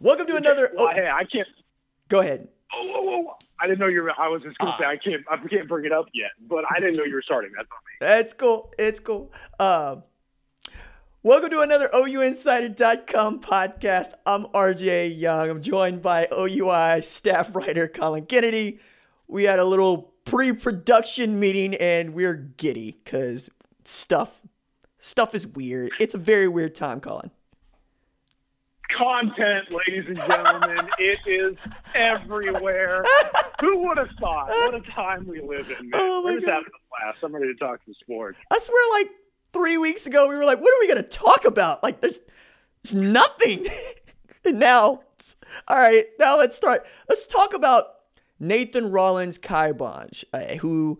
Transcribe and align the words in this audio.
Welcome 0.00 0.26
to 0.26 0.36
another. 0.36 0.70
Well, 0.76 0.90
hey, 0.94 1.08
I 1.08 1.24
can't. 1.24 1.48
Go 2.08 2.20
ahead. 2.20 2.48
Oh, 2.72 2.92
oh, 2.94 3.08
oh, 3.08 3.36
I 3.60 3.66
didn't 3.66 3.80
know 3.80 3.88
you 3.88 4.02
were. 4.02 4.12
I 4.16 4.28
was 4.28 4.42
just 4.42 4.56
gonna 4.58 4.76
say 4.78 4.84
I 4.84 4.96
can't. 4.96 5.24
I 5.28 5.36
can't 5.48 5.68
bring 5.68 5.86
it 5.86 5.92
up 5.92 6.06
yet, 6.14 6.30
but 6.48 6.64
I 6.70 6.78
didn't 6.78 6.96
know 6.96 7.04
you 7.04 7.14
were 7.14 7.22
starting. 7.22 7.50
That's 7.56 7.68
on 7.70 7.78
me. 7.78 7.92
That's 8.00 8.32
cool. 8.32 8.72
It's 8.78 9.00
cool. 9.00 9.32
Um, 9.58 10.04
welcome 11.24 11.50
to 11.50 11.60
another 11.62 11.88
OUinsider.com 11.88 13.40
podcast. 13.40 14.12
I'm 14.24 14.44
RJ 14.44 15.18
Young. 15.18 15.50
I'm 15.50 15.62
joined 15.62 16.00
by 16.00 16.28
OUI 16.32 17.02
staff 17.02 17.56
writer 17.56 17.88
Colin 17.88 18.26
Kennedy. 18.26 18.78
We 19.26 19.44
had 19.44 19.58
a 19.58 19.64
little 19.64 20.14
pre-production 20.24 21.40
meeting 21.40 21.74
and 21.74 22.14
we're 22.14 22.36
giddy 22.36 23.00
because 23.02 23.50
stuff 23.84 24.42
stuff 25.00 25.34
is 25.34 25.46
weird. 25.46 25.90
It's 25.98 26.14
a 26.14 26.18
very 26.18 26.46
weird 26.46 26.76
time, 26.76 27.00
Colin. 27.00 27.32
Content, 28.98 29.72
ladies 29.72 30.08
and 30.08 30.16
gentlemen, 30.16 30.88
it 30.98 31.20
is 31.24 31.56
everywhere. 31.94 33.04
Who 33.60 33.78
would 33.86 33.96
have 33.96 34.10
thought? 34.10 34.48
What 34.48 34.74
a 34.74 34.80
time 34.90 35.24
we 35.24 35.40
live 35.40 35.70
in, 35.70 35.90
man. 35.90 36.00
Oh 36.00 36.22
my 36.24 36.32
We're 36.32 36.40
just 36.40 36.50
having 36.50 36.66
a 36.66 37.04
blast. 37.04 37.22
I'm 37.22 37.32
ready 37.32 37.46
to 37.46 37.54
talk 37.54 37.78
some 37.84 37.94
sports. 37.94 38.38
I 38.52 38.58
swear, 38.58 39.00
like 39.00 39.12
three 39.52 39.78
weeks 39.78 40.08
ago, 40.08 40.28
we 40.28 40.34
were 40.34 40.44
like, 40.44 40.60
"What 40.60 40.74
are 40.74 40.80
we 40.80 40.88
gonna 40.88 41.04
talk 41.04 41.44
about?" 41.44 41.80
Like, 41.84 42.00
there's, 42.00 42.20
there's 42.82 42.94
nothing. 42.96 43.66
and 44.44 44.58
now, 44.58 45.02
all 45.68 45.76
right, 45.76 46.04
now 46.18 46.36
let's 46.36 46.56
start. 46.56 46.84
Let's 47.08 47.28
talk 47.28 47.54
about 47.54 47.84
Nathan 48.40 48.90
Rollins 48.90 49.38
Kaibonj, 49.38 50.24
uh, 50.32 50.56
who 50.56 50.98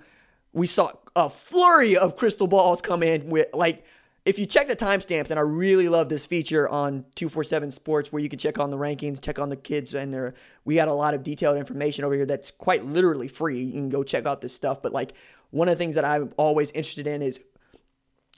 we 0.52 0.68
saw 0.68 0.92
a 1.16 1.28
flurry 1.28 1.96
of 1.96 2.14
crystal 2.14 2.46
balls 2.46 2.80
come 2.80 3.02
in 3.02 3.28
with. 3.28 3.48
Like, 3.54 3.84
if 4.28 4.38
you 4.38 4.46
check 4.46 4.68
the 4.68 4.76
timestamps, 4.76 5.30
and 5.30 5.38
I 5.38 5.42
really 5.42 5.88
love 5.88 6.08
this 6.08 6.26
feature 6.26 6.68
on 6.68 7.04
two 7.14 7.28
four 7.28 7.44
seven 7.44 7.70
Sports, 7.70 8.12
where 8.12 8.22
you 8.22 8.28
can 8.28 8.38
check 8.38 8.58
on 8.58 8.70
the 8.70 8.76
rankings, 8.76 9.20
check 9.20 9.38
on 9.38 9.48
the 9.48 9.56
kids, 9.56 9.94
and 9.94 10.12
there 10.12 10.34
we 10.64 10.76
had 10.76 10.88
a 10.88 10.94
lot 10.94 11.14
of 11.14 11.22
detailed 11.22 11.56
information 11.56 12.04
over 12.04 12.14
here 12.14 12.26
that's 12.26 12.50
quite 12.50 12.84
literally 12.84 13.28
free. 13.28 13.60
You 13.62 13.72
can 13.72 13.88
go 13.88 14.02
check 14.02 14.26
out 14.26 14.40
this 14.40 14.54
stuff, 14.54 14.82
but 14.82 14.92
like. 14.92 15.14
One 15.50 15.68
of 15.68 15.78
the 15.78 15.82
things 15.82 15.94
that 15.94 16.04
I'm 16.04 16.32
always 16.36 16.70
interested 16.72 17.06
in 17.06 17.22
is 17.22 17.40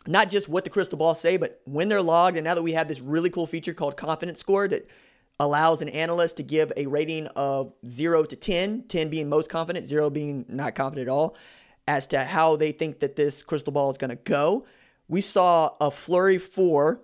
not 0.06 0.30
just 0.30 0.48
what 0.48 0.64
the 0.64 0.70
crystal 0.70 0.96
balls 0.96 1.20
say, 1.20 1.36
but 1.36 1.60
when 1.64 1.88
they're 1.88 2.02
logged. 2.02 2.36
And 2.36 2.44
now 2.44 2.54
that 2.54 2.62
we 2.62 2.72
have 2.72 2.88
this 2.88 3.00
really 3.00 3.30
cool 3.30 3.46
feature 3.46 3.74
called 3.74 3.96
Confidence 3.96 4.38
Score 4.38 4.68
that 4.68 4.88
allows 5.38 5.82
an 5.82 5.88
analyst 5.88 6.36
to 6.36 6.42
give 6.42 6.70
a 6.76 6.86
rating 6.86 7.26
of 7.28 7.72
0 7.88 8.24
to 8.24 8.36
10, 8.36 8.84
10 8.86 9.08
being 9.08 9.28
most 9.28 9.50
confident, 9.50 9.86
0 9.86 10.10
being 10.10 10.44
not 10.48 10.74
confident 10.74 11.08
at 11.08 11.12
all, 11.12 11.36
as 11.88 12.06
to 12.08 12.22
how 12.22 12.56
they 12.56 12.72
think 12.72 13.00
that 13.00 13.16
this 13.16 13.42
crystal 13.42 13.72
ball 13.72 13.90
is 13.90 13.98
going 13.98 14.10
to 14.10 14.16
go. 14.16 14.64
We 15.10 15.20
saw 15.20 15.70
a 15.80 15.90
flurry 15.90 16.38
four 16.38 17.02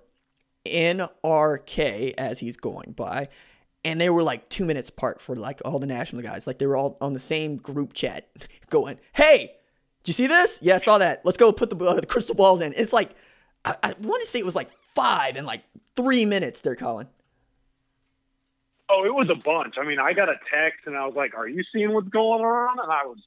NRK 0.64 2.14
as 2.16 2.38
he's 2.38 2.56
going 2.56 2.92
by. 2.92 3.28
And 3.84 4.00
they 4.00 4.10
were 4.10 4.22
like 4.22 4.48
two 4.48 4.64
minutes 4.64 4.88
apart 4.90 5.20
for 5.20 5.34
like 5.34 5.60
all 5.64 5.80
the 5.80 5.88
national 5.88 6.22
guys. 6.22 6.46
Like 6.46 6.58
they 6.58 6.66
were 6.66 6.76
all 6.76 6.96
on 7.00 7.14
the 7.14 7.20
same 7.20 7.56
group 7.56 7.94
chat 7.94 8.28
going, 8.70 9.00
hey, 9.12 9.56
did 10.04 10.08
you 10.10 10.12
see 10.12 10.28
this? 10.28 10.60
Yeah, 10.62 10.76
I 10.76 10.78
saw 10.78 10.98
that. 10.98 11.22
Let's 11.24 11.36
go 11.36 11.50
put 11.50 11.68
the, 11.68 11.84
uh, 11.84 11.94
the 11.94 12.06
crystal 12.06 12.36
balls 12.36 12.62
in. 12.62 12.72
It's 12.76 12.92
like, 12.92 13.10
I, 13.64 13.74
I 13.82 13.94
want 14.00 14.22
to 14.22 14.28
say 14.28 14.38
it 14.38 14.44
was 14.44 14.54
like 14.54 14.70
five 14.70 15.36
in 15.36 15.44
like 15.44 15.64
three 15.96 16.24
minutes 16.24 16.60
there, 16.60 16.76
Colin. 16.76 17.08
Oh, 18.88 19.04
it 19.04 19.12
was 19.12 19.28
a 19.30 19.34
bunch. 19.34 19.78
I 19.78 19.84
mean, 19.84 19.98
I 19.98 20.12
got 20.12 20.28
a 20.28 20.38
text 20.52 20.86
and 20.86 20.96
I 20.96 21.04
was 21.06 21.16
like, 21.16 21.34
"Are 21.34 21.48
you 21.48 21.64
seeing 21.72 21.92
what's 21.92 22.06
going 22.06 22.44
on?" 22.44 22.78
And 22.78 22.92
I 22.92 23.04
was 23.04 23.18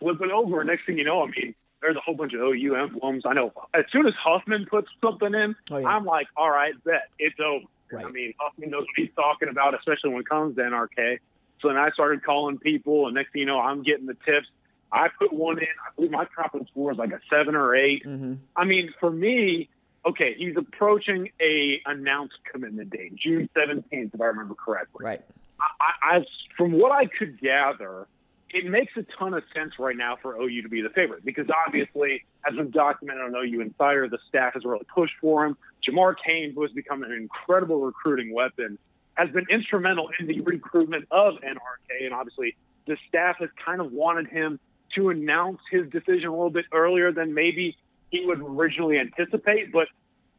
flipping 0.00 0.32
over. 0.32 0.64
Next 0.64 0.84
thing 0.84 0.98
you 0.98 1.04
know, 1.04 1.22
I 1.22 1.26
mean, 1.26 1.54
there's 1.86 1.96
a 1.96 2.00
whole 2.00 2.14
bunch 2.16 2.32
of 2.34 2.40
OU 2.40 2.74
emblems. 2.74 3.22
I 3.24 3.32
know. 3.32 3.52
As 3.74 3.84
soon 3.92 4.06
as 4.06 4.14
Huffman 4.14 4.66
puts 4.66 4.88
something 5.00 5.32
in, 5.34 5.54
Oh, 5.70 5.78
yeah. 5.78 5.86
I'm 5.88 6.04
like, 6.04 6.26
"All 6.36 6.50
right, 6.50 6.74
bet 6.84 7.08
it's 7.18 7.38
over." 7.40 7.64
Right. 7.92 8.04
I 8.04 8.10
mean, 8.10 8.34
Huffman 8.38 8.70
knows 8.70 8.82
what 8.82 8.96
he's 8.96 9.14
talking 9.14 9.48
about, 9.48 9.74
especially 9.78 10.10
when 10.10 10.20
it 10.20 10.28
comes 10.28 10.56
to 10.56 10.62
NRK. 10.62 11.18
So 11.60 11.68
then 11.68 11.76
I 11.76 11.90
started 11.90 12.24
calling 12.24 12.58
people, 12.58 13.06
and 13.06 13.14
next 13.14 13.32
thing 13.32 13.40
you 13.40 13.46
know, 13.46 13.60
I'm 13.60 13.82
getting 13.84 14.06
the 14.06 14.16
tips. 14.26 14.48
I 14.90 15.08
put 15.08 15.32
one 15.32 15.58
in. 15.58 15.64
I 15.64 15.94
believe 15.94 16.10
my 16.10 16.24
confidence 16.24 16.70
score 16.70 16.90
is 16.92 16.98
like 16.98 17.12
a 17.12 17.20
seven 17.30 17.54
or 17.54 17.74
8 17.74 18.04
Mm-hmm. 18.04 18.34
I 18.56 18.64
mean, 18.64 18.92
for 19.00 19.10
me, 19.10 19.68
okay, 20.04 20.34
he's 20.36 20.56
approaching 20.56 21.30
a 21.40 21.80
announced 21.86 22.38
commitment 22.50 22.90
date, 22.90 23.14
June 23.16 23.48
17th, 23.56 24.14
if 24.14 24.20
I 24.20 24.24
remember 24.26 24.54
correctly. 24.54 25.04
Right. 25.04 25.22
I, 25.60 26.16
I, 26.18 26.26
from 26.56 26.72
what 26.72 26.92
I 26.92 27.06
could 27.06 27.40
gather, 27.40 28.06
it 28.50 28.64
makes 28.64 28.92
a 28.96 29.04
ton 29.18 29.34
of 29.34 29.42
sense 29.54 29.72
right 29.78 29.96
now 29.96 30.16
for 30.20 30.40
OU 30.40 30.62
to 30.62 30.68
be 30.68 30.80
the 30.80 30.90
favorite 30.90 31.24
because 31.24 31.46
obviously, 31.66 32.24
as 32.48 32.54
we've 32.56 32.70
documented 32.70 33.24
on 33.24 33.34
OU 33.34 33.60
Insider, 33.60 34.08
the 34.08 34.18
staff 34.28 34.54
has 34.54 34.64
really 34.64 34.86
pushed 34.94 35.14
for 35.20 35.44
him. 35.44 35.56
Jamar 35.86 36.14
Cain, 36.24 36.52
who 36.54 36.62
has 36.62 36.70
become 36.72 37.02
an 37.02 37.12
incredible 37.12 37.80
recruiting 37.80 38.32
weapon, 38.32 38.78
has 39.14 39.30
been 39.30 39.46
instrumental 39.50 40.10
in 40.20 40.26
the 40.26 40.40
recruitment 40.40 41.06
of 41.10 41.34
NRK, 41.34 42.04
and 42.04 42.12
obviously, 42.12 42.56
the 42.86 42.96
staff 43.08 43.36
has 43.40 43.50
kind 43.64 43.80
of 43.80 43.92
wanted 43.92 44.28
him 44.28 44.60
to 44.94 45.10
announce 45.10 45.58
his 45.70 45.90
decision 45.90 46.28
a 46.28 46.32
little 46.32 46.50
bit 46.50 46.66
earlier 46.72 47.12
than 47.12 47.34
maybe 47.34 47.76
he 48.10 48.24
would 48.24 48.40
originally 48.40 48.98
anticipate, 48.98 49.72
but 49.72 49.88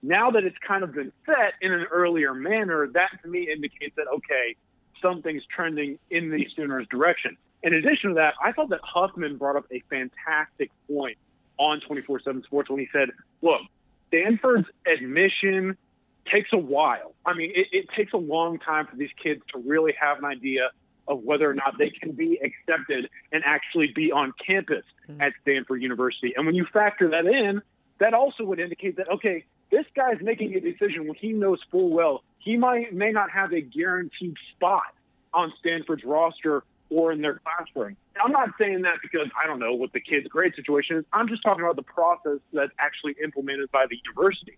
now 0.01 0.31
that 0.31 0.43
it's 0.43 0.57
kind 0.65 0.83
of 0.83 0.93
been 0.93 1.11
set 1.25 1.53
in 1.61 1.73
an 1.73 1.85
earlier 1.91 2.33
manner, 2.33 2.87
that 2.93 3.09
to 3.21 3.27
me 3.27 3.49
indicates 3.51 3.95
that 3.97 4.07
okay, 4.07 4.55
something's 5.01 5.43
trending 5.53 5.99
in 6.09 6.29
the 6.29 6.47
Sooners' 6.55 6.87
direction. 6.89 7.37
In 7.67 7.73
addition 7.73 8.11
to 8.11 8.15
that, 8.15 8.35
I 8.41 8.53
thought 8.53 8.69
that 8.69 8.79
Huffman 8.81 9.35
brought 9.35 9.57
up 9.57 9.65
a 9.71 9.81
fantastic 9.89 10.71
point 10.89 11.17
on 11.57 11.81
24/7 11.81 12.43
Sports 12.43 12.69
when 12.69 12.79
he 12.79 12.87
said, 12.93 13.11
"Look, 13.41 13.61
Stanford's 14.07 14.69
admission 14.85 15.75
takes 16.31 16.53
a 16.53 16.57
while. 16.57 17.13
I 17.25 17.33
mean, 17.33 17.51
it, 17.53 17.67
it 17.73 17.89
takes 17.89 18.13
a 18.13 18.17
long 18.17 18.57
time 18.57 18.87
for 18.87 18.95
these 18.95 19.11
kids 19.21 19.41
to 19.53 19.59
really 19.59 19.93
have 19.99 20.17
an 20.19 20.25
idea 20.25 20.71
of 21.09 21.23
whether 21.23 21.49
or 21.49 21.53
not 21.53 21.77
they 21.77 21.89
can 21.89 22.13
be 22.13 22.39
accepted 22.41 23.09
and 23.33 23.43
actually 23.45 23.91
be 23.93 24.13
on 24.13 24.31
campus 24.45 24.85
hmm. 25.05 25.21
at 25.21 25.33
Stanford 25.41 25.81
University. 25.81 26.33
And 26.37 26.45
when 26.45 26.55
you 26.55 26.65
factor 26.71 27.09
that 27.09 27.25
in, 27.25 27.61
that 27.99 28.13
also 28.13 28.45
would 28.45 28.59
indicate 28.59 28.95
that 28.95 29.09
okay, 29.09 29.43
this 29.71 29.85
guy's 29.93 30.21
making 30.21 30.55
a 30.55 30.61
decision 30.61 31.05
when 31.05 31.15
he 31.15 31.33
knows 31.33 31.59
full 31.69 31.89
well 31.89 32.23
he 32.39 32.55
might 32.55 32.93
may 32.93 33.11
not 33.11 33.29
have 33.29 33.51
a 33.51 33.59
guaranteed 33.59 34.37
spot 34.53 34.93
on 35.33 35.51
Stanford's 35.59 36.05
roster 36.05 36.63
or 36.89 37.11
in 37.11 37.21
their 37.21 37.39
classroom. 37.43 37.97
I'm 38.23 38.31
not 38.31 38.49
saying 38.59 38.81
that 38.83 38.95
because 39.01 39.27
I 39.41 39.47
don't 39.47 39.59
know 39.59 39.73
what 39.73 39.93
the 39.93 39.99
kid's 39.99 40.27
grade 40.27 40.53
situation 40.55 40.97
is. 40.97 41.05
I'm 41.13 41.27
just 41.27 41.43
talking 41.43 41.63
about 41.63 41.75
the 41.75 41.83
process 41.83 42.39
that's 42.53 42.71
actually 42.79 43.15
implemented 43.23 43.71
by 43.71 43.85
the 43.89 43.97
university. 44.03 44.57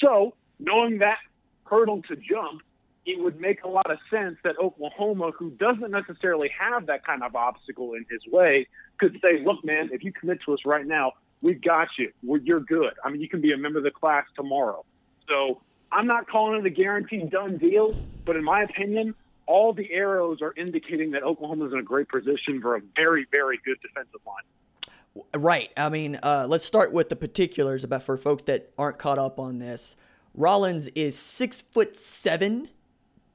So, 0.00 0.34
knowing 0.58 0.98
that 0.98 1.18
hurdle 1.64 2.02
to 2.08 2.16
jump, 2.16 2.62
it 3.06 3.18
would 3.22 3.40
make 3.40 3.64
a 3.64 3.68
lot 3.68 3.90
of 3.90 3.98
sense 4.10 4.36
that 4.44 4.58
Oklahoma, 4.58 5.30
who 5.38 5.50
doesn't 5.50 5.90
necessarily 5.90 6.50
have 6.58 6.86
that 6.86 7.06
kind 7.06 7.22
of 7.22 7.34
obstacle 7.34 7.94
in 7.94 8.04
his 8.10 8.20
way, 8.30 8.66
could 8.98 9.18
say, 9.22 9.42
look, 9.44 9.64
man, 9.64 9.88
if 9.92 10.04
you 10.04 10.12
commit 10.12 10.40
to 10.44 10.52
us 10.52 10.60
right 10.66 10.86
now, 10.86 11.12
we've 11.40 11.62
got 11.62 11.88
you. 11.98 12.12
We're, 12.22 12.38
you're 12.38 12.60
good. 12.60 12.92
I 13.04 13.10
mean, 13.10 13.20
you 13.20 13.28
can 13.28 13.40
be 13.40 13.52
a 13.52 13.56
member 13.56 13.78
of 13.78 13.84
the 13.84 13.90
class 13.90 14.26
tomorrow. 14.36 14.84
So 15.28 15.62
I'm 15.90 16.06
not 16.06 16.28
calling 16.28 16.60
it 16.60 16.66
a 16.66 16.70
guaranteed 16.70 17.30
done 17.30 17.56
deal, 17.56 17.94
but 18.24 18.36
in 18.36 18.44
my 18.44 18.62
opinion, 18.62 19.14
all 19.48 19.72
the 19.72 19.90
arrows 19.92 20.42
are 20.42 20.52
indicating 20.56 21.10
that 21.12 21.22
Oklahoma's 21.22 21.72
in 21.72 21.78
a 21.78 21.82
great 21.82 22.08
position 22.08 22.60
for 22.60 22.76
a 22.76 22.82
very, 22.94 23.26
very 23.32 23.58
good 23.64 23.78
defensive 23.80 24.20
line. 24.26 25.24
Right. 25.34 25.70
I 25.76 25.88
mean, 25.88 26.18
uh, 26.22 26.46
let's 26.48 26.66
start 26.66 26.92
with 26.92 27.08
the 27.08 27.16
particulars 27.16 27.82
about 27.82 28.02
for 28.02 28.16
folks 28.16 28.44
that 28.44 28.70
aren't 28.78 28.98
caught 28.98 29.18
up 29.18 29.40
on 29.40 29.58
this. 29.58 29.96
Rollins 30.34 30.86
is 30.88 31.18
six 31.18 31.62
foot 31.62 31.96
seven, 31.96 32.68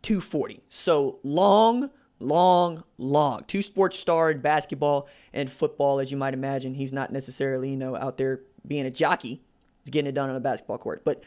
240. 0.03 0.61
So 0.69 1.19
long, 1.23 1.89
long, 2.19 2.83
long. 2.99 3.43
Two 3.47 3.63
sports 3.63 3.97
star 3.97 4.29
in 4.31 4.39
basketball 4.39 5.09
and 5.33 5.49
football, 5.49 5.99
as 5.99 6.11
you 6.11 6.17
might 6.17 6.35
imagine. 6.35 6.75
He's 6.75 6.93
not 6.93 7.11
necessarily, 7.11 7.71
you 7.71 7.77
know, 7.77 7.97
out 7.97 8.17
there 8.17 8.41
being 8.65 8.85
a 8.85 8.91
jockey. 8.91 9.41
He's 9.83 9.89
getting 9.89 10.07
it 10.07 10.13
done 10.13 10.29
on 10.29 10.35
a 10.35 10.39
basketball 10.39 10.77
court. 10.77 11.03
But 11.03 11.23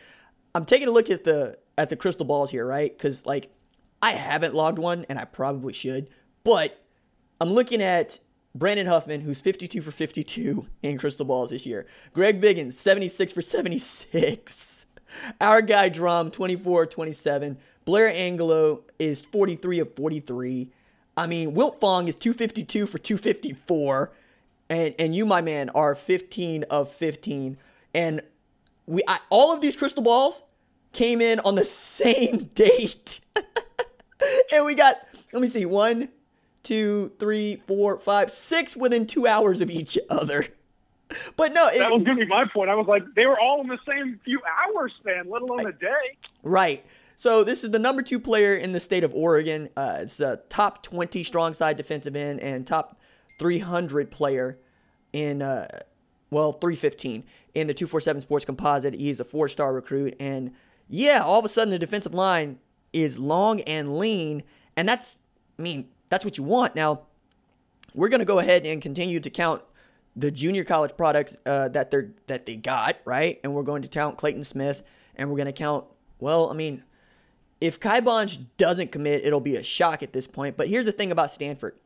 I'm 0.55 0.65
taking 0.65 0.87
a 0.87 0.93
look 0.93 1.11
at 1.11 1.25
the 1.25 1.59
at 1.77 1.91
the 1.91 1.97
crystal 1.97 2.25
balls 2.25 2.53
here, 2.53 2.65
right? 2.65 2.97
Because 2.97 3.27
like 3.27 3.51
I 4.03 4.13
haven't 4.13 4.55
logged 4.55 4.79
one, 4.79 5.07
and 5.09 5.19
I 5.19 5.25
probably 5.25 5.73
should. 5.73 6.09
But 6.45 6.83
I'm 7.41 7.51
looking 7.51 7.83
at 7.83 8.21
Brandon 8.55 8.87
Huffman, 8.87 9.21
who's 9.23 9.41
52 9.41 9.83
for 9.83 9.91
52 9.91 10.67
in 10.83 10.97
crystal 10.99 11.27
balls 11.27 11.51
this 11.51 11.67
year. 11.67 11.87
Greg 12.13 12.41
Biggins, 12.41 12.73
76 12.73 13.33
for 13.33 13.43
76. 13.43 14.87
Our 15.41 15.63
guy 15.63 15.89
Drum, 15.89 16.31
24 16.31 16.87
27. 16.87 17.59
Blair 17.85 18.09
Angulo 18.09 18.83
is 18.99 19.23
43 19.23 19.81
of 19.81 19.95
43. 19.95 20.71
I 21.17 21.27
mean, 21.27 21.55
Wilt 21.55 21.81
Fong 21.81 22.09
is 22.09 22.15
252 22.17 22.87
for 22.87 22.99
254. 22.99 24.13
And, 24.69 24.95
and 24.99 25.15
you, 25.15 25.25
my 25.25 25.41
man, 25.41 25.71
are 25.71 25.95
15 25.95 26.65
of 26.65 26.91
15. 26.91 27.57
And 27.95 28.21
we 28.87 29.03
I, 29.07 29.21
all 29.31 29.53
of 29.53 29.61
these 29.61 29.77
crystal 29.77 30.03
balls 30.03 30.43
came 30.93 31.21
in 31.21 31.41
on 31.41 31.55
the 31.55 31.65
same 31.65 32.45
date. 32.55 33.21
and 34.53 34.65
we 34.65 34.75
got, 34.75 34.97
let 35.33 35.41
me 35.43 35.49
see, 35.49 35.65
one, 35.65 36.09
two, 36.63 37.13
three, 37.19 37.63
four, 37.67 37.99
five, 37.99 38.31
six 38.31 38.77
within 38.77 39.07
two 39.07 39.27
hours 39.27 39.61
of 39.61 39.71
each 39.71 39.99
other. 40.11 40.47
But 41.37 41.53
no, 41.53 41.69
it, 41.69 41.79
That 41.79 41.93
was 41.93 42.05
to 42.05 42.17
be 42.17 42.27
my 42.27 42.47
point. 42.53 42.69
I 42.69 42.75
was 42.75 42.89
like, 42.89 43.05
they 43.15 43.27
were 43.27 43.39
all 43.39 43.61
in 43.61 43.69
the 43.69 43.79
same 43.89 44.19
few 44.25 44.41
hours 44.45 44.93
span, 44.99 45.31
let 45.31 45.41
alone 45.41 45.65
a 45.65 45.73
day. 45.73 46.19
right. 46.43 46.85
So 47.15 47.45
this 47.45 47.63
is 47.63 47.71
the 47.71 47.79
number 47.79 48.03
two 48.03 48.19
player 48.19 48.57
in 48.57 48.73
the 48.73 48.81
state 48.81 49.05
of 49.05 49.15
Oregon. 49.15 49.69
Uh, 49.77 49.99
it's 50.01 50.17
the 50.17 50.43
top 50.49 50.83
20 50.83 51.23
strong 51.23 51.55
side 51.55 51.77
defensive 51.77 52.17
end 52.17 52.41
and 52.41 52.67
top 52.67 52.99
300 53.39 54.11
player 54.11 54.59
in, 55.13 55.43
uh, 55.43 55.69
well, 56.31 56.55
315 56.55 57.23
in 57.55 57.67
the 57.69 57.73
247 57.73 58.21
Sports 58.23 58.45
Composite. 58.45 58.95
He's 58.95 59.21
a 59.21 59.25
four 59.25 59.49
star 59.49 59.73
recruit. 59.73 60.17
And 60.19 60.53
yeah, 60.89 61.21
all 61.21 61.39
of 61.39 61.45
a 61.45 61.49
sudden 61.49 61.71
the 61.71 61.79
defensive 61.79 62.15
line 62.15 62.59
is 62.93 63.19
long 63.19 63.61
and 63.63 63.99
lean. 63.99 64.43
And 64.77 64.89
that's, 64.89 65.19
I 65.59 65.63
mean, 65.63 65.89
that's 66.09 66.25
what 66.25 66.39
you 66.39 66.45
want. 66.45 66.75
Now, 66.75 67.03
we're 67.95 68.09
going 68.09 68.21
to 68.21 68.27
go 68.27 68.39
ahead 68.39 68.67
and 68.67 68.81
continue 68.81 69.21
to 69.21 69.31
count 69.31 69.63
the 70.17 70.31
junior 70.31 70.65
college 70.65 70.97
products 70.97 71.37
uh, 71.45 71.69
that 71.69 71.91
they're 71.91 72.11
that 72.27 72.47
they 72.47 72.57
got 72.57 72.97
right, 73.05 73.39
and 73.45 73.55
we're 73.55 73.63
going 73.63 73.83
to 73.83 73.89
count 73.89 74.17
Clayton 74.17 74.45
Smith, 74.45 74.83
and 75.15 75.29
we're 75.29 75.37
going 75.37 75.47
to 75.47 75.53
count. 75.53 75.85
Well, 76.19 76.51
I 76.51 76.55
mean, 76.55 76.83
if 77.61 77.79
Kai 77.79 78.01
Bonge 78.01 78.39
doesn't 78.57 78.93
commit, 78.93 79.25
it'll 79.25 79.41
be 79.41 79.57
a 79.57 79.63
shock 79.63 80.03
at 80.03 80.13
this 80.13 80.27
point. 80.27 80.57
But 80.57 80.69
here's 80.69 80.87
the 80.87 80.93
thing 80.93 81.13
about 81.13 81.31
Stanford: 81.31 81.77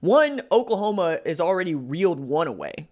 one, 0.00 0.40
Oklahoma 0.52 1.18
is 1.24 1.40
already 1.40 1.74
reeled 1.74 2.20
one 2.20 2.46
away, 2.46 2.88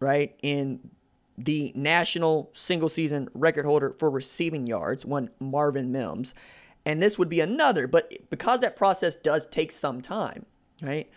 right, 0.00 0.34
in 0.42 0.90
the 1.38 1.72
national 1.74 2.50
single 2.52 2.88
season 2.88 3.28
record 3.34 3.64
holder 3.64 3.94
for 3.98 4.10
receiving 4.10 4.66
yards, 4.66 5.06
one 5.06 5.30
Marvin 5.40 5.92
Mims, 5.92 6.34
and 6.84 7.02
this 7.02 7.18
would 7.18 7.28
be 7.28 7.40
another. 7.40 7.86
But 7.86 8.12
because 8.30 8.60
that 8.60 8.76
process 8.76 9.14
does 9.14 9.46
take 9.46 9.72
some 9.72 10.00
time, 10.00 10.46
right? 10.82 11.08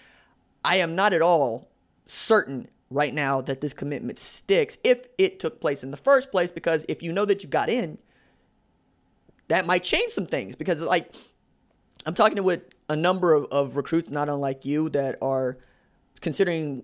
I 0.63 0.77
am 0.77 0.95
not 0.95 1.13
at 1.13 1.21
all 1.21 1.69
certain 2.05 2.67
right 2.89 3.13
now 3.13 3.41
that 3.41 3.61
this 3.61 3.73
commitment 3.73 4.17
sticks 4.17 4.77
if 4.83 5.07
it 5.17 5.39
took 5.39 5.59
place 5.59 5.83
in 5.83 5.91
the 5.91 5.97
first 5.97 6.31
place 6.31 6.51
because 6.51 6.85
if 6.87 7.01
you 7.01 7.11
know 7.11 7.25
that 7.25 7.43
you 7.43 7.49
got 7.49 7.67
in 7.67 7.97
that 9.47 9.65
might 9.65 9.83
change 9.83 10.11
some 10.11 10.25
things 10.25 10.55
because 10.55 10.81
like 10.81 11.11
i'm 12.05 12.13
talking 12.13 12.41
with 12.43 12.63
a 12.87 12.95
number 12.95 13.33
of, 13.33 13.45
of 13.51 13.75
recruits 13.75 14.11
not 14.11 14.29
unlike 14.29 14.65
you 14.65 14.87
that 14.89 15.17
are 15.21 15.57
considering 16.21 16.83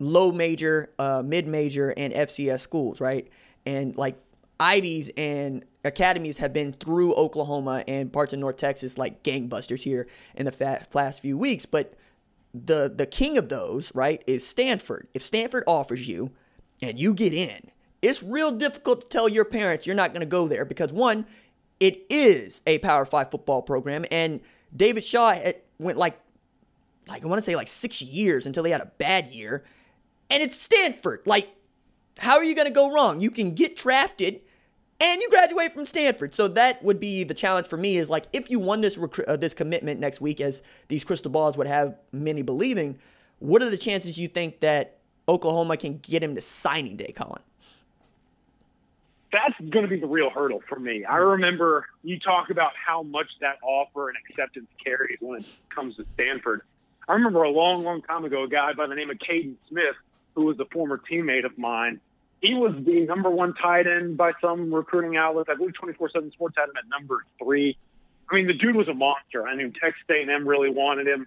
low 0.00 0.32
major 0.32 0.90
uh, 0.98 1.22
mid 1.24 1.46
major 1.46 1.94
and 1.96 2.12
fcs 2.12 2.60
schools 2.60 3.00
right 3.00 3.28
and 3.64 3.96
like 3.96 4.16
ivies 4.58 5.10
and 5.16 5.64
academies 5.84 6.36
have 6.36 6.52
been 6.52 6.72
through 6.72 7.14
oklahoma 7.14 7.82
and 7.88 8.12
parts 8.12 8.32
of 8.32 8.38
north 8.38 8.56
texas 8.56 8.98
like 8.98 9.22
gangbusters 9.22 9.82
here 9.82 10.06
in 10.34 10.44
the 10.44 10.86
last 10.92 11.20
few 11.20 11.38
weeks 11.38 11.64
but 11.64 11.96
the 12.54 12.92
the 12.94 13.06
king 13.06 13.38
of 13.38 13.48
those, 13.48 13.94
right, 13.94 14.22
is 14.26 14.46
Stanford. 14.46 15.08
If 15.14 15.22
Stanford 15.22 15.64
offers 15.66 16.08
you 16.08 16.32
and 16.82 16.98
you 16.98 17.14
get 17.14 17.32
in, 17.32 17.70
it's 18.02 18.22
real 18.22 18.50
difficult 18.50 19.02
to 19.02 19.08
tell 19.08 19.28
your 19.28 19.44
parents 19.44 19.86
you're 19.86 19.96
not 19.96 20.12
going 20.12 20.20
to 20.20 20.26
go 20.26 20.48
there 20.48 20.64
because 20.64 20.92
one, 20.92 21.26
it 21.78 22.04
is 22.10 22.62
a 22.66 22.78
Power 22.78 23.04
5 23.04 23.30
football 23.30 23.62
program 23.62 24.04
and 24.10 24.40
David 24.74 25.04
Shaw 25.04 25.30
eh, 25.30 25.52
went 25.78 25.98
like 25.98 26.20
like 27.08 27.24
I 27.24 27.28
want 27.28 27.38
to 27.38 27.42
say 27.42 27.56
like 27.56 27.68
6 27.68 28.02
years 28.02 28.46
until 28.46 28.64
he 28.64 28.72
had 28.72 28.80
a 28.80 28.92
bad 28.98 29.30
year 29.30 29.64
and 30.28 30.42
it's 30.42 30.60
Stanford. 30.60 31.22
Like 31.26 31.48
how 32.18 32.36
are 32.36 32.44
you 32.44 32.54
going 32.54 32.68
to 32.68 32.74
go 32.74 32.92
wrong? 32.92 33.20
You 33.20 33.30
can 33.30 33.54
get 33.54 33.76
drafted 33.76 34.40
and 35.00 35.20
you 35.22 35.30
graduate 35.30 35.72
from 35.72 35.86
Stanford. 35.86 36.34
So 36.34 36.48
that 36.48 36.82
would 36.82 37.00
be 37.00 37.24
the 37.24 37.34
challenge 37.34 37.68
for 37.68 37.76
me 37.76 37.96
is 37.96 38.10
like 38.10 38.26
if 38.32 38.50
you 38.50 38.58
won 38.58 38.80
this 38.80 38.98
rec- 38.98 39.28
uh, 39.28 39.36
this 39.36 39.54
commitment 39.54 39.98
next 39.98 40.20
week, 40.20 40.40
as 40.40 40.62
these 40.88 41.04
crystal 41.04 41.30
balls 41.30 41.56
would 41.56 41.66
have 41.66 41.96
many 42.12 42.42
believing, 42.42 42.98
what 43.38 43.62
are 43.62 43.70
the 43.70 43.78
chances 43.78 44.18
you 44.18 44.28
think 44.28 44.60
that 44.60 44.98
Oklahoma 45.28 45.76
can 45.76 45.98
get 45.98 46.22
him 46.22 46.34
to 46.34 46.40
signing 46.40 46.96
day, 46.96 47.12
Colin? 47.12 47.42
That's 49.32 49.54
going 49.70 49.84
to 49.84 49.88
be 49.88 50.00
the 50.00 50.08
real 50.08 50.28
hurdle 50.28 50.60
for 50.68 50.78
me. 50.78 51.04
I 51.04 51.16
remember 51.16 51.86
you 52.02 52.18
talk 52.18 52.50
about 52.50 52.72
how 52.74 53.04
much 53.04 53.28
that 53.40 53.58
offer 53.62 54.08
and 54.08 54.18
acceptance 54.28 54.66
carries 54.84 55.18
when 55.20 55.40
it 55.40 55.46
comes 55.72 55.96
to 55.96 56.06
Stanford. 56.14 56.62
I 57.06 57.14
remember 57.14 57.44
a 57.44 57.50
long, 57.50 57.84
long 57.84 58.02
time 58.02 58.24
ago, 58.24 58.42
a 58.42 58.48
guy 58.48 58.72
by 58.72 58.88
the 58.88 58.96
name 58.96 59.08
of 59.08 59.18
Kaden 59.18 59.54
Smith, 59.68 59.94
who 60.34 60.46
was 60.46 60.58
a 60.58 60.64
former 60.66 61.00
teammate 61.10 61.44
of 61.44 61.56
mine, 61.56 62.00
he 62.40 62.54
was 62.54 62.74
the 62.84 63.00
number 63.06 63.30
one 63.30 63.54
tight 63.54 63.86
end 63.86 64.16
by 64.16 64.32
some 64.40 64.72
recruiting 64.72 65.16
outlets. 65.16 65.48
I 65.50 65.54
believe 65.54 65.74
24/7 65.74 66.32
Sports 66.32 66.56
had 66.56 66.68
him 66.68 66.76
at 66.76 66.88
number 66.88 67.24
three. 67.38 67.76
I 68.30 68.34
mean, 68.34 68.46
the 68.46 68.54
dude 68.54 68.76
was 68.76 68.88
a 68.88 68.94
monster. 68.94 69.46
I 69.46 69.56
mean, 69.56 69.72
Texas 69.72 70.04
A&M 70.08 70.46
really 70.46 70.70
wanted 70.70 71.06
him. 71.06 71.26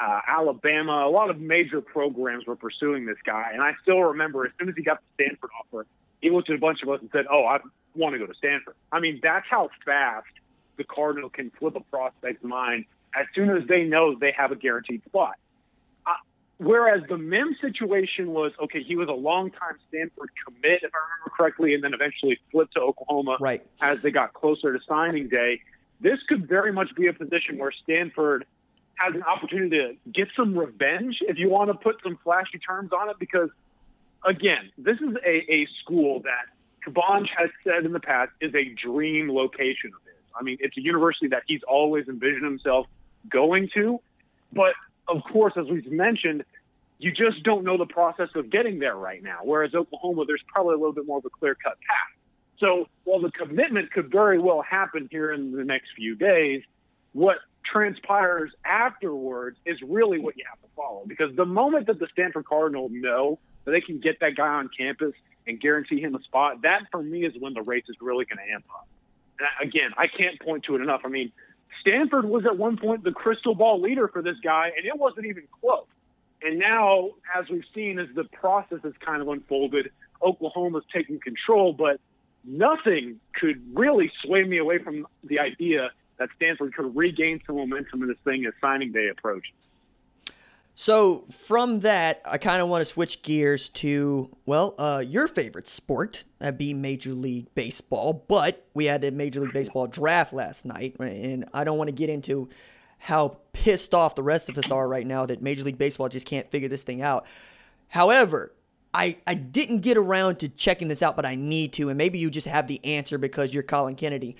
Uh, 0.00 0.20
Alabama, 0.26 1.06
a 1.06 1.10
lot 1.10 1.28
of 1.28 1.40
major 1.40 1.80
programs 1.80 2.46
were 2.46 2.56
pursuing 2.56 3.04
this 3.04 3.18
guy, 3.24 3.50
and 3.52 3.60
I 3.60 3.74
still 3.82 4.00
remember 4.00 4.46
as 4.46 4.52
soon 4.58 4.68
as 4.68 4.76
he 4.76 4.82
got 4.82 5.00
the 5.00 5.24
Stanford 5.24 5.50
offer, 5.60 5.86
he 6.22 6.30
looked 6.30 6.48
at 6.50 6.56
a 6.56 6.58
bunch 6.58 6.82
of 6.82 6.88
us 6.88 7.00
and 7.00 7.10
said, 7.10 7.26
"Oh, 7.28 7.44
I 7.44 7.58
want 7.94 8.14
to 8.14 8.18
go 8.18 8.26
to 8.26 8.34
Stanford." 8.34 8.74
I 8.92 9.00
mean, 9.00 9.20
that's 9.22 9.46
how 9.48 9.70
fast 9.84 10.28
the 10.76 10.84
Cardinal 10.84 11.28
can 11.28 11.50
flip 11.50 11.76
a 11.76 11.80
prospect's 11.80 12.44
mind 12.44 12.86
as 13.14 13.26
soon 13.34 13.50
as 13.50 13.66
they 13.66 13.84
know 13.84 14.14
they 14.14 14.32
have 14.32 14.52
a 14.52 14.56
guaranteed 14.56 15.04
spot. 15.04 15.36
Whereas 16.58 17.02
the 17.08 17.16
Mim 17.16 17.56
situation 17.60 18.32
was 18.32 18.52
okay, 18.60 18.82
he 18.82 18.96
was 18.96 19.08
a 19.08 19.12
long-time 19.12 19.76
Stanford 19.88 20.30
commit, 20.44 20.82
if 20.82 20.90
I 20.92 20.98
remember 20.98 21.36
correctly, 21.36 21.74
and 21.74 21.84
then 21.84 21.94
eventually 21.94 22.38
flipped 22.50 22.74
to 22.74 22.82
Oklahoma 22.82 23.36
right. 23.40 23.64
as 23.80 24.02
they 24.02 24.10
got 24.10 24.34
closer 24.34 24.72
to 24.72 24.80
signing 24.88 25.28
day. 25.28 25.60
This 26.00 26.18
could 26.28 26.48
very 26.48 26.72
much 26.72 26.94
be 26.96 27.06
a 27.06 27.12
position 27.12 27.58
where 27.58 27.72
Stanford 27.84 28.44
has 28.96 29.14
an 29.14 29.22
opportunity 29.22 29.78
to 29.78 30.10
get 30.10 30.28
some 30.36 30.58
revenge, 30.58 31.18
if 31.22 31.38
you 31.38 31.48
want 31.48 31.70
to 31.70 31.74
put 31.74 31.96
some 32.02 32.18
flashy 32.24 32.58
terms 32.58 32.90
on 32.92 33.08
it, 33.08 33.16
because 33.20 33.50
again, 34.24 34.70
this 34.76 34.96
is 34.96 35.14
a, 35.24 35.52
a 35.52 35.68
school 35.80 36.20
that 36.20 36.46
Kabonge 36.84 37.28
has 37.36 37.50
said 37.62 37.84
in 37.84 37.92
the 37.92 38.00
past 38.00 38.32
is 38.40 38.52
a 38.54 38.64
dream 38.74 39.30
location 39.30 39.92
of 39.94 40.02
his. 40.04 40.14
I 40.38 40.42
mean, 40.42 40.56
it's 40.60 40.76
a 40.76 40.80
university 40.80 41.28
that 41.28 41.44
he's 41.46 41.62
always 41.62 42.08
envisioned 42.08 42.44
himself 42.44 42.86
going 43.28 43.68
to, 43.74 44.00
but 44.52 44.74
of 45.08 45.22
course, 45.24 45.54
as 45.56 45.66
we've 45.66 45.90
mentioned, 45.90 46.44
you 46.98 47.12
just 47.12 47.42
don't 47.42 47.64
know 47.64 47.76
the 47.76 47.86
process 47.86 48.28
of 48.34 48.50
getting 48.50 48.78
there 48.78 48.96
right 48.96 49.22
now. 49.22 49.38
Whereas 49.42 49.74
Oklahoma, 49.74 50.24
there's 50.26 50.42
probably 50.52 50.74
a 50.74 50.78
little 50.78 50.92
bit 50.92 51.06
more 51.06 51.18
of 51.18 51.24
a 51.24 51.30
clear 51.30 51.54
cut 51.54 51.78
path. 51.88 52.18
So 52.58 52.88
while 53.04 53.20
the 53.20 53.30
commitment 53.30 53.92
could 53.92 54.10
very 54.10 54.38
well 54.38 54.62
happen 54.62 55.08
here 55.10 55.32
in 55.32 55.52
the 55.52 55.64
next 55.64 55.90
few 55.96 56.16
days, 56.16 56.62
what 57.12 57.36
transpires 57.64 58.50
afterwards 58.64 59.56
is 59.64 59.80
really 59.82 60.18
what 60.18 60.36
you 60.36 60.44
have 60.48 60.60
to 60.60 60.68
follow. 60.74 61.04
Because 61.06 61.34
the 61.36 61.46
moment 61.46 61.86
that 61.86 61.98
the 61.98 62.08
Stanford 62.12 62.46
Cardinals 62.46 62.90
know 62.92 63.38
that 63.64 63.70
they 63.70 63.80
can 63.80 64.00
get 64.00 64.20
that 64.20 64.34
guy 64.36 64.48
on 64.48 64.68
campus 64.76 65.14
and 65.46 65.60
guarantee 65.60 66.00
him 66.00 66.14
a 66.14 66.22
spot, 66.22 66.62
that 66.62 66.82
for 66.90 67.02
me 67.02 67.24
is 67.24 67.34
when 67.38 67.54
the 67.54 67.62
race 67.62 67.84
is 67.88 67.96
really 68.00 68.24
going 68.24 68.44
to 68.44 68.52
amp 68.52 68.64
up. 68.74 68.88
And 69.38 69.68
again, 69.68 69.92
I 69.96 70.08
can't 70.08 70.40
point 70.40 70.64
to 70.64 70.74
it 70.74 70.80
enough. 70.80 71.02
I 71.04 71.08
mean, 71.08 71.30
Stanford 71.80 72.24
was 72.24 72.44
at 72.44 72.56
one 72.56 72.76
point 72.76 73.04
the 73.04 73.12
crystal 73.12 73.54
ball 73.54 73.80
leader 73.80 74.08
for 74.08 74.22
this 74.22 74.36
guy, 74.42 74.70
and 74.76 74.86
it 74.86 74.98
wasn't 74.98 75.26
even 75.26 75.44
close. 75.60 75.86
And 76.42 76.58
now, 76.58 77.10
as 77.36 77.48
we've 77.48 77.64
seen, 77.74 77.98
as 77.98 78.08
the 78.14 78.24
process 78.24 78.78
has 78.84 78.92
kind 79.04 79.20
of 79.20 79.28
unfolded, 79.28 79.90
Oklahoma's 80.22 80.84
taking 80.92 81.18
control, 81.18 81.72
but 81.72 82.00
nothing 82.44 83.20
could 83.34 83.62
really 83.74 84.10
sway 84.22 84.44
me 84.44 84.58
away 84.58 84.78
from 84.78 85.06
the 85.24 85.40
idea 85.40 85.90
that 86.18 86.28
Stanford 86.36 86.74
could 86.74 86.96
regain 86.96 87.40
some 87.46 87.56
momentum 87.56 88.02
in 88.02 88.08
this 88.08 88.18
thing 88.24 88.44
as 88.46 88.52
signing 88.60 88.92
day 88.92 89.08
approaches. 89.08 89.52
So 90.80 91.24
from 91.28 91.80
that, 91.80 92.22
I 92.24 92.38
kind 92.38 92.62
of 92.62 92.68
want 92.68 92.82
to 92.82 92.84
switch 92.84 93.22
gears 93.22 93.68
to 93.70 94.30
well, 94.46 94.76
uh, 94.78 95.02
your 95.04 95.26
favorite 95.26 95.66
sport, 95.66 96.22
that'd 96.38 96.56
be 96.56 96.72
Major 96.72 97.14
League 97.14 97.52
Baseball. 97.56 98.24
But 98.28 98.64
we 98.74 98.84
had 98.84 99.02
a 99.02 99.10
Major 99.10 99.40
League 99.40 99.52
Baseball 99.52 99.88
draft 99.88 100.32
last 100.32 100.64
night, 100.64 100.94
and 101.00 101.46
I 101.52 101.64
don't 101.64 101.78
want 101.78 101.88
to 101.88 101.92
get 101.92 102.10
into 102.10 102.48
how 102.98 103.38
pissed 103.52 103.92
off 103.92 104.14
the 104.14 104.22
rest 104.22 104.48
of 104.48 104.56
us 104.56 104.70
are 104.70 104.86
right 104.86 105.04
now 105.04 105.26
that 105.26 105.42
Major 105.42 105.64
League 105.64 105.78
Baseball 105.78 106.08
just 106.08 106.26
can't 106.26 106.48
figure 106.48 106.68
this 106.68 106.84
thing 106.84 107.02
out. 107.02 107.26
However, 107.88 108.54
I, 108.94 109.16
I 109.26 109.34
didn't 109.34 109.80
get 109.80 109.96
around 109.96 110.38
to 110.38 110.48
checking 110.48 110.86
this 110.86 111.02
out, 111.02 111.16
but 111.16 111.26
I 111.26 111.34
need 111.34 111.72
to, 111.72 111.88
and 111.88 111.98
maybe 111.98 112.20
you 112.20 112.30
just 112.30 112.46
have 112.46 112.68
the 112.68 112.84
answer 112.84 113.18
because 113.18 113.52
you're 113.52 113.64
Colin 113.64 113.96
Kennedy. 113.96 114.36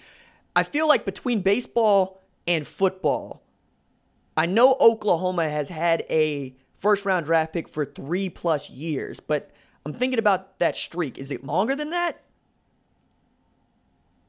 I 0.54 0.62
feel 0.62 0.86
like 0.86 1.04
between 1.04 1.40
baseball 1.40 2.22
and 2.46 2.64
football, 2.64 3.42
I 4.38 4.46
know 4.46 4.76
Oklahoma 4.80 5.48
has 5.48 5.68
had 5.68 6.04
a 6.08 6.54
first 6.72 7.04
round 7.04 7.26
draft 7.26 7.52
pick 7.52 7.68
for 7.68 7.84
three 7.84 8.30
plus 8.30 8.70
years, 8.70 9.18
but 9.18 9.50
I'm 9.84 9.92
thinking 9.92 10.20
about 10.20 10.60
that 10.60 10.76
streak. 10.76 11.18
Is 11.18 11.32
it 11.32 11.42
longer 11.42 11.74
than 11.74 11.90
that? 11.90 12.22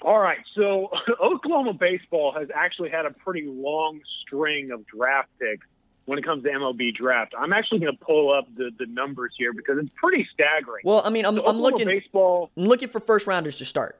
All 0.01 0.17
right. 0.17 0.39
So 0.55 0.89
Oklahoma 1.21 1.73
baseball 1.73 2.31
has 2.31 2.47
actually 2.55 2.89
had 2.89 3.05
a 3.05 3.11
pretty 3.11 3.45
long 3.45 4.01
string 4.23 4.71
of 4.71 4.83
draft 4.87 5.29
picks 5.39 5.67
when 6.05 6.17
it 6.17 6.25
comes 6.25 6.41
to 6.41 6.49
MLB 6.49 6.95
draft. 6.95 7.35
I'm 7.37 7.53
actually 7.53 7.81
going 7.81 7.95
to 7.95 8.03
pull 8.03 8.33
up 8.33 8.47
the, 8.55 8.71
the 8.79 8.87
numbers 8.87 9.35
here 9.37 9.53
because 9.53 9.77
it's 9.77 9.93
pretty 9.95 10.27
staggering. 10.33 10.81
Well, 10.85 11.03
I 11.05 11.11
mean, 11.11 11.23
I'm, 11.23 11.35
so 11.35 11.45
I'm 11.45 11.59
looking 11.59 11.85
baseball. 11.85 12.49
I'm 12.57 12.65
looking 12.65 12.89
for 12.89 12.99
first 12.99 13.27
rounders 13.27 13.59
to 13.59 13.65
start. 13.65 13.99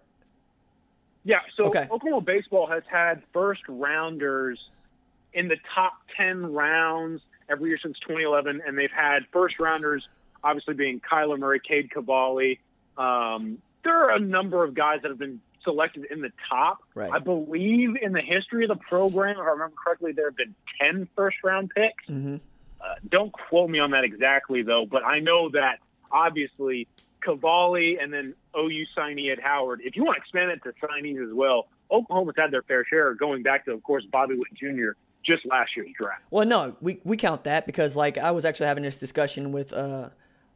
Yeah. 1.24 1.42
So 1.56 1.66
okay. 1.66 1.88
Oklahoma 1.92 2.22
baseball 2.22 2.66
has 2.66 2.82
had 2.90 3.22
first 3.32 3.62
rounders 3.68 4.60
in 5.34 5.48
the 5.48 5.58
top 5.74 5.94
10 6.18 6.54
rounds 6.54 7.22
every 7.50 7.70
year 7.70 7.80
since 7.82 7.98
2011, 8.00 8.62
and 8.66 8.78
they've 8.78 8.92
had 8.92 9.20
first 9.32 9.60
rounders, 9.60 10.08
obviously 10.44 10.74
being 10.74 11.00
Kyler 11.00 11.40
Murray, 11.40 11.60
Cade 11.60 11.92
Cavalli. 11.92 12.60
Um, 12.98 13.60
there 13.84 14.04
are 14.04 14.16
a 14.16 14.20
number 14.20 14.64
of 14.64 14.74
guys 14.74 15.02
that 15.02 15.10
have 15.10 15.20
been 15.20 15.42
selected 15.64 16.06
in 16.10 16.22
the 16.22 16.32
top. 16.50 16.80
Right. 16.96 17.12
I 17.12 17.20
believe 17.20 17.96
in 18.02 18.14
the 18.14 18.22
history 18.22 18.64
of 18.66 18.70
the 18.70 18.76
program, 18.76 19.38
if 19.38 19.42
I 19.42 19.50
remember 19.52 19.76
correctly, 19.84 20.12
there 20.12 20.28
have 20.28 20.38
been 20.38 20.56
10 20.82 21.08
first 21.16 21.38
round 21.44 21.72
picks. 21.76 22.06
Mm-hmm. 22.08 22.38
Uh, 22.82 22.96
don't 23.10 23.32
quote 23.32 23.70
me 23.70 23.80
on 23.80 23.92
that 23.92 24.04
exactly, 24.04 24.62
though, 24.62 24.86
but 24.86 25.04
I 25.04 25.20
know 25.20 25.50
that 25.50 25.80
obviously 26.12 26.88
Cavalli 27.22 27.98
and 28.00 28.12
then 28.14 28.34
OU 28.58 28.86
signee 28.98 29.32
Ed 29.32 29.40
Howard, 29.40 29.82
if 29.84 29.96
you 29.96 30.04
want 30.04 30.16
to 30.16 30.22
expand 30.22 30.52
it 30.52 30.64
to 30.64 30.74
signees 30.86 31.22
as 31.22 31.34
well, 31.34 31.68
Oklahoma's 31.92 32.36
had 32.38 32.52
their 32.52 32.62
fair 32.64 32.86
share 32.86 33.14
going 33.14 33.44
back 33.44 33.66
to, 33.66 33.72
of 33.72 33.84
course, 33.84 34.06
Bobby 34.06 34.36
Witt 34.36 34.54
Jr. 34.54 34.92
just 35.24 35.46
last 35.46 35.72
year's 35.76 35.90
draft. 36.00 36.22
Well, 36.32 36.46
no, 36.46 36.76
we, 36.82 37.00
we 37.04 37.18
count 37.18 37.44
that 37.44 37.66
because, 37.66 37.96
like, 37.96 38.18
I 38.18 38.32
was 38.32 38.46
actually 38.46 38.68
having 38.68 38.84
this 38.84 38.98
discussion 38.98 39.52
with 39.52 39.74
uh, 39.74 40.10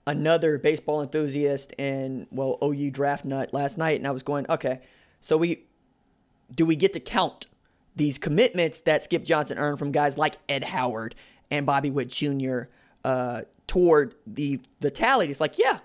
another 0.07 0.57
baseball 0.57 1.01
enthusiast 1.01 1.73
and, 1.77 2.27
well, 2.31 2.57
OU 2.63 2.91
draft 2.91 3.25
nut 3.25 3.53
last 3.53 3.77
night, 3.77 3.97
and 3.97 4.07
I 4.07 4.11
was 4.11 4.23
going, 4.23 4.45
okay, 4.49 4.81
so 5.19 5.37
we 5.37 5.65
do 6.53 6.65
we 6.65 6.75
get 6.75 6.93
to 6.93 6.99
count 6.99 7.47
these 7.95 8.17
commitments 8.17 8.81
that 8.81 9.03
Skip 9.03 9.23
Johnson 9.23 9.57
earned 9.57 9.79
from 9.79 9.91
guys 9.91 10.17
like 10.17 10.35
Ed 10.49 10.65
Howard 10.65 11.15
and 11.51 11.65
Bobby 11.65 11.89
Witt 11.89 12.09
Jr. 12.09 12.63
Uh, 13.03 13.41
toward 13.67 14.15
the 14.27 14.59
the 14.79 14.91
tally? 14.91 15.27
It's 15.29 15.41
like, 15.41 15.57
yeah, 15.57 15.79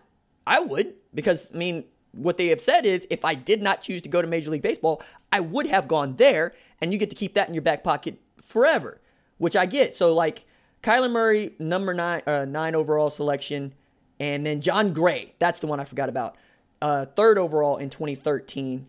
I 0.46 0.60
would 0.60 0.94
because 1.14 1.48
I 1.54 1.58
mean, 1.58 1.84
what 2.12 2.36
they 2.36 2.48
have 2.48 2.60
said 2.60 2.84
is 2.84 3.06
if 3.10 3.24
I 3.24 3.34
did 3.34 3.62
not 3.62 3.82
choose 3.82 4.02
to 4.02 4.08
go 4.08 4.22
to 4.22 4.28
Major 4.28 4.50
League 4.50 4.62
Baseball, 4.62 5.02
I 5.32 5.40
would 5.40 5.66
have 5.66 5.88
gone 5.88 6.16
there, 6.16 6.54
and 6.80 6.92
you 6.92 6.98
get 6.98 7.10
to 7.10 7.16
keep 7.16 7.34
that 7.34 7.48
in 7.48 7.54
your 7.54 7.62
back 7.62 7.84
pocket 7.84 8.18
forever, 8.42 9.00
which 9.38 9.56
I 9.56 9.66
get. 9.66 9.94
So 9.96 10.14
like 10.14 10.44
Kyler 10.82 11.10
Murray, 11.10 11.54
number 11.58 11.94
nine, 11.94 12.22
uh, 12.26 12.44
nine 12.44 12.74
overall 12.74 13.10
selection, 13.10 13.74
and 14.20 14.44
then 14.46 14.60
Jon 14.60 14.92
Gray, 14.92 15.34
that's 15.38 15.60
the 15.60 15.66
one 15.66 15.80
I 15.80 15.84
forgot 15.84 16.08
about, 16.08 16.36
uh, 16.80 17.06
third 17.06 17.38
overall 17.38 17.76
in 17.76 17.90
2013, 17.90 18.86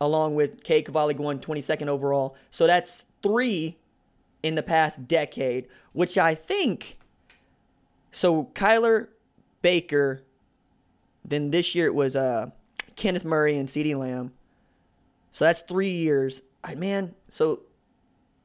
along 0.00 0.34
with 0.34 0.62
Cavalli 0.64 1.14
going 1.14 1.38
22nd 1.38 1.88
overall. 1.88 2.36
So 2.50 2.66
that's 2.66 3.06
three 3.22 3.76
in 4.42 4.54
the 4.54 4.62
past 4.62 5.06
decade, 5.06 5.66
which 5.92 6.18
I 6.18 6.34
think. 6.34 6.98
So 8.10 8.46
Kyler 8.54 9.08
Baker, 9.62 10.22
then 11.24 11.50
this 11.50 11.74
year 11.74 11.86
it 11.86 11.94
was 11.94 12.16
uh, 12.16 12.50
Kenneth 12.96 13.24
Murray 13.24 13.56
and 13.56 13.68
CeeDee 13.68 13.96
Lamb. 13.96 14.32
So 15.32 15.44
that's 15.44 15.60
three 15.60 15.90
years. 15.90 16.42
I, 16.64 16.74
man, 16.74 17.14
so 17.28 17.62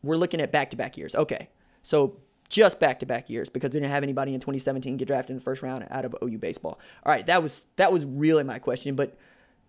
we're 0.06 0.18
looking 0.18 0.42
at 0.42 0.52
back 0.52 0.70
to 0.72 0.78
back 0.78 0.98
years. 0.98 1.16
Okay. 1.16 1.50
So 1.84 2.18
just 2.50 2.80
back 2.80 3.00
to 3.00 3.06
back 3.06 3.30
years 3.30 3.50
because 3.50 3.72
we 3.72 3.80
didn't 3.80 3.92
have 3.92 4.04
anybody 4.04 4.34
in 4.34 4.40
2017 4.40 4.98
get 4.98 5.08
drafted 5.08 5.32
in 5.32 5.36
the 5.38 5.42
first 5.42 5.62
round 5.62 5.86
out 5.90 6.06
of 6.06 6.16
OU 6.24 6.38
baseball. 6.38 6.80
All 7.04 7.12
right, 7.12 7.26
that 7.28 7.42
was 7.42 7.66
that 7.76 7.92
was 7.92 8.06
really 8.06 8.44
my 8.44 8.60
question. 8.60 8.96
But 8.96 9.18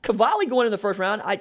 Cavalli 0.02 0.46
going 0.46 0.66
in 0.66 0.72
the 0.72 0.78
first 0.78 0.98
round, 0.98 1.22
I 1.24 1.40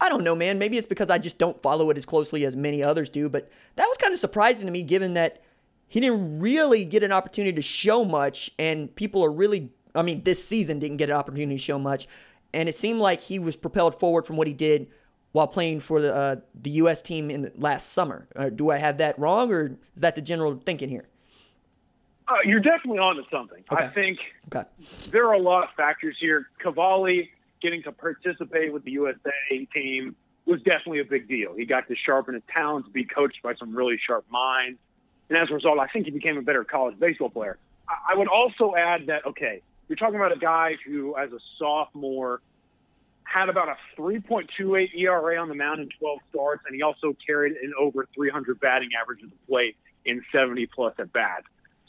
I 0.00 0.08
don't 0.08 0.24
know, 0.24 0.34
man. 0.34 0.58
Maybe 0.58 0.78
it's 0.78 0.86
because 0.86 1.10
I 1.10 1.18
just 1.18 1.38
don't 1.38 1.62
follow 1.62 1.90
it 1.90 1.96
as 1.96 2.04
closely 2.04 2.44
as 2.44 2.56
many 2.56 2.82
others 2.82 3.08
do. 3.08 3.28
But 3.28 3.50
that 3.76 3.86
was 3.86 3.96
kind 3.98 4.12
of 4.12 4.18
surprising 4.18 4.66
to 4.66 4.72
me, 4.72 4.82
given 4.82 5.14
that 5.14 5.42
he 5.86 6.00
didn't 6.00 6.40
really 6.40 6.84
get 6.84 7.02
an 7.02 7.12
opportunity 7.12 7.54
to 7.54 7.62
show 7.62 8.04
much, 8.04 8.50
and 8.58 8.94
people 8.96 9.22
are 9.22 9.32
really, 9.32 9.70
I 9.94 10.02
mean, 10.02 10.24
this 10.24 10.42
season 10.42 10.78
didn't 10.78 10.96
get 10.96 11.10
an 11.10 11.16
opportunity 11.16 11.54
to 11.54 11.62
show 11.62 11.78
much, 11.78 12.08
and 12.52 12.68
it 12.68 12.74
seemed 12.74 12.98
like 12.98 13.20
he 13.20 13.38
was 13.38 13.56
propelled 13.56 14.00
forward 14.00 14.26
from 14.26 14.36
what 14.36 14.46
he 14.46 14.54
did 14.54 14.88
while 15.32 15.46
playing 15.46 15.80
for 15.80 16.00
the 16.00 16.14
uh, 16.14 16.36
the 16.54 16.70
U.S. 16.70 17.02
team 17.02 17.30
in 17.30 17.42
the 17.42 17.52
last 17.56 17.92
summer. 17.92 18.28
Uh, 18.36 18.50
do 18.50 18.70
I 18.70 18.76
have 18.76 18.98
that 18.98 19.18
wrong, 19.18 19.50
or 19.52 19.66
is 19.94 20.00
that 20.00 20.14
the 20.14 20.22
general 20.22 20.54
thinking 20.64 20.88
here? 20.88 21.08
Uh, 22.28 22.34
you're 22.44 22.60
definitely 22.60 22.98
onto 22.98 23.22
something. 23.30 23.64
Okay. 23.70 23.84
I 23.84 23.88
think 23.88 24.18
Okay. 24.54 24.68
there 25.10 25.26
are 25.26 25.34
a 25.34 25.40
lot 25.40 25.64
of 25.64 25.70
factors 25.76 26.16
here. 26.20 26.46
Cavalli 26.60 27.30
getting 27.60 27.82
to 27.82 27.92
participate 27.92 28.72
with 28.72 28.84
the 28.84 28.92
USA 28.92 29.66
team 29.74 30.14
was 30.46 30.60
definitely 30.62 31.00
a 31.00 31.04
big 31.04 31.28
deal. 31.28 31.54
He 31.54 31.64
got 31.64 31.88
to 31.88 31.96
sharpen 31.96 32.34
his 32.34 32.42
talents, 32.52 32.88
be 32.88 33.04
coached 33.04 33.42
by 33.42 33.54
some 33.54 33.74
really 33.74 33.98
sharp 34.06 34.24
minds, 34.30 34.78
and 35.28 35.38
as 35.38 35.50
a 35.50 35.54
result, 35.54 35.78
I 35.78 35.86
think 35.88 36.04
he 36.06 36.10
became 36.10 36.36
a 36.38 36.42
better 36.42 36.64
college 36.64 36.98
baseball 36.98 37.30
player. 37.30 37.58
I 37.88 38.12
I 38.12 38.16
would 38.16 38.28
also 38.28 38.74
add 38.76 39.06
that 39.06 39.26
okay, 39.26 39.62
you're 39.88 39.96
talking 39.96 40.16
about 40.16 40.32
a 40.32 40.38
guy 40.38 40.76
who, 40.86 41.16
as 41.16 41.32
a 41.32 41.38
sophomore, 41.58 42.40
had 43.32 43.48
about 43.48 43.68
a 43.68 43.76
3.28 43.98 44.90
ERA 44.94 45.40
on 45.40 45.48
the 45.48 45.54
mound 45.54 45.80
in 45.80 45.88
12 45.98 46.18
starts, 46.28 46.62
and 46.66 46.74
he 46.74 46.82
also 46.82 47.16
carried 47.26 47.52
an 47.56 47.72
over 47.80 48.06
300 48.14 48.60
batting 48.60 48.90
average 49.00 49.22
at 49.22 49.30
the 49.30 49.36
plate 49.48 49.76
in 50.04 50.22
70 50.30 50.66
plus 50.66 50.92
at 50.98 51.12
bats. 51.12 51.46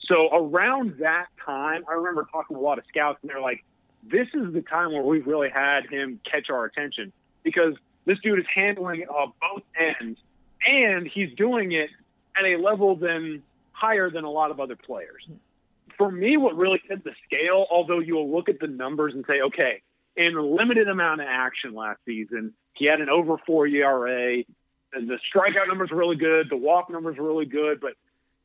So 0.07 0.29
around 0.31 0.99
that 0.99 1.27
time, 1.45 1.83
I 1.89 1.93
remember 1.95 2.25
talking 2.31 2.55
to 2.55 2.61
a 2.61 2.63
lot 2.63 2.77
of 2.77 2.85
scouts, 2.87 3.19
and 3.21 3.29
they're 3.29 3.41
like, 3.41 3.63
"This 4.03 4.27
is 4.33 4.53
the 4.53 4.61
time 4.61 4.93
where 4.93 5.01
we've 5.03 5.27
really 5.27 5.49
had 5.49 5.85
him 5.89 6.21
catch 6.23 6.49
our 6.49 6.63
attention 6.63 7.11
because 7.43 7.75
this 8.05 8.19
dude 8.19 8.39
is 8.39 8.45
handling 8.53 9.01
it 9.01 9.09
on 9.09 9.33
both 9.41 9.63
ends, 9.77 10.19
and 10.65 11.05
he's 11.05 11.33
doing 11.33 11.73
it 11.73 11.89
at 12.37 12.45
a 12.45 12.55
level 12.57 12.95
then 12.95 13.43
higher 13.73 14.09
than 14.09 14.23
a 14.23 14.31
lot 14.31 14.51
of 14.51 14.61
other 14.61 14.77
players." 14.77 15.27
For 15.97 16.09
me, 16.09 16.37
what 16.37 16.55
really 16.55 16.81
tipped 16.87 17.03
the 17.03 17.15
scale, 17.25 17.67
although 17.69 17.99
you'll 17.99 18.31
look 18.31 18.47
at 18.47 18.59
the 18.59 18.67
numbers 18.67 19.13
and 19.13 19.25
say, 19.25 19.41
"Okay." 19.41 19.81
In 20.15 20.35
a 20.35 20.41
limited 20.41 20.87
amount 20.87 21.21
of 21.21 21.27
action 21.29 21.73
last 21.73 21.99
season. 22.05 22.53
He 22.73 22.85
had 22.85 23.01
an 23.01 23.09
over 23.09 23.37
four 23.45 23.67
ERA. 23.67 24.43
And 24.93 25.09
the 25.09 25.17
strikeout 25.33 25.67
numbers 25.67 25.89
were 25.89 25.97
really 25.97 26.15
good. 26.15 26.49
The 26.49 26.57
walk 26.57 26.89
numbers 26.89 27.17
were 27.17 27.27
really 27.27 27.45
good, 27.47 27.81
but 27.81 27.93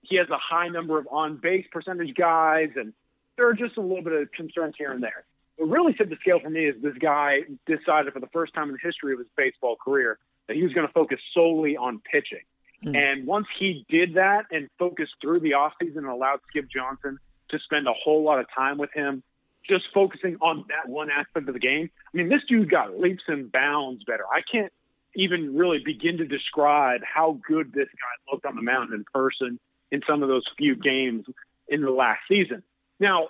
he 0.02 0.16
has 0.16 0.28
a 0.30 0.38
high 0.38 0.68
number 0.68 0.98
of 0.98 1.06
on 1.10 1.37
base 1.37 1.66
percentage 1.70 2.14
guys, 2.14 2.70
and 2.76 2.94
there 3.37 3.48
are 3.48 3.54
just 3.54 3.76
a 3.76 3.80
little 3.80 4.02
bit 4.02 4.14
of 4.14 4.32
concerns 4.32 4.75
here 4.78 4.92
and 4.92 5.02
there. 5.02 5.25
What 5.56 5.68
really 5.68 5.92
tipped 5.92 6.10
the 6.10 6.16
scale 6.20 6.40
for 6.40 6.50
me 6.50 6.66
is 6.66 6.80
this 6.80 6.96
guy 6.98 7.40
decided 7.66 8.12
for 8.12 8.20
the 8.20 8.28
first 8.28 8.54
time 8.54 8.68
in 8.68 8.72
the 8.72 8.78
history 8.82 9.12
of 9.12 9.18
his 9.18 9.28
baseball 9.37 9.76
career 9.76 10.18
that 10.46 10.56
he 10.56 10.62
was 10.62 10.72
going 10.72 10.87
to 10.87 10.92
focus 10.92 11.18
solely 11.34 11.76
on 11.76 12.00
pitching. 12.10 12.44
Hmm. 12.82 12.94
And 12.94 13.26
once 13.26 13.46
he 13.58 13.84
did 13.88 14.14
that 14.14 14.46
and 14.50 14.68
focused 14.78 15.14
through 15.20 15.40
the 15.40 15.52
offseason 15.52 15.98
and 15.98 16.06
allowed 16.06 16.40
Skip 16.48 16.66
Johnson 16.70 17.18
to 17.50 17.58
spend 17.58 17.88
a 17.88 17.92
whole 17.92 18.22
lot 18.22 18.38
of 18.38 18.46
time 18.54 18.78
with 18.78 18.92
him, 18.92 19.22
just 19.68 19.84
focusing 19.92 20.37
on 20.40 20.64
that 20.68 20.90
one 20.90 21.10
aspect 21.10 21.48
of 21.48 21.54
the 21.54 21.60
game. 21.60 21.90
I 22.12 22.16
mean, 22.16 22.28
this 22.28 22.42
dude 22.48 22.70
got 22.70 22.98
leaps 22.98 23.25
and 23.28 23.50
bounds 23.52 24.04
better. 24.04 24.25
I 24.32 24.40
can't 24.40 24.72
even 25.14 25.56
really 25.56 25.78
begin 25.84 26.18
to 26.18 26.25
describe 26.25 27.00
how 27.02 27.38
good 27.46 27.72
this 27.72 27.88
guy 27.88 28.32
looked 28.32 28.46
on 28.46 28.56
the 28.56 28.62
mound 28.62 28.92
in 28.92 29.04
person 29.12 29.58
in 29.90 30.02
some 30.06 30.22
of 30.22 30.28
those 30.28 30.44
few 30.56 30.76
games 30.76 31.26
in 31.68 31.82
the 31.82 31.90
last 31.90 32.20
season. 32.28 32.62
Now, 33.00 33.28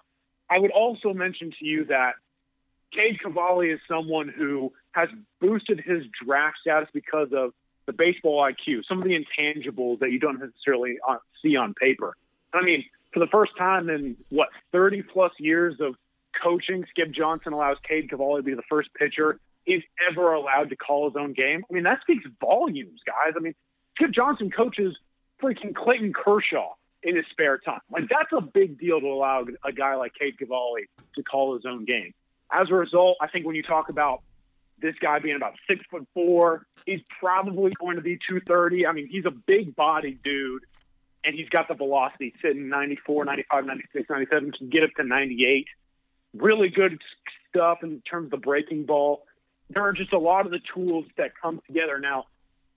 I 0.51 0.59
would 0.59 0.71
also 0.71 1.13
mention 1.13 1.53
to 1.59 1.65
you 1.65 1.85
that 1.87 2.15
Cade 2.93 3.21
Cavalli 3.21 3.71
is 3.71 3.81
someone 3.87 4.29
who 4.29 4.73
has 4.93 5.09
boosted 5.41 5.81
his 5.81 6.05
draft 6.25 6.59
status 6.61 6.89
because 6.93 7.29
of 7.33 7.53
the 7.87 7.93
baseball 7.93 8.43
IQ, 8.43 8.85
some 8.87 8.99
of 8.99 9.05
the 9.05 9.15
intangibles 9.15 10.01
that 10.01 10.11
you 10.11 10.19
don't 10.19 10.39
necessarily 10.39 10.99
uh, 11.07 11.17
see 11.43 11.57
on 11.57 11.75
paper. 11.75 12.17
I 12.53 12.63
mean, 12.63 12.85
for 13.13 13.21
the 13.21 13.27
first 13.27 13.53
time 13.57 13.89
in 13.89 14.17
what 14.31 14.49
30 14.73 15.03
plus 15.03 15.33
years 15.39 15.77
of 15.81 15.97
coaching, 16.43 16.85
Skip 16.91 17.11
Johnson 17.11 17.53
allows 17.53 17.77
Cade 17.87 18.11
Cavalli 18.11 18.41
to 18.41 18.45
be 18.45 18.55
the 18.55 18.63
first 18.69 18.89
pitcher 18.95 19.41
he's 19.69 19.83
ever 20.11 20.33
allowed 20.33 20.71
to 20.71 20.77
call 20.77 21.09
his 21.09 21.17
own 21.17 21.35
game. 21.35 21.63
I 21.71 21.75
mean, 21.75 21.85
that 21.85 22.01
speaks 22.01 22.25
volumes, 22.41 23.01
guys. 23.07 23.35
I 23.37 23.41
mean, 23.41 23.55
Skip 23.97 24.11
Johnson 24.13 24.51
coaches 24.51 24.97
freaking 25.43 25.75
Clayton 25.75 26.13
Kershaw 26.15 26.73
in 27.03 27.17
his 27.17 27.27
spare 27.31 27.59
time. 27.59 27.81
Like 27.91 28.05
that's 28.09 28.33
a 28.33 28.41
big 28.41 28.81
deal 28.81 29.01
to 29.01 29.07
allow 29.07 29.45
a 29.65 29.73
guy 29.73 29.95
like 29.95 30.13
Cade 30.19 30.39
Cavalli 30.39 30.89
to 31.15 31.23
call 31.23 31.55
his 31.55 31.65
own 31.67 31.85
game. 31.85 32.15
As 32.51 32.71
a 32.71 32.75
result, 32.75 33.19
I 33.21 33.29
think 33.29 33.47
when 33.47 33.55
you 33.55 33.63
talk 33.63 33.91
about 33.91 34.23
this 34.81 34.95
guy 35.01 35.19
being 35.19 35.37
about 35.37 35.55
six 35.69 35.85
foot 35.91 36.07
four, 36.15 36.67
he's 36.87 37.01
probably 37.21 37.73
going 37.79 37.97
to 37.97 38.03
be 38.03 38.19
230. 38.29 38.87
I 38.87 38.93
mean, 38.93 39.09
he's 39.09 39.27
a 39.27 39.31
big 39.31 39.77
bodied 39.77 40.23
dude 40.23 40.63
and 41.25 41.35
he's 41.35 41.49
got 41.51 41.69
the 41.69 41.75
velocity 41.75 42.33
sitting 42.41 42.69
94, 42.69 43.27
95, 43.27 43.67
96, 43.67 44.09
97, 44.09 44.53
can 44.53 44.71
get 44.71 44.83
up 44.85 44.91
to 44.97 45.05
98 45.05 45.67
really 46.35 46.69
good 46.69 47.01
stuff 47.49 47.79
in 47.83 48.01
terms 48.03 48.27
of 48.27 48.31
the 48.31 48.37
breaking 48.37 48.85
ball. 48.85 49.25
There 49.71 49.83
are 49.83 49.93
just 49.93 50.13
a 50.13 50.19
lot 50.19 50.47
of 50.47 50.53
the 50.53 50.61
tools 50.75 51.07
that 51.17 51.33
come 51.41 51.61
together. 51.67 51.99
Now, 51.99 52.25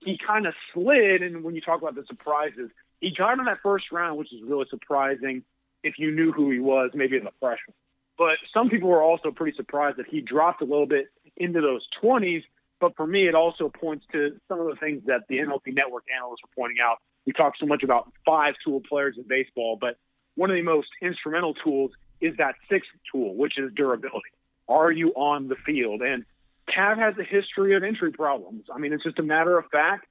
he 0.00 0.18
kind 0.18 0.46
of 0.46 0.54
slid, 0.74 1.22
and 1.22 1.44
when 1.44 1.54
you 1.54 1.60
talk 1.60 1.80
about 1.80 1.94
the 1.94 2.04
surprises, 2.06 2.70
he 3.00 3.14
got 3.16 3.38
in 3.38 3.44
that 3.46 3.58
first 3.62 3.90
round, 3.92 4.18
which 4.18 4.32
is 4.32 4.40
really 4.42 4.66
surprising 4.70 5.42
if 5.82 5.98
you 5.98 6.10
knew 6.10 6.32
who 6.32 6.50
he 6.50 6.60
was, 6.60 6.90
maybe 6.94 7.16
in 7.16 7.24
the 7.24 7.32
freshman. 7.40 7.74
But 8.18 8.36
some 8.52 8.68
people 8.68 8.88
were 8.88 9.02
also 9.02 9.30
pretty 9.30 9.56
surprised 9.56 9.96
that 9.98 10.06
he 10.06 10.20
dropped 10.20 10.62
a 10.62 10.64
little 10.64 10.86
bit 10.86 11.06
into 11.36 11.60
those 11.60 11.86
20s. 12.02 12.42
But 12.80 12.96
for 12.96 13.06
me, 13.06 13.26
it 13.26 13.34
also 13.34 13.68
points 13.68 14.04
to 14.12 14.38
some 14.48 14.60
of 14.60 14.66
the 14.66 14.76
things 14.76 15.02
that 15.06 15.22
the 15.28 15.38
MLB 15.38 15.74
Network 15.74 16.04
analysts 16.14 16.42
were 16.42 16.50
pointing 16.54 16.78
out. 16.82 16.98
We 17.26 17.32
talk 17.32 17.54
so 17.58 17.66
much 17.66 17.82
about 17.82 18.12
five 18.26 18.54
tool 18.64 18.80
players 18.80 19.16
in 19.16 19.24
baseball, 19.26 19.78
but 19.80 19.96
one 20.34 20.50
of 20.50 20.56
the 20.56 20.62
most 20.62 20.88
instrumental 21.00 21.54
tools 21.54 21.92
is 22.22 22.36
that 22.38 22.54
sixth 22.70 22.90
tool, 23.10 23.34
which 23.34 23.58
is 23.58 23.70
durability. 23.74 24.30
Are 24.68 24.90
you 24.90 25.10
on 25.10 25.48
the 25.48 25.56
field? 25.66 26.00
And 26.00 26.24
Cav 26.68 26.96
has 26.98 27.14
a 27.18 27.24
history 27.24 27.74
of 27.74 27.82
injury 27.82 28.12
problems. 28.12 28.64
I 28.72 28.78
mean, 28.78 28.92
it's 28.92 29.02
just 29.02 29.18
a 29.18 29.22
matter 29.22 29.58
of 29.58 29.66
fact. 29.70 30.06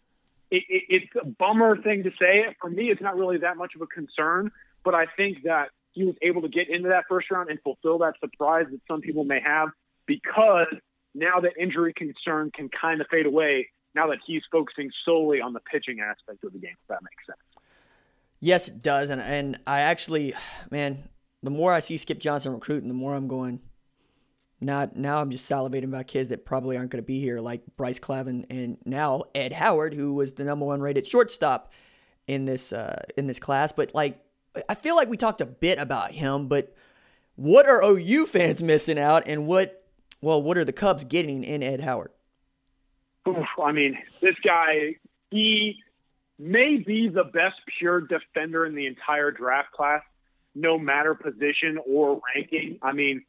It, 0.51 0.63
it, 0.69 0.83
it's 0.89 1.11
a 1.19 1.25
bummer 1.25 1.81
thing 1.81 2.03
to 2.03 2.11
say. 2.21 2.45
For 2.59 2.69
me, 2.69 2.91
it's 2.91 3.01
not 3.01 3.17
really 3.17 3.37
that 3.39 3.57
much 3.57 3.73
of 3.75 3.81
a 3.81 3.87
concern, 3.87 4.51
but 4.83 4.93
I 4.93 5.05
think 5.17 5.43
that 5.43 5.69
he 5.93 6.03
was 6.03 6.15
able 6.21 6.41
to 6.41 6.49
get 6.49 6.69
into 6.69 6.89
that 6.89 7.05
first 7.09 7.31
round 7.31 7.49
and 7.49 7.59
fulfill 7.61 7.99
that 7.99 8.15
surprise 8.19 8.65
that 8.69 8.79
some 8.87 9.01
people 9.01 9.23
may 9.23 9.39
have 9.43 9.69
because 10.05 10.67
now 11.13 11.39
that 11.39 11.53
injury 11.59 11.93
concern 11.93 12.51
can 12.53 12.69
kind 12.69 13.01
of 13.01 13.07
fade 13.07 13.25
away 13.25 13.69
now 13.93 14.07
that 14.07 14.19
he's 14.25 14.41
focusing 14.51 14.89
solely 15.03 15.41
on 15.41 15.53
the 15.53 15.59
pitching 15.59 15.99
aspect 15.99 16.43
of 16.43 16.53
the 16.53 16.59
game, 16.59 16.75
if 16.81 16.87
that 16.87 17.01
makes 17.03 17.25
sense. 17.25 17.39
Yes, 18.39 18.69
it 18.69 18.81
does. 18.81 19.09
And, 19.09 19.21
and 19.21 19.59
I 19.67 19.81
actually, 19.81 20.33
man, 20.69 21.09
the 21.43 21.51
more 21.51 21.73
I 21.73 21.79
see 21.79 21.97
Skip 21.97 22.19
Johnson 22.19 22.53
recruiting, 22.53 22.87
the 22.87 22.93
more 22.93 23.15
I'm 23.15 23.27
going, 23.27 23.61
now, 24.59 24.89
now 24.93 25.19
I'm 25.19 25.31
just 25.31 25.49
salivating 25.49 25.85
about 25.85 26.07
kids 26.07 26.29
that 26.29 26.45
probably 26.45 26.77
aren't 26.77 26.91
going 26.91 27.01
to 27.03 27.07
be 27.07 27.19
here, 27.19 27.39
like 27.39 27.63
Bryce 27.77 27.99
Clavin 27.99 28.45
and 28.49 28.77
now 28.85 29.23
Ed 29.33 29.53
Howard, 29.53 29.93
who 29.93 30.13
was 30.13 30.33
the 30.33 30.43
number 30.43 30.65
one 30.65 30.81
rated 30.81 31.07
shortstop 31.07 31.71
in 32.27 32.45
this 32.45 32.71
uh, 32.71 33.01
in 33.17 33.25
this 33.25 33.39
class. 33.39 33.71
But 33.71 33.95
like, 33.95 34.23
I 34.69 34.75
feel 34.75 34.95
like 34.95 35.09
we 35.09 35.17
talked 35.17 35.41
a 35.41 35.47
bit 35.47 35.79
about 35.79 36.11
him, 36.11 36.47
but 36.47 36.75
what 37.35 37.67
are 37.67 37.83
OU 37.83 38.27
fans 38.27 38.61
missing 38.61 38.99
out, 38.99 39.23
and 39.25 39.47
what, 39.47 39.83
well, 40.21 40.43
what 40.43 40.57
are 40.57 40.65
the 40.65 40.73
Cubs 40.73 41.03
getting 41.03 41.43
in 41.43 41.63
Ed 41.63 41.81
Howard? 41.81 42.11
Oof, 43.27 43.47
I 43.63 43.71
mean, 43.71 43.97
this 44.19 44.35
guy, 44.43 44.97
he 45.31 45.81
may 46.37 46.77
be 46.77 47.07
the 47.07 47.23
best 47.23 47.55
pure 47.79 48.01
defender 48.01 48.65
in 48.65 48.75
the 48.75 48.85
entire 48.85 49.31
draft 49.31 49.71
class, 49.71 50.03
no 50.55 50.77
matter 50.77 51.15
position 51.15 51.79
or 51.87 52.21
ranking. 52.35 52.79
I 52.81 52.91
mean, 52.93 53.23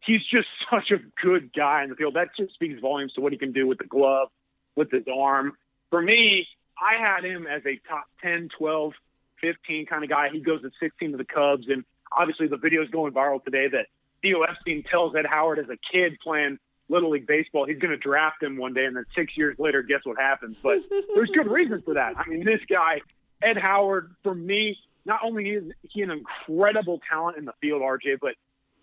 he's 0.00 0.22
just 0.24 0.48
such 0.70 0.90
a 0.90 0.98
good 1.22 1.52
guy 1.52 1.84
in 1.84 1.90
the 1.90 1.96
field. 1.96 2.14
That 2.14 2.28
just 2.36 2.54
speaks 2.54 2.80
volumes 2.80 3.12
to 3.14 3.20
what 3.20 3.32
he 3.32 3.38
can 3.38 3.52
do 3.52 3.66
with 3.66 3.78
the 3.78 3.84
glove, 3.84 4.28
with 4.76 4.90
his 4.90 5.04
arm. 5.12 5.56
For 5.90 6.00
me, 6.00 6.46
I 6.80 7.00
had 7.00 7.24
him 7.24 7.46
as 7.46 7.62
a 7.66 7.80
top 7.88 8.04
10, 8.22 8.50
12, 8.56 8.92
15 9.40 9.86
kind 9.86 10.04
of 10.04 10.10
guy. 10.10 10.28
He 10.30 10.40
goes 10.40 10.64
at 10.64 10.72
16 10.80 11.12
to 11.12 11.16
the 11.16 11.24
Cubs. 11.24 11.68
And 11.68 11.84
obviously, 12.12 12.48
the 12.48 12.56
video 12.56 12.82
is 12.82 12.90
going 12.90 13.12
viral 13.12 13.42
today 13.42 13.68
that 13.68 13.86
Theo 14.22 14.42
Epstein 14.42 14.84
tells 14.84 15.14
Ed 15.16 15.26
Howard 15.26 15.58
as 15.58 15.68
a 15.68 15.78
kid 15.92 16.18
playing 16.22 16.58
Little 16.88 17.10
League 17.10 17.26
Baseball, 17.26 17.66
he's 17.66 17.78
going 17.78 17.90
to 17.90 17.98
draft 17.98 18.42
him 18.42 18.56
one 18.56 18.72
day. 18.72 18.86
And 18.86 18.96
then 18.96 19.04
six 19.14 19.36
years 19.36 19.58
later, 19.58 19.82
guess 19.82 20.00
what 20.04 20.18
happens? 20.18 20.56
But 20.62 20.80
there's 21.14 21.30
good 21.30 21.50
reason 21.50 21.82
for 21.82 21.94
that. 21.94 22.14
I 22.16 22.26
mean, 22.28 22.44
this 22.44 22.60
guy, 22.68 23.02
Ed 23.42 23.58
Howard, 23.58 24.14
for 24.22 24.34
me, 24.34 24.78
not 25.08 25.20
only 25.24 25.50
is 25.50 25.64
he 25.82 26.02
an 26.02 26.10
incredible 26.10 27.00
talent 27.10 27.38
in 27.38 27.46
the 27.46 27.54
field, 27.60 27.82
RJ, 27.82 28.18
but 28.20 28.34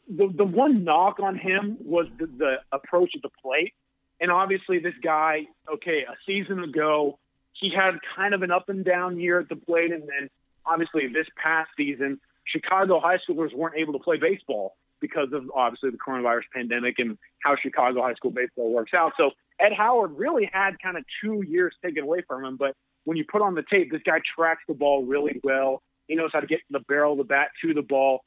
the 0.09 0.27
the 0.35 0.43
one 0.43 0.83
knock 0.83 1.19
on 1.19 1.37
him 1.37 1.77
was 1.79 2.07
the, 2.19 2.25
the 2.25 2.55
approach 2.71 3.11
at 3.15 3.21
the 3.21 3.29
plate. 3.41 3.73
And 4.19 4.31
obviously, 4.31 4.79
this 4.79 4.93
guy, 5.03 5.47
okay, 5.71 6.03
a 6.09 6.15
season 6.25 6.63
ago, 6.63 7.19
he 7.53 7.71
had 7.73 7.99
kind 8.15 8.33
of 8.33 8.41
an 8.41 8.51
up 8.51 8.69
and 8.69 8.83
down 8.83 9.19
year 9.19 9.39
at 9.39 9.49
the 9.49 9.55
plate, 9.55 9.91
and 9.91 10.03
then 10.03 10.29
obviously 10.65 11.07
this 11.07 11.27
past 11.41 11.69
season, 11.77 12.19
Chicago 12.45 12.99
high 12.99 13.17
schoolers 13.17 13.53
weren't 13.53 13.75
able 13.75 13.93
to 13.93 13.99
play 13.99 14.17
baseball 14.17 14.75
because 15.01 15.27
of 15.33 15.43
obviously 15.53 15.91
the 15.91 15.97
coronavirus 15.97 16.43
pandemic 16.53 16.95
and 16.97 17.17
how 17.43 17.55
Chicago 17.61 18.01
high 18.01 18.13
school 18.13 18.31
baseball 18.31 18.73
works 18.73 18.93
out. 18.95 19.13
So 19.17 19.31
Ed 19.59 19.73
Howard 19.77 20.17
really 20.17 20.49
had 20.51 20.81
kind 20.81 20.97
of 20.97 21.03
two 21.21 21.43
years 21.47 21.75
taken 21.83 22.03
away 22.03 22.23
from 22.27 22.45
him, 22.45 22.57
but 22.57 22.75
when 23.03 23.17
you 23.17 23.25
put 23.29 23.41
on 23.41 23.53
the 23.53 23.63
tape, 23.69 23.91
this 23.91 24.01
guy 24.03 24.19
tracks 24.35 24.63
the 24.67 24.73
ball 24.73 25.05
really 25.05 25.39
well. 25.43 25.83
He 26.07 26.15
knows 26.15 26.29
how 26.33 26.39
to 26.39 26.47
get 26.47 26.59
the 26.69 26.79
barrel 26.79 27.15
the 27.15 27.23
bat 27.23 27.49
to 27.61 27.73
the 27.73 27.81
ball 27.81 28.21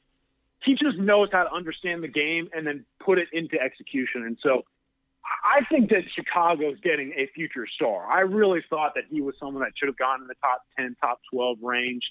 he 0.64 0.75
just 0.75 0.99
knows 0.99 1.28
how 1.32 1.44
to 1.44 1.52
understand 1.52 2.02
the 2.02 2.08
game 2.08 2.49
and 2.52 2.66
then 2.66 2.85
put 3.04 3.18
it 3.18 3.28
into 3.32 3.61
execution. 3.61 4.25
And 4.25 4.38
so 4.42 4.62
I 5.44 5.64
think 5.70 5.90
that 5.90 6.02
Chicago's 6.14 6.78
getting 6.82 7.12
a 7.16 7.28
future 7.35 7.66
star. 7.66 8.06
I 8.06 8.20
really 8.20 8.61
thought 8.68 8.94
that 8.94 9.04
he 9.11 9.20
was 9.20 9.35
someone 9.38 9.62
that 9.62 9.73
should 9.76 9.88
have 9.88 9.99
gone 9.99 10.20
in 10.20 10.26
the 10.26 10.35
top 10.40 10.62
10, 10.76 10.97
top 11.00 11.20
12 11.32 11.58
range. 11.62 12.02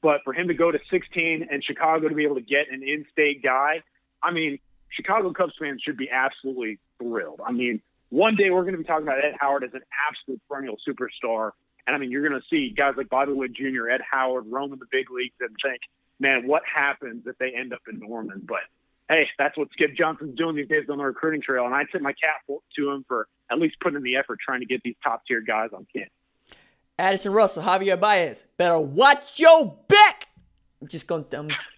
But 0.00 0.20
for 0.24 0.32
him 0.32 0.48
to 0.48 0.54
go 0.54 0.70
to 0.70 0.78
16 0.90 1.48
and 1.50 1.64
Chicago 1.64 2.08
to 2.08 2.14
be 2.14 2.24
able 2.24 2.36
to 2.36 2.40
get 2.40 2.70
an 2.70 2.82
in 2.82 3.04
state 3.10 3.42
guy, 3.42 3.82
I 4.22 4.30
mean, 4.30 4.58
Chicago 4.90 5.32
Cubs 5.32 5.54
fans 5.58 5.82
should 5.84 5.96
be 5.96 6.08
absolutely 6.10 6.78
thrilled. 6.98 7.40
I 7.44 7.50
mean, 7.50 7.82
one 8.10 8.36
day 8.36 8.50
we're 8.50 8.62
going 8.62 8.74
to 8.74 8.78
be 8.78 8.84
talking 8.84 9.06
about 9.06 9.18
Ed 9.24 9.34
Howard 9.40 9.64
as 9.64 9.74
an 9.74 9.82
absolute 10.08 10.40
perennial 10.48 10.76
superstar. 10.86 11.50
And 11.88 11.96
I 11.96 11.98
mean, 11.98 12.10
you're 12.10 12.28
going 12.28 12.38
to 12.38 12.46
see 12.50 12.68
guys 12.68 12.94
like 12.98 13.08
Bobby 13.08 13.32
Witt 13.32 13.54
Jr., 13.54 13.88
Ed 13.88 14.02
Howard 14.08 14.44
roaming 14.46 14.78
the 14.78 14.84
big 14.92 15.10
leagues 15.10 15.34
and 15.40 15.56
think, 15.62 15.80
man, 16.20 16.46
what 16.46 16.62
happens 16.70 17.26
if 17.26 17.38
they 17.38 17.54
end 17.54 17.72
up 17.72 17.80
in 17.90 17.98
Norman? 17.98 18.42
But 18.46 18.60
hey, 19.08 19.26
that's 19.38 19.56
what 19.56 19.68
Skip 19.72 19.96
Johnson's 19.96 20.36
doing 20.36 20.54
these 20.54 20.68
days 20.68 20.84
on 20.90 20.98
the 20.98 21.04
recruiting 21.04 21.40
trail, 21.40 21.64
and 21.64 21.74
I 21.74 21.84
tip 21.90 22.02
my 22.02 22.12
cap 22.12 22.42
to 22.76 22.90
him 22.90 23.06
for 23.08 23.26
at 23.50 23.58
least 23.58 23.76
putting 23.80 23.96
in 23.96 24.02
the 24.02 24.16
effort 24.16 24.38
trying 24.44 24.60
to 24.60 24.66
get 24.66 24.82
these 24.82 24.96
top 25.02 25.22
tier 25.26 25.40
guys 25.40 25.70
on 25.72 25.86
campus. 25.90 26.12
Addison 26.98 27.32
Russell, 27.32 27.62
Javier 27.62 27.98
Baez, 27.98 28.44
better 28.58 28.78
watch 28.78 29.40
your 29.40 29.78
back. 29.88 30.26
I'm 30.82 30.88
just 30.88 31.06
gonna 31.06 31.24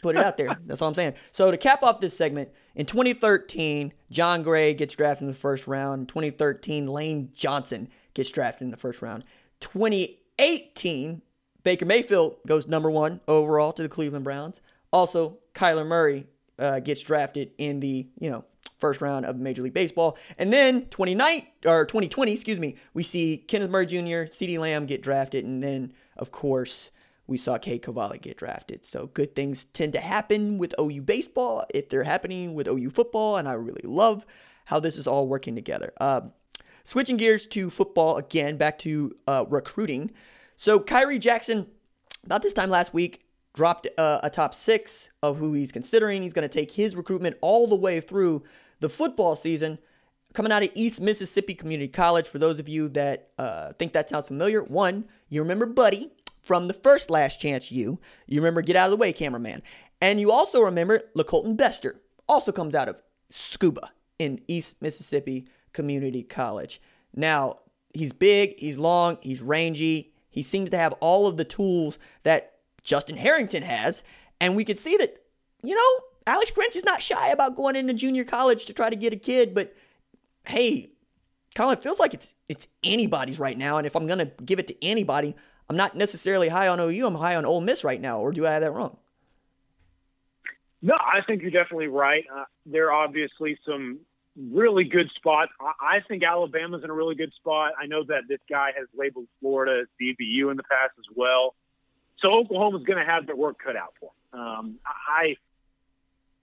put 0.02 0.16
it 0.16 0.24
out 0.24 0.37
there. 0.37 0.58
That's 0.66 0.82
all 0.82 0.88
I'm 0.88 0.94
saying. 0.94 1.14
So 1.30 1.52
to 1.52 1.56
cap 1.56 1.84
off 1.84 2.00
this 2.00 2.16
segment, 2.16 2.48
in 2.74 2.87
2013, 2.87 3.92
Jon 4.11 4.42
Gray 4.42 4.74
gets 4.74 4.96
drafted 4.96 5.22
in 5.22 5.28
the 5.28 5.34
first 5.34 5.68
round. 5.68 6.00
In 6.00 6.06
2013, 6.06 6.88
Lane 6.88 7.30
Johnson 7.32 7.88
gets 8.14 8.30
drafted 8.30 8.62
in 8.62 8.70
the 8.70 8.76
first 8.76 9.02
round. 9.02 9.24
2018, 9.60 11.22
Baker 11.62 11.86
Mayfield 11.86 12.36
goes 12.46 12.66
number 12.66 12.90
one 12.90 13.20
overall 13.28 13.72
to 13.72 13.82
the 13.82 13.88
Cleveland 13.88 14.24
Browns. 14.24 14.60
Also, 14.92 15.38
Kyler 15.54 15.86
Murray 15.86 16.26
uh, 16.58 16.80
gets 16.80 17.00
drafted 17.00 17.52
in 17.58 17.80
the 17.80 18.08
you 18.18 18.30
know 18.30 18.44
first 18.78 19.02
round 19.02 19.26
of 19.26 19.36
Major 19.36 19.62
League 19.62 19.74
Baseball, 19.74 20.16
and 20.38 20.52
then 20.52 20.86
29 20.86 21.46
or 21.66 21.84
2020, 21.84 22.32
excuse 22.32 22.58
me, 22.58 22.76
we 22.94 23.02
see 23.02 23.36
Kenneth 23.36 23.70
Murray 23.70 23.86
Jr., 23.86 24.26
CeeDee 24.26 24.58
Lamb 24.58 24.86
get 24.86 25.02
drafted, 25.02 25.44
and 25.44 25.62
then 25.62 25.92
of 26.16 26.30
course 26.30 26.90
we 27.26 27.36
saw 27.36 27.58
Cade 27.58 27.82
Cavalli 27.82 28.18
get 28.18 28.36
drafted. 28.36 28.84
So 28.84 29.06
good 29.06 29.36
things 29.36 29.64
tend 29.64 29.92
to 29.92 30.00
happen 30.00 30.58
with 30.58 30.74
OU 30.80 31.02
baseball 31.02 31.64
if 31.72 31.88
they're 31.88 32.02
happening 32.02 32.54
with 32.54 32.66
OU 32.66 32.90
football, 32.90 33.36
and 33.36 33.48
I 33.48 33.52
really 33.52 33.82
love 33.84 34.26
how 34.64 34.80
this 34.80 34.96
is 34.96 35.06
all 35.06 35.28
working 35.28 35.54
together. 35.54 35.92
Uh, 36.00 36.22
switching 36.84 37.16
gears 37.16 37.46
to 37.48 37.70
football 37.70 38.16
again, 38.16 38.56
back 38.56 38.78
to 38.78 39.12
uh, 39.26 39.44
recruiting. 39.48 40.10
So 40.56 40.78
Khyree 40.78 41.20
Jackson, 41.20 41.66
about 42.24 42.42
this 42.42 42.52
time 42.52 42.70
last 42.70 42.92
week, 42.92 43.24
dropped 43.54 43.88
uh, 43.98 44.20
a 44.22 44.30
top 44.30 44.54
six 44.54 45.10
of 45.22 45.38
who 45.38 45.52
he's 45.54 45.72
considering. 45.72 46.22
He's 46.22 46.32
going 46.32 46.48
to 46.48 46.58
take 46.58 46.72
his 46.72 46.94
recruitment 46.94 47.36
all 47.40 47.66
the 47.66 47.76
way 47.76 48.00
through 48.00 48.44
the 48.80 48.88
football 48.88 49.36
season. 49.36 49.78
Coming 50.32 50.52
out 50.52 50.62
of 50.62 50.70
East 50.74 51.00
Mississippi 51.00 51.54
Community 51.54 51.88
College, 51.88 52.28
for 52.28 52.38
those 52.38 52.60
of 52.60 52.68
you 52.68 52.88
that 52.90 53.30
uh, 53.38 53.72
think 53.72 53.92
that 53.94 54.08
sounds 54.08 54.28
familiar, 54.28 54.62
one, 54.62 55.06
you 55.28 55.42
remember 55.42 55.66
Buddy 55.66 56.12
from 56.40 56.68
the 56.68 56.74
first 56.74 57.10
Last 57.10 57.40
Chance 57.40 57.72
U. 57.72 57.98
You 58.26 58.40
remember 58.40 58.62
Get 58.62 58.76
Out 58.76 58.86
of 58.86 58.90
the 58.92 58.96
Way, 58.96 59.12
Cameraman. 59.12 59.62
And 60.00 60.20
you 60.20 60.30
also 60.30 60.60
remember 60.60 61.00
LeColton 61.16 61.56
Bester, 61.56 62.00
also 62.28 62.52
comes 62.52 62.74
out 62.74 62.88
of 62.88 63.02
Scooba 63.32 63.90
in 64.18 64.40
East 64.46 64.80
Mississippi 64.80 65.46
Community 65.72 66.22
College. 66.22 66.80
Now, 67.14 67.56
he's 67.92 68.12
big, 68.12 68.54
he's 68.59 68.78
long, 68.78 69.18
he's 69.22 69.42
rangy, 69.42 70.12
he 70.30 70.42
seems 70.42 70.70
to 70.70 70.76
have 70.76 70.92
all 71.00 71.26
of 71.26 71.37
the 71.37 71.44
tools 71.44 71.98
that 72.22 72.54
Justin 72.83 73.16
Harrington 73.16 73.62
has. 73.62 74.04
And 74.40 74.56
we 74.56 74.64
could 74.64 74.78
see 74.78 74.96
that, 74.96 75.22
you 75.62 75.74
know, 75.74 76.04
Alex 76.26 76.52
Grinch 76.52 76.76
is 76.76 76.85
not 76.85 77.02
shy 77.02 77.28
about 77.28 77.56
going 77.56 77.76
into 77.76 77.92
junior 77.92 78.24
college 78.24 78.64
to 78.66 78.72
try 78.72 78.88
to 78.88 78.96
get 78.96 79.12
a 79.12 79.16
kid. 79.16 79.54
But 79.54 79.74
hey, 80.46 80.92
Colin, 81.54 81.76
it 81.76 81.83
feels 81.83 81.98
like 81.98 82.14
it's 82.14 82.35
it's 82.48 82.68
anybody's 82.85 83.40
right 83.40 83.59
now. 83.59 83.76
And 83.76 83.87
if 83.87 83.96
I'm 83.96 84.06
gonna 84.06 84.30
give 84.44 84.59
it 84.59 84.68
to 84.68 84.85
anybody, 84.85 85.35
I'm 85.68 85.76
not 85.76 85.96
necessarily 85.96 86.48
high 86.48 86.68
on 86.68 86.80
OU. 86.80 87.06
I'm 87.06 87.14
high 87.14 87.37
on 87.37 87.44
Ole 87.44 87.61
Miss 87.61 87.85
right 87.85 88.00
now. 88.00 88.20
Or 88.20 88.33
do 88.33 88.46
I 88.46 88.52
have 88.52 88.62
that 88.62 88.72
wrong? 88.72 88.96
No, 90.83 90.94
I 90.94 91.20
think 91.26 91.42
you're 91.42 91.50
definitely 91.50 91.88
right. 91.88 92.24
Uh, 92.35 92.44
there 92.64 92.90
are 92.90 93.04
obviously 93.04 93.59
some 93.66 94.00
really 94.36 94.84
good 94.84 95.10
spot. 95.16 95.48
I 95.60 96.00
think 96.06 96.22
Alabama's 96.22 96.84
in 96.84 96.90
a 96.90 96.92
really 96.92 97.14
good 97.14 97.32
spot. 97.34 97.72
I 97.80 97.86
know 97.86 98.04
that 98.04 98.22
this 98.28 98.40
guy 98.48 98.72
has 98.76 98.86
labeled 98.96 99.26
Florida 99.40 99.82
as 99.82 99.88
DBU 100.00 100.50
in 100.50 100.56
the 100.56 100.62
past 100.62 100.92
as 100.98 101.04
well. 101.14 101.54
So 102.20 102.32
Oklahoma's 102.32 102.84
going 102.84 102.98
to 102.98 103.10
have 103.10 103.26
their 103.26 103.36
work 103.36 103.58
cut 103.64 103.76
out 103.76 103.94
for 103.98 104.10
him. 104.10 104.40
Um, 104.40 104.78
I 104.84 105.36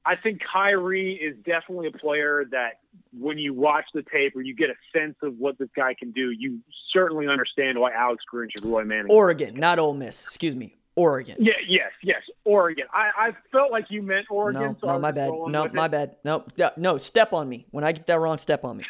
I 0.08 0.16
think 0.16 0.42
Khyree 0.42 1.18
is 1.20 1.36
definitely 1.46 1.88
a 1.88 1.98
player 1.98 2.46
that 2.52 2.80
when 3.12 3.38
you 3.38 3.54
watch 3.54 3.84
the 3.94 4.04
tape 4.04 4.38
or 4.38 4.42
you 4.42 4.56
get 4.56 4.70
a 4.70 4.98
sense 4.98 5.16
of 5.22 5.38
what 5.38 5.58
this 5.58 5.68
guy 5.76 5.96
can 5.96 6.12
do, 6.12 6.32
you 6.32 6.60
certainly 6.94 7.28
understand 7.28 7.78
why 7.78 7.92
Alex 7.92 8.24
Grinch 8.34 8.52
and 8.56 8.72
Roy 8.72 8.86
Manning. 8.86 9.12
Oregon, 9.12 9.56
not 9.56 9.80
Ole 9.80 9.94
Miss. 9.94 10.24
Excuse 10.24 10.56
me. 10.56 10.76
Oregon. 10.98 11.36
Yeah, 11.40 11.54
yes, 11.68 11.92
yes, 12.02 12.24
Oregon. 12.44 12.86
I, 12.92 13.28
I 13.28 13.32
felt 13.52 13.72
like 13.72 13.86
you 13.90 14.02
meant 14.02 14.26
Oregon. 14.32 14.62
No, 14.62 14.78
so 14.82 14.88
no, 14.88 15.00
my 15.00 15.12
bad. 15.12 15.30
No, 15.30 15.70
my 15.72 15.86
it. 15.86 15.92
bad. 15.92 16.16
No, 16.26 16.44
no, 16.76 16.98
step 16.98 17.34
on 17.34 17.48
me. 17.48 17.68
When 17.70 17.84
I 17.84 17.92
get 17.92 18.08
that 18.08 18.20
wrong, 18.20 18.40
step 18.40 18.66
on 18.66 18.78
me. 18.78 18.84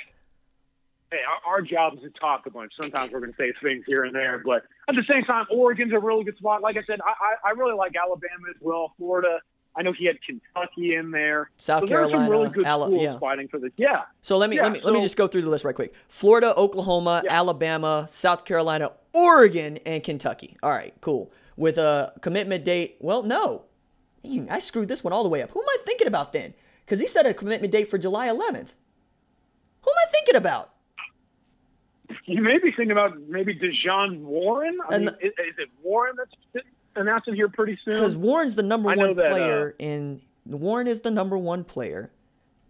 Hey, 1.12 1.20
our, 1.46 1.56
our 1.56 1.62
job 1.62 1.96
is 1.96 2.00
to 2.02 2.10
talk 2.12 2.46
a 2.48 2.50
bunch. 2.50 2.72
Sometimes 2.82 3.12
we're 3.12 3.20
going 3.20 3.34
to 3.34 3.38
say 3.38 3.52
things 3.62 3.84
here 3.86 4.06
and 4.06 4.15
there, 4.15 4.41
but 4.43 4.63
at 4.88 4.96
the 4.96 5.04
same 5.08 5.24
time, 5.26 5.46
Oregon's 5.52 5.91
a 5.93 6.00
really 6.00 6.24
good 6.24 6.38
spot. 6.38 6.62
Like 6.62 6.78
I 6.78 6.84
said, 6.88 7.00
I, 7.02 7.10
I, 7.10 7.50
I 7.50 7.52
really 7.52 7.76
like 7.76 7.93
Alabama 7.96 8.48
as 8.50 8.62
well. 8.62 8.93
Florida. 8.98 9.39
I 9.76 9.84
know 9.84 9.93
he 9.93 10.06
had 10.06 10.17
Kentucky 10.26 10.96
in 10.96 11.12
there. 11.12 11.52
South 11.58 11.82
so 11.82 11.88
Carolina, 11.88 12.17
some 12.17 12.30
really 12.32 12.50
good 12.50 12.65
Ala- 12.65 13.00
yeah. 13.00 13.20
fighting 13.20 13.48
for 13.48 13.60
this. 13.60 13.72
Yeah. 13.78 14.04
So 14.22 14.38
let 14.38 14.50
me 14.50 14.56
yeah, 14.56 14.63
let 14.63 14.72
me 14.72 14.80
so, 14.80 14.86
let 14.86 14.93
me 14.96 15.02
just 15.02 15.17
go 15.17 15.28
through 15.28 15.43
the 15.43 15.50
list 15.50 15.65
right 15.65 15.76
quick. 15.76 15.93
Florida, 16.08 16.56
Oklahoma, 16.56 17.22
yeah. 17.24 17.34
Alabama, 17.34 18.08
South 18.10 18.43
Carolina, 18.43 18.91
Oregon, 19.13 19.78
and 19.86 20.02
Kentucky. 20.04 20.58
All 20.63 20.72
right, 20.72 20.96
cool 21.02 21.32
with 21.58 21.78
a 21.78 22.13
commitment 22.22 22.63
date. 22.63 22.96
Well, 23.00 23.24
no. 23.24 23.65
I 24.50 24.60
screwed 24.60 24.88
this 24.88 25.04
one 25.04 25.12
all 25.13 25.24
the 25.24 25.30
way 25.30 25.41
up. 25.41 25.52
Who 25.52 25.62
am 25.62 25.67
I 25.70 25.78
thinking 25.86 26.08
about 26.08 26.32
then? 26.32 26.54
Because 26.86 27.00
he 27.00 27.08
set 27.08 27.26
a 27.26 27.34
commitment 27.34 27.72
date 27.72 27.89
for 27.89 27.98
July 27.98 28.28
11th. 28.28 28.70
Who 29.82 29.91
am 29.91 29.98
I 29.98 30.12
thinking 30.12 30.36
about? 30.36 30.74
You 32.26 32.41
may 32.41 32.58
be 32.58 32.72
thinking 32.72 32.91
about 32.91 33.20
maybe 33.28 33.58
Dejon 33.58 34.22
Warren. 34.22 34.78
I 34.89 34.96
And 34.96 35.06
mean, 35.06 35.13
is, 35.22 35.32
is 35.32 35.56
it 35.58 35.70
Warren 35.84 36.15
that's 36.17 36.65
announcing 36.96 37.36
here 37.36 37.50
pretty 37.50 37.78
soon? 37.84 37.96
Because 37.96 38.15
Warren's 38.17 38.56
the 38.56 38.63
number 38.63 38.93
one 38.93 39.15
that, 39.15 39.26
uh, 39.26 39.30
player 39.30 39.76
in 39.80 40.22
Warren 40.46 40.88
is 40.88 41.02
the 41.02 41.12
number 41.12 41.38
one 41.38 41.63
player 41.63 42.12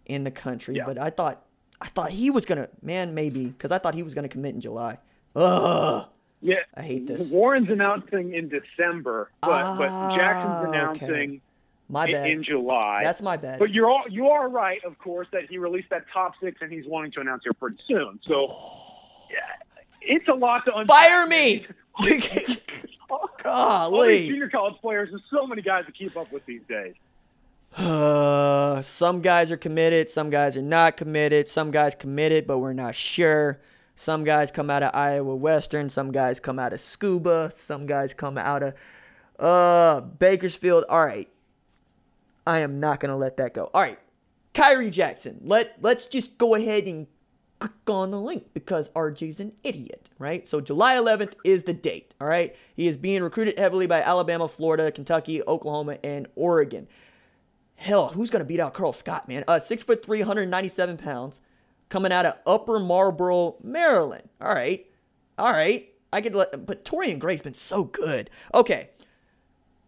in 0.06 0.24
the 0.24 0.30
country. 0.30 0.76
Yeah. 0.76 0.86
But 0.86 0.98
I 0.98 1.10
thought 1.10 1.44
I 1.80 1.86
thought 1.88 2.10
he 2.10 2.30
was 2.30 2.44
gonna 2.44 2.68
man 2.82 3.14
maybe 3.14 3.46
because 3.46 3.70
I 3.70 3.78
thought 3.78 3.94
he 3.94 4.02
was 4.02 4.14
gonna 4.14 4.28
commit 4.28 4.54
in 4.54 4.60
July. 4.60 4.98
Ugh. 5.36 6.08
Yeah, 6.40 6.56
I 6.74 6.82
hate 6.82 7.06
this. 7.06 7.30
Warren's 7.30 7.68
announcing 7.68 8.32
in 8.34 8.48
December, 8.48 9.30
but 9.40 9.50
Ah, 9.50 9.76
but 9.76 10.16
Jackson's 10.16 10.68
okay. 10.68 10.78
announcing 10.78 11.40
My 11.88 12.04
in, 12.06 12.12
bad. 12.12 12.30
in 12.30 12.44
July. 12.44 13.00
That's 13.02 13.20
my 13.22 13.36
bad. 13.36 13.58
But 13.58 13.70
you're 13.72 13.90
all 13.90 14.04
you 14.08 14.28
are 14.28 14.48
right, 14.48 14.82
of 14.84 14.98
course, 14.98 15.26
that 15.32 15.46
he 15.50 15.58
released 15.58 15.90
that 15.90 16.04
top 16.12 16.34
six, 16.40 16.60
and 16.62 16.70
he's 16.72 16.86
wanting 16.86 17.10
to 17.12 17.20
announce 17.20 17.42
here 17.42 17.52
pretty 17.54 17.78
soon. 17.88 18.20
So, 18.22 18.54
yeah, 19.30 19.38
it's 20.00 20.28
a 20.28 20.32
lot 20.34 20.64
to 20.66 20.74
unpack. 20.76 20.96
Fire 20.96 21.26
me! 21.26 21.66
All 23.10 23.26
these 23.36 23.42
Golly. 23.42 24.28
junior 24.28 24.48
college 24.50 24.74
players, 24.80 25.08
there's 25.10 25.22
so 25.30 25.46
many 25.46 25.62
guys 25.62 25.86
to 25.86 25.92
keep 25.92 26.16
up 26.16 26.30
with 26.30 26.44
these 26.46 26.60
days. 26.68 26.94
Uh, 27.76 28.80
some 28.82 29.20
guys 29.22 29.50
are 29.50 29.56
committed, 29.56 30.10
some 30.10 30.30
guys 30.30 30.56
are 30.56 30.62
not 30.62 30.96
committed, 30.96 31.48
some 31.48 31.70
guys 31.70 31.94
committed, 31.94 32.46
but 32.46 32.58
we're 32.58 32.72
not 32.72 32.94
sure. 32.94 33.58
Some 33.98 34.22
guys 34.22 34.52
come 34.52 34.70
out 34.70 34.84
of 34.84 34.94
Iowa 34.94 35.34
Western, 35.34 35.88
some 35.88 36.12
guys 36.12 36.38
come 36.38 36.60
out 36.60 36.72
of 36.72 36.78
Scooba, 36.78 37.52
some 37.52 37.84
guys 37.84 38.14
come 38.14 38.38
out 38.38 38.62
of 38.62 38.74
uh 39.40 40.00
Bakersfield. 40.02 40.84
All 40.88 41.04
right. 41.04 41.28
I 42.46 42.60
am 42.60 42.78
not 42.78 43.00
gonna 43.00 43.16
let 43.16 43.38
that 43.38 43.54
go. 43.54 43.70
All 43.74 43.82
right. 43.82 43.98
Khyree 44.54 44.92
Jackson. 44.92 45.40
Let 45.42 45.78
let's 45.80 46.06
just 46.06 46.38
go 46.38 46.54
ahead 46.54 46.84
and 46.84 47.08
click 47.58 47.72
on 47.88 48.12
the 48.12 48.20
link 48.20 48.54
because 48.54 48.88
RJ's 48.90 49.40
an 49.40 49.54
idiot, 49.64 50.10
right? 50.16 50.46
So 50.46 50.60
July 50.60 50.94
11th 50.94 51.34
is 51.42 51.64
the 51.64 51.74
date, 51.74 52.14
all 52.20 52.28
right? 52.28 52.54
He 52.76 52.86
is 52.86 52.96
being 52.96 53.24
recruited 53.24 53.58
heavily 53.58 53.88
by 53.88 54.00
Alabama, 54.00 54.46
Florida, 54.46 54.92
Kentucky, 54.92 55.42
Oklahoma, 55.42 55.98
and 56.04 56.28
Oregon. 56.36 56.86
Hell, 57.74 58.10
who's 58.10 58.30
gonna 58.30 58.44
beat 58.44 58.60
out 58.60 58.74
Karl 58.74 58.92
Scott, 58.92 59.26
man? 59.26 59.42
Uh, 59.48 59.58
six 59.58 59.82
foot 59.82 60.04
three, 60.04 60.20
197 60.20 60.98
pounds, 60.98 61.40
coming 61.88 62.12
out 62.12 62.26
of 62.26 62.34
Upper 62.46 62.78
Marlboro, 62.80 63.56
Maryland. 63.62 64.28
All 64.40 64.52
right, 64.52 64.86
all 65.38 65.52
right. 65.52 65.88
I 66.12 66.20
could 66.22 66.34
let, 66.34 66.64
but 66.64 66.84
Torrian 66.84 67.18
Gray's 67.18 67.42
been 67.42 67.54
so 67.54 67.84
good. 67.84 68.30
Okay, 68.54 68.90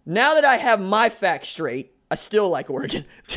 now 0.05 0.35
that 0.35 0.45
I 0.45 0.57
have 0.57 0.81
my 0.81 1.09
facts 1.09 1.49
straight, 1.49 1.93
I 2.11 2.17
still 2.17 2.51
like 2.51 2.69
Oregon. 2.69 3.07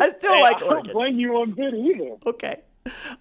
I 0.00 0.10
still 0.10 0.34
Hey, 0.34 0.42
like 0.42 0.56
I 0.56 0.60
don't 0.60 0.92
blame 0.92 1.18
you 1.18 1.36
on 1.36 1.52
bit 1.52 1.74
either. 1.74 2.16
Okay. 2.26 2.62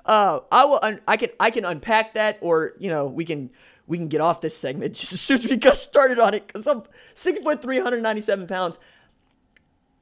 Uh, 0.06 0.40
I 0.52 0.66
will. 0.66 0.80
Un- 0.82 1.00
I 1.08 1.18
can. 1.18 1.30
I 1.40 1.50
can 1.50 1.66
unpack 1.66 2.14
that, 2.14 2.38
or 2.42 2.74
you 2.80 2.90
know, 2.90 3.06
we 3.08 3.26
can. 3.26 3.50
We 3.86 3.98
can 3.98 4.08
get 4.08 4.22
off 4.22 4.42
this 4.42 4.56
segment 4.58 4.96
just 4.98 5.14
as 5.14 5.22
soon 5.22 5.38
as 5.40 5.50
we 5.50 5.58
got 5.58 5.78
started 5.78 6.20
on 6.20 6.34
it, 6.34 6.48
because 6.48 6.68
I'm 6.68 6.84
six 7.14 7.40
foot 7.40 7.62
three 7.62 7.80
hundred 7.80 8.02
ninety 8.02 8.22
seven 8.22 8.48
pounds. 8.48 8.80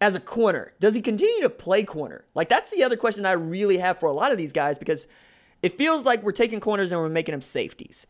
As 0.06 0.14
a 0.14 0.20
corner, 0.20 0.72
does 0.80 0.94
he 0.94 1.02
continue 1.02 1.42
to 1.42 1.50
play 1.50 1.84
corner? 1.84 2.26
Like 2.36 2.48
that's 2.48 2.70
the 2.70 2.84
other 2.84 2.96
question 2.96 3.26
I 3.26 3.32
really 3.32 3.80
have 3.80 4.00
for 4.00 4.06
a 4.06 4.14
lot 4.14 4.32
of 4.32 4.38
these 4.38 4.54
guys 4.54 4.78
because 4.78 5.08
it 5.64 5.80
feels 5.80 6.06
like 6.06 6.22
we're 6.22 6.32
taking 6.32 6.60
corners 6.60 6.92
and 6.92 7.02
we're 7.02 7.10
making 7.10 7.32
them 7.32 7.42
safeties. 7.42 8.06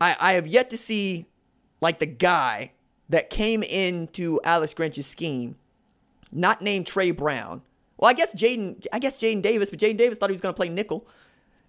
I, 0.00 0.16
I 0.18 0.32
have 0.32 0.46
yet 0.46 0.70
to 0.70 0.78
see 0.78 1.26
like 1.82 1.98
the 1.98 2.06
guy 2.06 2.72
that 3.10 3.28
came 3.28 3.62
into 3.62 4.40
Alex 4.42 4.72
Grinch's 4.72 5.06
scheme, 5.06 5.56
not 6.32 6.62
named 6.62 6.86
Tre 6.86 7.10
Brown. 7.10 7.60
Well, 7.98 8.08
I 8.08 8.14
guess 8.14 8.34
Jaden, 8.34 8.86
I 8.90 8.98
guess 8.98 9.18
Jaden 9.18 9.42
Davis, 9.42 9.68
but 9.68 9.78
Jaden 9.78 9.98
Davis 9.98 10.16
thought 10.16 10.30
he 10.30 10.34
was 10.34 10.40
going 10.40 10.54
to 10.54 10.56
play 10.56 10.70
nickel, 10.70 11.06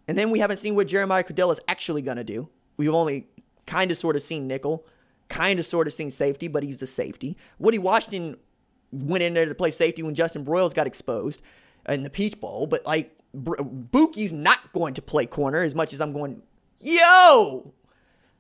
and 0.08 0.18
then 0.18 0.30
we 0.32 0.40
haven't 0.40 0.58
seen 0.58 0.74
what 0.74 0.88
Jeremiah 0.88 1.26
Criddell 1.26 1.52
is 1.52 1.60
actually 1.68 2.02
going 2.02 2.16
to 2.16 2.24
do. 2.24 2.48
We've 2.78 2.94
only 2.94 3.28
kind 3.66 3.92
of 3.92 3.98
sort 3.98 4.16
of 4.16 4.22
seen 4.22 4.48
nickel, 4.48 4.86
kind 5.28 5.60
of 5.60 5.66
sort 5.66 5.88
of 5.88 5.92
seen 5.92 6.12
safety, 6.12 6.48
but 6.48 6.64
he's 6.64 6.78
the 6.78 6.88
safety. 6.88 7.36
Woody 7.60 7.78
Washington 7.78 8.38
went 8.94 9.24
in 9.24 9.34
there 9.34 9.46
to 9.46 9.56
play 9.56 9.72
safety 9.72 10.04
when 10.04 10.16
Justin 10.16 10.44
Broiles 10.46 10.74
got 10.74 10.88
exposed 10.88 11.42
in 11.90 12.04
the 12.04 12.10
Peach 12.10 12.40
Bowl, 12.40 12.68
but 12.68 12.86
like 12.86 13.18
Bookie's 13.36 14.32
not 14.32 14.72
going 14.74 14.94
to 14.94 15.02
play 15.02 15.26
corner 15.26 15.64
as 15.64 15.74
much 15.76 15.94
as 15.94 16.00
I'm 16.00 16.14
going, 16.14 16.42
yo. 16.80 17.74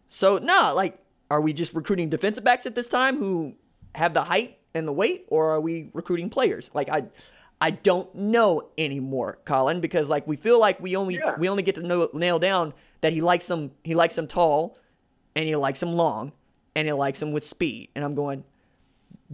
So 0.07 0.37
nah, 0.37 0.71
like, 0.71 0.99
are 1.31 1.41
we 1.41 1.53
just 1.53 1.73
recruiting 1.73 2.09
defensive 2.09 2.43
backs 2.43 2.65
at 2.65 2.75
this 2.75 2.87
time 2.87 3.17
who 3.17 3.55
have 3.95 4.13
the 4.13 4.23
height 4.23 4.59
and 4.75 4.87
the 4.87 4.93
weight, 4.93 5.25
or 5.29 5.51
are 5.51 5.61
we 5.61 5.89
recruiting 5.93 6.29
players? 6.29 6.69
Like 6.73 6.89
I, 6.89 7.03
I 7.59 7.71
don't 7.71 8.13
know 8.13 8.69
anymore, 8.77 9.39
Colin, 9.45 9.81
because 9.81 10.09
like 10.09 10.27
we 10.27 10.35
feel 10.35 10.59
like 10.59 10.79
we 10.79 10.95
only 10.95 11.15
Yeah. 11.15 11.35
we 11.37 11.49
only 11.49 11.63
get 11.63 11.75
to 11.75 11.83
know, 11.83 12.09
nail 12.13 12.37
down 12.39 12.73
that 13.01 13.13
he 13.13 13.21
likes 13.21 13.47
them 13.47 13.71
he 13.83 13.95
likes 13.95 14.15
them 14.15 14.27
tall, 14.27 14.77
and 15.35 15.47
he 15.47 15.55
likes 15.55 15.79
them 15.79 15.93
long, 15.93 16.33
and 16.75 16.87
he 16.87 16.93
likes 16.93 17.19
them 17.19 17.31
with 17.31 17.45
speed, 17.45 17.89
and 17.95 18.05
I'm 18.05 18.13
going, 18.15 18.43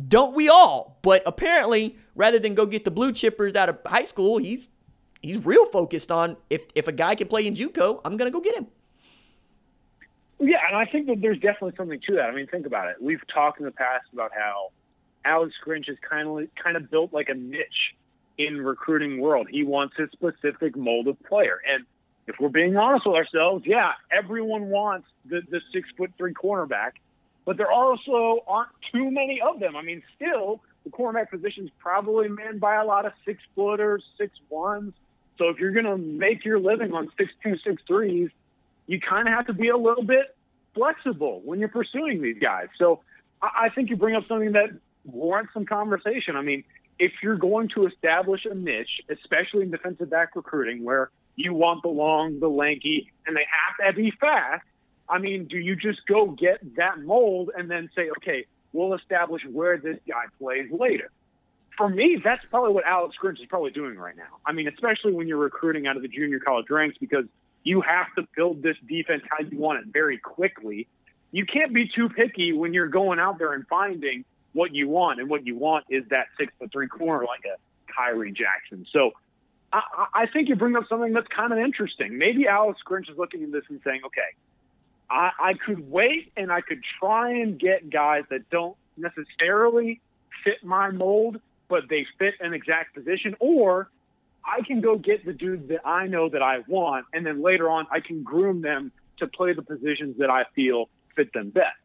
don't 0.07 0.35
we 0.35 0.49
all? 0.49 0.97
But 1.01 1.23
apparently, 1.25 1.97
rather 2.15 2.39
than 2.39 2.55
go 2.55 2.65
get 2.65 2.85
the 2.85 2.91
blue 2.91 3.11
chippers 3.11 3.55
out 3.55 3.69
of 3.69 3.79
high 3.85 4.03
school, 4.03 4.37
he's 4.37 4.69
he's 5.21 5.43
real 5.45 5.65
focused 5.65 6.11
on 6.11 6.37
if 6.49 6.63
if 6.75 6.87
a 6.87 6.91
guy 6.91 7.15
can 7.15 7.27
play 7.27 7.45
in 7.45 7.53
JUCO, 7.53 8.01
I'm 8.05 8.17
gonna 8.17 8.31
go 8.31 8.41
get 8.41 8.55
him. 8.55 8.67
Yeah, 10.39 10.59
and 10.67 10.77
I 10.77 10.85
think 10.85 11.07
that 11.07 11.21
there's 11.21 11.39
definitely 11.39 11.73
something 11.75 11.99
to 12.07 12.15
that. 12.15 12.25
I 12.25 12.31
mean, 12.31 12.47
think 12.47 12.65
about 12.65 12.87
it. 12.87 12.95
We've 13.01 13.21
talked 13.27 13.59
in 13.59 13.65
the 13.65 13.71
past 13.71 14.05
about 14.13 14.31
how 14.33 14.71
Alex 15.25 15.53
Grinch 15.65 15.87
has 15.87 15.97
kind 16.07 16.27
of 16.27 16.47
kind 16.55 16.77
of 16.77 16.89
built 16.89 17.13
like 17.13 17.29
a 17.29 17.33
niche 17.33 17.95
in 18.37 18.61
recruiting 18.61 19.19
world. 19.19 19.47
He 19.51 19.63
wants 19.63 19.95
a 19.99 20.07
specific 20.11 20.77
mold 20.77 21.07
of 21.07 21.21
player, 21.23 21.59
and 21.67 21.85
if 22.27 22.35
we're 22.39 22.49
being 22.49 22.77
honest 22.77 23.05
with 23.05 23.15
ourselves, 23.15 23.65
yeah, 23.65 23.93
everyone 24.11 24.69
wants 24.69 25.07
the 25.25 25.41
the 25.49 25.59
six 25.73 25.89
foot 25.97 26.11
three 26.17 26.33
cornerback, 26.33 26.91
but 27.43 27.57
there 27.57 27.71
also 27.71 28.43
aren't 28.47 28.69
too 28.91 29.09
many 29.11 29.41
of 29.41 29.59
them. 29.59 29.75
I 29.75 29.81
mean, 29.81 30.03
still 30.15 30.61
the 30.83 30.89
cornerback 30.89 31.29
position 31.29 31.65
is 31.65 31.71
probably 31.79 32.27
manned 32.27 32.59
by 32.59 32.75
a 32.75 32.85
lot 32.85 33.05
of 33.05 33.13
six 33.25 33.41
footers, 33.55 34.03
six 34.17 34.33
ones. 34.49 34.93
So 35.37 35.49
if 35.49 35.57
you're 35.59 35.71
going 35.71 35.85
to 35.85 35.97
make 35.97 36.45
your 36.45 36.59
living 36.59 36.93
on 36.93 37.09
six 37.17 37.31
two, 37.43 37.57
six 37.57 37.81
threes, 37.87 38.29
you 38.87 38.99
kind 38.99 39.27
of 39.27 39.33
have 39.33 39.47
to 39.47 39.53
be 39.53 39.69
a 39.69 39.77
little 39.77 40.03
bit 40.03 40.35
flexible 40.73 41.41
when 41.43 41.59
you're 41.59 41.69
pursuing 41.69 42.21
these 42.21 42.37
guys. 42.39 42.67
So 42.77 43.01
I, 43.41 43.65
I 43.65 43.69
think 43.69 43.89
you 43.89 43.95
bring 43.95 44.15
up 44.15 44.27
something 44.27 44.53
that 44.53 44.69
warrants 45.05 45.53
some 45.53 45.65
conversation. 45.65 46.35
I 46.35 46.41
mean, 46.41 46.63
if 46.97 47.11
you're 47.23 47.37
going 47.37 47.69
to 47.69 47.87
establish 47.87 48.45
a 48.45 48.53
niche, 48.53 49.01
especially 49.09 49.63
in 49.63 49.71
defensive 49.71 50.09
back 50.09 50.35
recruiting, 50.35 50.83
where 50.83 51.09
you 51.35 51.53
want 51.53 51.81
the 51.81 51.89
long, 51.89 52.39
the 52.39 52.49
lanky, 52.49 53.11
and 53.25 53.35
they 53.35 53.45
have 53.49 53.95
to 53.95 54.01
be 54.01 54.11
fast, 54.11 54.63
I 55.07 55.17
mean, 55.17 55.45
do 55.45 55.57
you 55.57 55.75
just 55.75 56.05
go 56.05 56.27
get 56.27 56.75
that 56.75 56.99
mold 56.99 57.51
and 57.57 57.71
then 57.71 57.89
say, 57.95 58.09
okay, 58.17 58.45
we'll 58.73 58.93
establish 58.93 59.43
where 59.51 59.77
this 59.77 59.97
guy 60.07 60.25
plays 60.37 60.69
later? 60.71 61.11
For 61.77 61.87
me, 61.89 62.19
that's 62.23 62.43
probably 62.49 62.73
what 62.73 62.85
Alex 62.85 63.15
Grinch 63.21 63.39
is 63.39 63.45
probably 63.47 63.71
doing 63.71 63.97
right 63.97 64.15
now. 64.15 64.39
I 64.45 64.51
mean, 64.51 64.67
especially 64.67 65.13
when 65.13 65.27
you're 65.27 65.37
recruiting 65.37 65.87
out 65.87 65.95
of 65.95 66.01
the 66.01 66.09
junior 66.09 66.39
college 66.39 66.69
ranks, 66.69 66.97
because 66.99 67.25
you 67.63 67.81
have 67.81 68.07
to 68.15 68.27
build 68.35 68.61
this 68.61 68.75
defense 68.87 69.23
how 69.29 69.45
you 69.45 69.57
want 69.57 69.79
it 69.79 69.85
very 69.91 70.17
quickly. 70.17 70.87
You 71.31 71.45
can't 71.45 71.73
be 71.73 71.87
too 71.87 72.09
picky 72.09 72.53
when 72.53 72.73
you're 72.73 72.87
going 72.87 73.19
out 73.19 73.37
there 73.37 73.53
and 73.53 73.65
finding 73.67 74.25
what 74.53 74.73
you 74.73 74.89
want, 74.89 75.19
and 75.19 75.29
what 75.29 75.45
you 75.45 75.55
want 75.55 75.85
is 75.89 76.03
that 76.09 76.27
six 76.37 76.51
foot 76.57 76.71
three 76.71 76.87
corner 76.87 77.25
like 77.25 77.45
a 77.45 77.91
Khyree 77.93 78.35
Jackson. 78.35 78.85
So 78.91 79.11
I, 79.71 80.07
I 80.13 80.25
think 80.25 80.49
you 80.49 80.55
bring 80.55 80.75
up 80.75 80.85
something 80.89 81.13
that's 81.13 81.27
kind 81.27 81.53
of 81.53 81.59
interesting. 81.59 82.17
Maybe 82.17 82.47
Alex 82.47 82.81
Grinch 82.85 83.09
is 83.09 83.17
looking 83.17 83.43
at 83.43 83.51
this 83.51 83.63
and 83.69 83.79
saying, 83.83 84.01
okay, 84.05 84.21
I, 85.09 85.31
I 85.39 85.53
could 85.53 85.89
wait 85.89 86.31
and 86.37 86.51
I 86.51 86.61
could 86.61 86.81
try 86.99 87.31
and 87.31 87.59
get 87.59 87.89
guys 87.89 88.23
that 88.29 88.49
don't 88.49 88.77
necessarily 88.97 90.01
fit 90.43 90.63
my 90.63 90.91
mold, 90.91 91.39
but 91.67 91.83
they 91.89 92.05
fit 92.17 92.35
an 92.39 92.53
exact 92.53 92.95
position, 92.95 93.35
or 93.39 93.89
I 94.45 94.61
can 94.65 94.81
go 94.81 94.97
get 94.97 95.25
the 95.25 95.33
dudes 95.33 95.67
that 95.69 95.85
I 95.85 96.07
know 96.07 96.29
that 96.29 96.41
I 96.41 96.59
want, 96.67 97.05
and 97.13 97.25
then 97.25 97.41
later 97.41 97.69
on 97.69 97.87
I 97.91 97.99
can 97.99 98.23
groom 98.23 98.61
them 98.61 98.91
to 99.17 99.27
play 99.27 99.53
the 99.53 99.61
positions 99.61 100.17
that 100.19 100.29
I 100.29 100.45
feel 100.55 100.89
fit 101.15 101.33
them 101.33 101.49
best. 101.49 101.77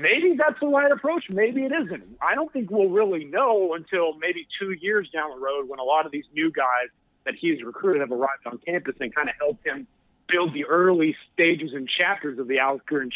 Maybe 0.00 0.34
that's 0.36 0.58
the 0.60 0.68
right 0.68 0.90
approach. 0.90 1.24
Maybe 1.30 1.64
it 1.64 1.72
isn't. 1.72 2.16
I 2.22 2.34
don't 2.34 2.50
think 2.52 2.70
we'll 2.70 2.88
really 2.88 3.24
know 3.24 3.74
until 3.74 4.14
maybe 4.18 4.46
two 4.58 4.72
years 4.72 5.10
down 5.10 5.30
the 5.30 5.44
road 5.44 5.68
when 5.68 5.78
a 5.78 5.82
lot 5.84 6.06
of 6.06 6.12
these 6.12 6.24
new 6.32 6.50
guys 6.50 6.88
that 7.24 7.34
he's 7.34 7.62
recruited 7.62 8.00
have 8.00 8.12
arrived 8.12 8.46
on 8.46 8.58
campus 8.58 8.94
and 9.00 9.14
kind 9.14 9.28
of 9.28 9.34
helped 9.38 9.66
him 9.66 9.86
build 10.34 10.52
the 10.52 10.64
early 10.64 11.16
stages 11.32 11.70
and 11.72 11.88
chapters 11.88 12.38
of 12.40 12.48
the 12.48 12.58
Alex 12.58 12.84
Grinch 12.90 13.12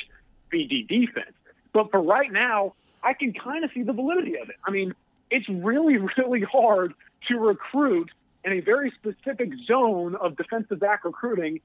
BD 0.53 0.87
defense. 0.87 1.35
But 1.73 1.91
for 1.91 2.01
right 2.01 2.31
now, 2.31 2.75
I 3.03 3.13
can 3.13 3.33
kind 3.33 3.65
of 3.65 3.71
see 3.75 3.83
the 3.83 3.93
validity 3.93 4.39
of 4.39 4.49
it. 4.49 4.57
I 4.65 4.71
mean, 4.71 4.95
it's 5.31 5.49
really, 5.49 5.97
really 6.17 6.43
hard 6.43 6.95
to 7.27 7.37
recruit 7.37 8.11
in 8.45 8.53
a 8.53 8.61
very 8.61 8.93
specific 8.93 9.51
zone 9.67 10.15
of 10.15 10.37
defensive 10.37 10.79
back 10.79 11.05
recruiting 11.05 11.61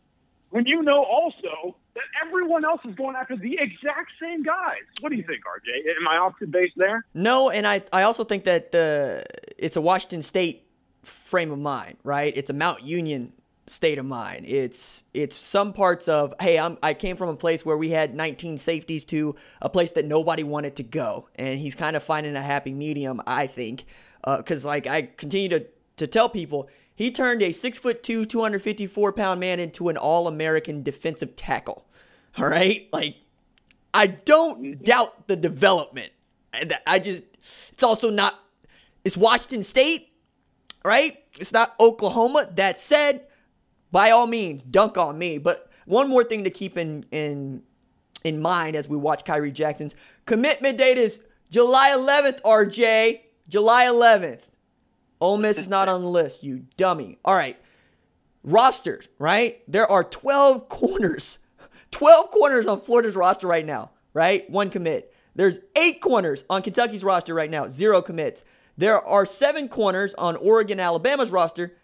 when 0.49 0.65
you 0.65 0.81
know 0.81 1.03
also 1.03 1.75
that 1.93 2.03
everyone 2.25 2.65
else 2.65 2.81
is 2.87 2.95
going 2.95 3.15
after 3.15 3.35
the 3.35 3.57
exact 3.59 4.11
same 4.19 4.41
guys. 4.43 4.81
What 5.01 5.09
do 5.09 5.15
you 5.15 5.23
think, 5.23 5.41
RJ? 5.45 5.89
Am 5.99 6.07
I 6.07 6.17
off 6.17 6.33
the 6.39 6.47
base 6.47 6.71
there? 6.75 7.05
No, 7.13 7.51
and 7.51 7.67
I, 7.67 7.83
I 7.91 8.03
also 8.03 8.23
think 8.23 8.45
that 8.45 8.71
the 8.71 9.23
it's 9.57 9.75
a 9.75 9.81
Washington 9.81 10.23
State 10.23 10.67
frame 11.03 11.51
of 11.51 11.59
mind, 11.59 11.97
right? 12.03 12.33
It's 12.35 12.49
a 12.49 12.53
Mount 12.53 12.83
Union 12.83 13.33
state 13.67 13.97
of 13.97 14.05
mind. 14.05 14.45
It's 14.47 15.03
it's 15.13 15.35
some 15.35 15.73
parts 15.73 16.07
of 16.07 16.33
hey, 16.39 16.59
I'm 16.59 16.77
I 16.83 16.93
came 16.93 17.15
from 17.15 17.29
a 17.29 17.35
place 17.35 17.65
where 17.65 17.77
we 17.77 17.89
had 17.89 18.13
19 18.15 18.57
safeties 18.57 19.05
to 19.05 19.35
a 19.61 19.69
place 19.69 19.91
that 19.91 20.05
nobody 20.05 20.43
wanted 20.43 20.75
to 20.77 20.83
go, 20.83 21.29
and 21.35 21.59
he's 21.59 21.75
kind 21.75 21.95
of 21.95 22.03
finding 22.03 22.35
a 22.35 22.41
happy 22.41 22.73
medium, 22.73 23.21
I 23.25 23.47
think, 23.47 23.85
because 24.25 24.65
uh, 24.65 24.69
like 24.69 24.87
I 24.87 25.03
continue 25.03 25.49
to 25.49 25.65
to 25.97 26.07
tell 26.07 26.29
people. 26.29 26.69
He 26.95 27.09
turned 27.09 27.41
a 27.41 27.51
six 27.51 27.79
foot 27.79 28.03
two, 28.03 28.25
254 28.25 29.13
pound 29.13 29.39
man 29.39 29.59
into 29.59 29.89
an 29.89 29.97
all 29.97 30.27
American 30.27 30.83
defensive 30.83 31.35
tackle. 31.35 31.85
All 32.37 32.47
right. 32.47 32.87
Like, 32.91 33.17
I 33.93 34.07
don't 34.07 34.83
doubt 34.83 35.27
the 35.27 35.35
development. 35.35 36.11
I 36.85 36.99
just, 36.99 37.23
it's 37.71 37.83
also 37.83 38.09
not, 38.09 38.39
it's 39.03 39.17
Washington 39.17 39.63
State, 39.63 40.11
right? 40.85 41.17
It's 41.39 41.51
not 41.51 41.73
Oklahoma. 41.79 42.47
That 42.55 42.79
said, 42.79 43.25
by 43.93 44.09
all 44.09 44.25
means, 44.27 44.63
dunk 44.63 44.97
on 44.97 45.17
me. 45.17 45.37
But 45.37 45.69
one 45.85 46.09
more 46.09 46.23
thing 46.23 46.43
to 46.43 46.49
keep 46.49 46.75
in 46.77 47.05
in 47.11 47.61
in 48.25 48.41
mind 48.41 48.75
as 48.75 48.89
we 48.89 48.97
watch 48.97 49.23
Khyree 49.23 49.53
Jackson's 49.53 49.95
commitment 50.25 50.77
date 50.77 50.97
is 50.97 51.21
July 51.49 51.91
11th, 51.95 52.41
RJ. 52.41 53.21
July 53.47 53.85
11th. 53.85 54.47
Ole 55.21 55.37
Miss 55.37 55.57
is 55.57 55.69
not 55.69 55.87
on 55.87 56.01
the 56.01 56.07
list, 56.07 56.43
you 56.43 56.65
dummy. 56.75 57.19
All 57.23 57.35
right. 57.35 57.57
Rosters, 58.43 59.07
right? 59.19 59.61
There 59.67 59.89
are 59.89 60.03
12 60.03 60.67
corners. 60.69 61.39
12 61.91 62.31
corners 62.31 62.65
on 62.65 62.79
Florida's 62.81 63.15
roster 63.15 63.45
right 63.45 63.65
now, 63.65 63.91
right? 64.13 64.49
One 64.49 64.69
commit. 64.71 65.13
There's 65.35 65.59
eight 65.75 66.01
corners 66.01 66.43
on 66.49 66.63
Kentucky's 66.63 67.03
roster 67.03 67.33
right 67.33 67.51
now, 67.51 67.67
zero 67.69 68.01
commits. 68.01 68.43
There 68.77 68.97
are 68.97 69.25
seven 69.25 69.67
corners 69.67 70.15
on 70.15 70.35
Oregon 70.37 70.79
Alabama's 70.79 71.29
roster, 71.29 71.75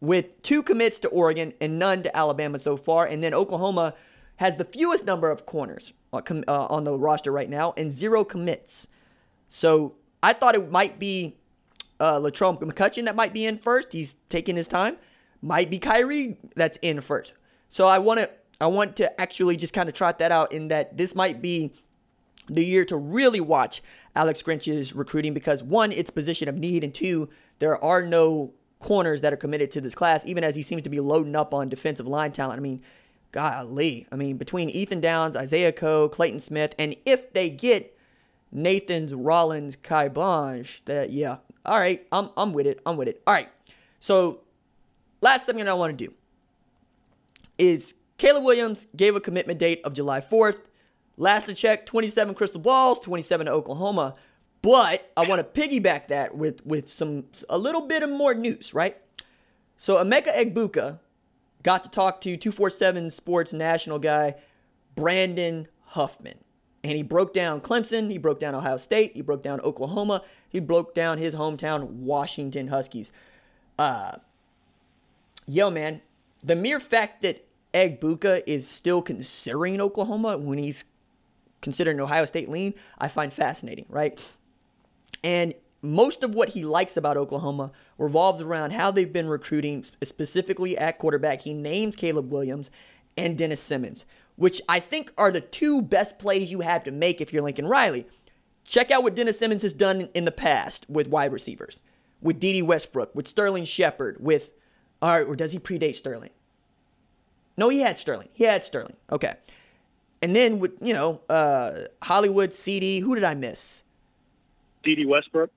with 0.00 0.40
two 0.42 0.62
commits 0.62 0.98
to 1.00 1.08
Oregon 1.08 1.52
and 1.60 1.78
none 1.78 2.02
to 2.02 2.16
Alabama 2.16 2.58
so 2.58 2.76
far. 2.76 3.06
And 3.06 3.22
then 3.22 3.34
Oklahoma 3.34 3.94
has 4.36 4.56
the 4.56 4.64
fewest 4.64 5.04
number 5.04 5.30
of 5.30 5.46
corners 5.46 5.92
uh, 6.12 6.20
uh, 6.26 6.66
on 6.66 6.84
the 6.84 6.96
roster 6.96 7.32
right 7.32 7.50
now 7.50 7.74
and 7.76 7.90
zero 7.90 8.24
commits. 8.24 8.88
So 9.48 9.96
I 10.22 10.32
thought 10.32 10.54
it 10.54 10.70
might 10.70 10.98
be 10.98 11.36
uh, 12.00 12.20
McCutcheon 12.20 13.04
that 13.06 13.16
might 13.16 13.32
be 13.32 13.44
in 13.44 13.56
first. 13.56 13.92
He's 13.92 14.14
taking 14.28 14.56
his 14.56 14.68
time. 14.68 14.96
Might 15.42 15.70
be 15.70 15.78
Khyree 15.78 16.36
that's 16.54 16.78
in 16.82 17.00
first. 17.00 17.32
So 17.70 17.86
I 17.86 17.98
want 17.98 18.20
to 18.20 18.30
I 18.60 18.66
want 18.66 18.96
to 18.96 19.20
actually 19.20 19.56
just 19.56 19.72
kind 19.72 19.88
of 19.88 19.94
trot 19.94 20.18
that 20.18 20.32
out 20.32 20.52
in 20.52 20.68
that 20.68 20.98
this 20.98 21.14
might 21.14 21.40
be 21.40 21.72
the 22.48 22.64
year 22.64 22.84
to 22.86 22.96
really 22.96 23.40
watch 23.40 23.82
Alex 24.16 24.42
Grinch's 24.42 24.94
recruiting 24.94 25.32
because 25.32 25.62
one, 25.62 25.92
it's 25.92 26.10
position 26.10 26.48
of 26.48 26.56
need, 26.56 26.82
and 26.82 26.92
two, 26.92 27.28
there 27.60 27.82
are 27.84 28.02
no 28.02 28.52
corners 28.80 29.20
that 29.22 29.32
are 29.32 29.36
committed 29.36 29.70
to 29.72 29.80
this 29.80 29.94
class, 29.94 30.24
even 30.26 30.44
as 30.44 30.54
he 30.54 30.62
seems 30.62 30.82
to 30.82 30.90
be 30.90 31.00
loading 31.00 31.36
up 31.36 31.52
on 31.52 31.68
defensive 31.68 32.06
line 32.06 32.32
talent. 32.32 32.58
I 32.58 32.62
mean, 32.62 32.82
golly. 33.32 34.06
I 34.12 34.16
mean, 34.16 34.36
between 34.36 34.70
Ethan 34.70 35.00
Downs, 35.00 35.36
Isaiah 35.36 35.72
Coe, 35.72 36.08
Clayton 36.08 36.40
Smith, 36.40 36.74
and 36.78 36.94
if 37.04 37.32
they 37.32 37.50
get 37.50 37.96
Nathan's 38.50 39.14
Rollins, 39.14 39.76
Kai 39.76 40.08
Blanche, 40.08 40.82
that 40.86 41.10
yeah. 41.10 41.38
All 41.64 41.78
right, 41.78 42.06
I'm 42.12 42.30
I'm 42.36 42.52
with 42.52 42.66
it. 42.66 42.80
I'm 42.86 42.96
with 42.96 43.08
it. 43.08 43.22
All 43.26 43.34
right. 43.34 43.48
So 44.00 44.40
last 45.20 45.46
thing 45.46 45.56
that 45.56 45.68
I 45.68 45.74
want 45.74 45.98
to 45.98 46.04
do 46.06 46.14
is 47.58 47.94
Caleb 48.16 48.44
Williams 48.44 48.86
gave 48.96 49.16
a 49.16 49.20
commitment 49.20 49.58
date 49.58 49.80
of 49.84 49.92
July 49.92 50.20
4th. 50.20 50.60
Last 51.16 51.46
to 51.46 51.54
check, 51.54 51.84
27 51.84 52.34
crystal 52.34 52.60
balls, 52.60 53.00
27 53.00 53.46
to 53.46 53.52
Oklahoma. 53.52 54.14
But 54.62 55.10
I 55.16 55.26
want 55.26 55.54
to 55.54 55.60
piggyback 55.60 56.08
that 56.08 56.36
with 56.36 56.64
with 56.66 56.90
some 56.90 57.26
a 57.48 57.58
little 57.58 57.82
bit 57.82 58.02
of 58.02 58.10
more 58.10 58.34
news, 58.34 58.74
right? 58.74 58.96
So 59.76 60.02
Emeka 60.02 60.34
Egbuka 60.34 60.98
got 61.62 61.84
to 61.84 61.90
talk 61.90 62.20
to 62.22 62.36
247 62.36 63.10
Sports 63.10 63.52
national 63.52 63.98
guy 63.98 64.34
Brandon 64.94 65.68
Huffman. 65.86 66.38
And 66.82 66.92
he 66.96 67.02
broke 67.02 67.32
down 67.32 67.60
Clemson, 67.60 68.10
he 68.10 68.18
broke 68.18 68.38
down 68.38 68.54
Ohio 68.54 68.76
State, 68.76 69.12
he 69.14 69.22
broke 69.22 69.42
down 69.42 69.60
Oklahoma, 69.60 70.22
he 70.48 70.60
broke 70.60 70.94
down 70.94 71.18
his 71.18 71.34
hometown 71.34 71.84
Washington 71.84 72.68
Huskies. 72.68 73.12
Uh 73.78 74.16
yo 75.46 75.70
man, 75.70 76.02
the 76.42 76.56
mere 76.56 76.80
fact 76.80 77.22
that 77.22 77.44
Egbuka 77.74 78.42
is 78.46 78.66
still 78.66 79.02
considering 79.02 79.80
Oklahoma 79.80 80.38
when 80.38 80.58
he's 80.58 80.84
considering 81.60 82.00
Ohio 82.00 82.24
State 82.24 82.48
lean, 82.48 82.74
I 82.98 83.08
find 83.08 83.32
fascinating, 83.32 83.86
right? 83.88 84.18
And 85.22 85.54
most 85.82 86.22
of 86.22 86.34
what 86.34 86.50
he 86.50 86.64
likes 86.64 86.96
about 86.96 87.16
Oklahoma 87.16 87.70
revolves 87.98 88.40
around 88.40 88.72
how 88.72 88.90
they've 88.90 89.12
been 89.12 89.28
recruiting, 89.28 89.84
specifically 90.02 90.76
at 90.76 90.98
quarterback. 90.98 91.42
He 91.42 91.54
names 91.54 91.96
Caleb 91.96 92.32
Williams 92.32 92.70
and 93.16 93.38
Dennis 93.38 93.60
Simmons, 93.60 94.04
which 94.36 94.60
I 94.68 94.80
think 94.80 95.12
are 95.18 95.30
the 95.30 95.40
two 95.40 95.82
best 95.82 96.18
plays 96.18 96.50
you 96.50 96.60
have 96.60 96.84
to 96.84 96.92
make 96.92 97.20
if 97.20 97.32
you're 97.32 97.42
Lincoln 97.42 97.66
Riley. 97.66 98.06
Check 98.64 98.90
out 98.90 99.02
what 99.02 99.16
Dennis 99.16 99.38
Simmons 99.38 99.62
has 99.62 99.72
done 99.72 100.08
in 100.14 100.24
the 100.24 100.32
past 100.32 100.88
with 100.88 101.08
wide 101.08 101.32
receivers, 101.32 101.80
with 102.20 102.38
Dede 102.38 102.66
Westbrook, 102.66 103.14
with 103.14 103.26
Sterling 103.26 103.64
Shepard, 103.64 104.18
with, 104.20 104.52
all 105.00 105.18
right, 105.18 105.26
or 105.26 105.36
does 105.36 105.52
he 105.52 105.58
predate 105.58 105.94
Sterling? 105.94 106.30
No, 107.56 107.70
he 107.70 107.80
had 107.80 107.98
Sterling. 107.98 108.28
He 108.32 108.44
had 108.44 108.62
Sterling. 108.62 108.96
Okay. 109.10 109.34
And 110.22 110.34
then 110.36 110.58
with, 110.58 110.72
you 110.80 110.92
know, 110.92 111.22
uh, 111.28 111.72
Hollywood, 112.02 112.50
CeeDee, 112.50 113.00
who 113.00 113.14
did 113.14 113.24
I 113.24 113.34
miss? 113.34 113.84
Dede 114.94 115.06
Westbrook. 115.06 115.50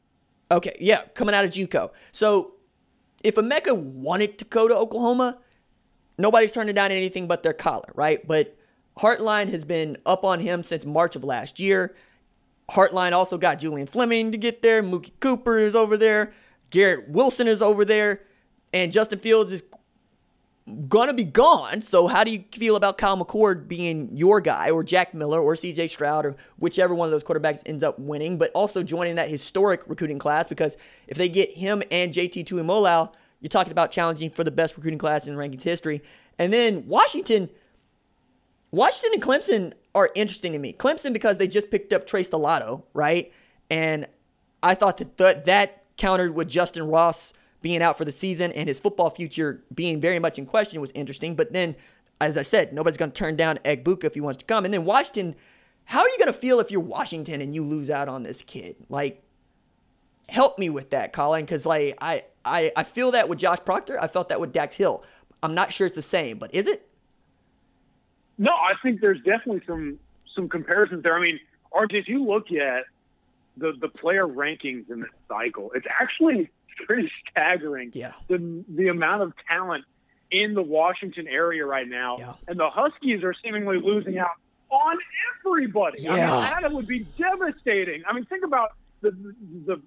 Okay, 0.51 0.73
yeah, 0.79 1.03
coming 1.13 1.33
out 1.33 1.45
of 1.45 1.51
JUCO. 1.51 1.91
So 2.11 2.53
if 3.23 3.35
Emeka 3.35 3.77
wanted 3.77 4.37
to 4.39 4.45
go 4.45 4.67
to 4.67 4.75
Oklahoma, 4.75 5.39
nobody's 6.17 6.51
turning 6.51 6.75
down 6.75 6.91
anything 6.91 7.27
but 7.27 7.43
their 7.43 7.53
collar, 7.53 7.91
right? 7.95 8.25
But 8.27 8.57
Hartline 8.99 9.49
has 9.49 9.63
been 9.63 9.97
up 10.05 10.25
on 10.25 10.39
him 10.39 10.63
since 10.63 10.85
March 10.85 11.15
of 11.15 11.23
last 11.23 11.59
year. 11.59 11.95
Hartline 12.69 13.13
also 13.13 13.37
got 13.37 13.59
Julian 13.59 13.87
Fleming 13.87 14.31
to 14.31 14.37
get 14.37 14.61
there. 14.61 14.83
Mookie 14.83 15.11
Cooper 15.19 15.57
is 15.57 15.75
over 15.75 15.97
there. 15.97 16.31
Garrett 16.69 17.09
Wilson 17.09 17.47
is 17.47 17.61
over 17.61 17.85
there. 17.85 18.21
And 18.73 18.91
Justin 18.91 19.19
Fields 19.19 19.51
is 19.51 19.63
gonna 20.87 21.13
be 21.13 21.25
gone. 21.25 21.81
So 21.81 22.07
how 22.07 22.23
do 22.23 22.31
you 22.31 22.43
feel 22.51 22.75
about 22.75 22.97
Kyle 22.97 23.17
McCord 23.17 23.67
being 23.67 24.15
your 24.15 24.41
guy, 24.41 24.69
or 24.69 24.83
Jack 24.83 25.13
Miller, 25.13 25.41
or 25.41 25.55
C.J. 25.55 25.87
Stroud, 25.87 26.25
or 26.25 26.35
whichever 26.57 26.93
one 26.93 27.07
of 27.07 27.11
those 27.11 27.23
quarterbacks 27.23 27.61
ends 27.65 27.83
up 27.83 27.97
winning? 27.99 28.37
But 28.37 28.51
also 28.53 28.83
joining 28.83 29.15
that 29.15 29.29
historic 29.29 29.81
recruiting 29.87 30.19
class 30.19 30.47
because 30.47 30.77
if 31.07 31.17
they 31.17 31.29
get 31.29 31.51
him 31.51 31.81
and 31.91 32.13
JT 32.13 32.45
Tuimoloau, 32.45 33.11
you're 33.41 33.49
talking 33.49 33.71
about 33.71 33.91
challenging 33.91 34.29
for 34.29 34.43
the 34.43 34.51
best 34.51 34.77
recruiting 34.77 34.99
class 34.99 35.27
in 35.27 35.35
rankings 35.35 35.63
history. 35.63 36.01
And 36.37 36.53
then 36.53 36.87
Washington, 36.87 37.49
Washington 38.69 39.13
and 39.13 39.23
Clemson 39.23 39.73
are 39.95 40.09
interesting 40.15 40.53
to 40.53 40.59
me. 40.59 40.73
Clemson 40.73 41.11
because 41.11 41.37
they 41.37 41.47
just 41.47 41.71
picked 41.71 41.91
up 41.91 42.05
Trey 42.05 42.21
Stellato, 42.21 42.83
right? 42.93 43.31
And 43.69 44.05
I 44.63 44.75
thought 44.75 44.97
that 44.97 45.17
th- 45.17 45.45
that 45.45 45.83
countered 45.97 46.35
with 46.35 46.47
Justin 46.47 46.87
Ross 46.87 47.33
being 47.61 47.81
out 47.81 47.97
for 47.97 48.05
the 48.05 48.11
season 48.11 48.51
and 48.53 48.67
his 48.67 48.79
football 48.79 49.09
future 49.09 49.63
being 49.73 50.01
very 50.01 50.19
much 50.19 50.39
in 50.39 50.45
question 50.45 50.81
was 50.81 50.91
interesting. 50.91 51.35
But 51.35 51.53
then, 51.53 51.75
as 52.19 52.37
I 52.37 52.41
said, 52.41 52.73
nobody's 52.73 52.97
going 52.97 53.11
to 53.11 53.17
turn 53.17 53.35
down 53.35 53.57
Egbuka 53.59 54.05
if 54.05 54.13
he 54.13 54.21
wants 54.21 54.39
to 54.39 54.45
come. 54.45 54.65
And 54.65 54.73
then 54.73 54.85
Washington, 54.85 55.35
how 55.85 56.01
are 56.01 56.09
you 56.09 56.17
going 56.17 56.27
to 56.27 56.39
feel 56.39 56.59
if 56.59 56.71
you're 56.71 56.81
Washington 56.81 57.41
and 57.41 57.53
you 57.53 57.63
lose 57.63 57.89
out 57.89 58.09
on 58.09 58.23
this 58.23 58.41
kid? 58.41 58.75
Like, 58.89 59.23
help 60.29 60.57
me 60.57 60.69
with 60.69 60.89
that, 60.91 61.13
Colin, 61.13 61.45
because 61.45 61.65
like 61.65 61.97
I, 62.01 62.23
I 62.45 62.71
I 62.75 62.83
feel 62.83 63.11
that 63.11 63.29
with 63.29 63.37
Josh 63.37 63.59
Proctor. 63.63 64.01
I 64.01 64.07
felt 64.07 64.29
that 64.29 64.39
with 64.39 64.53
Dax 64.53 64.77
Hill. 64.77 65.03
I'm 65.43 65.53
not 65.53 65.71
sure 65.71 65.87
it's 65.87 65.95
the 65.95 66.01
same, 66.01 66.37
but 66.37 66.53
is 66.53 66.67
it? 66.67 66.87
No, 68.37 68.51
I 68.51 68.73
think 68.81 69.01
there's 69.01 69.19
definitely 69.19 69.61
some 69.67 69.99
some 70.33 70.47
comparisons 70.47 71.03
there. 71.03 71.15
I 71.15 71.21
mean, 71.21 71.39
RJ, 71.73 71.93
if 71.93 72.07
you 72.07 72.23
look 72.23 72.51
at 72.51 72.85
the 73.57 73.73
the 73.79 73.89
player 73.89 74.25
rankings 74.25 74.89
in 74.89 75.01
this 75.01 75.09
cycle, 75.27 75.71
it's 75.75 75.87
actually 75.99 76.49
pretty 76.85 77.11
staggering. 77.29 77.91
Yeah. 77.93 78.13
The 78.27 78.63
the 78.67 78.87
amount 78.87 79.23
of 79.23 79.33
talent 79.49 79.85
in 80.29 80.53
the 80.53 80.61
Washington 80.61 81.27
area 81.27 81.65
right 81.65 81.87
now, 81.87 82.17
yeah. 82.17 82.33
and 82.47 82.59
the 82.59 82.69
Huskies 82.69 83.23
are 83.23 83.33
seemingly 83.43 83.79
losing 83.79 84.17
out 84.17 84.31
on 84.69 84.97
everybody. 85.45 86.01
Yeah. 86.01 86.11
I 86.11 86.15
mean, 86.15 86.61
that 86.61 86.71
would 86.71 86.87
be 86.87 87.05
devastating. 87.17 88.03
I 88.07 88.13
mean, 88.13 88.25
think 88.25 88.45
about 88.45 88.73
the 89.01 89.11
the 89.65 89.81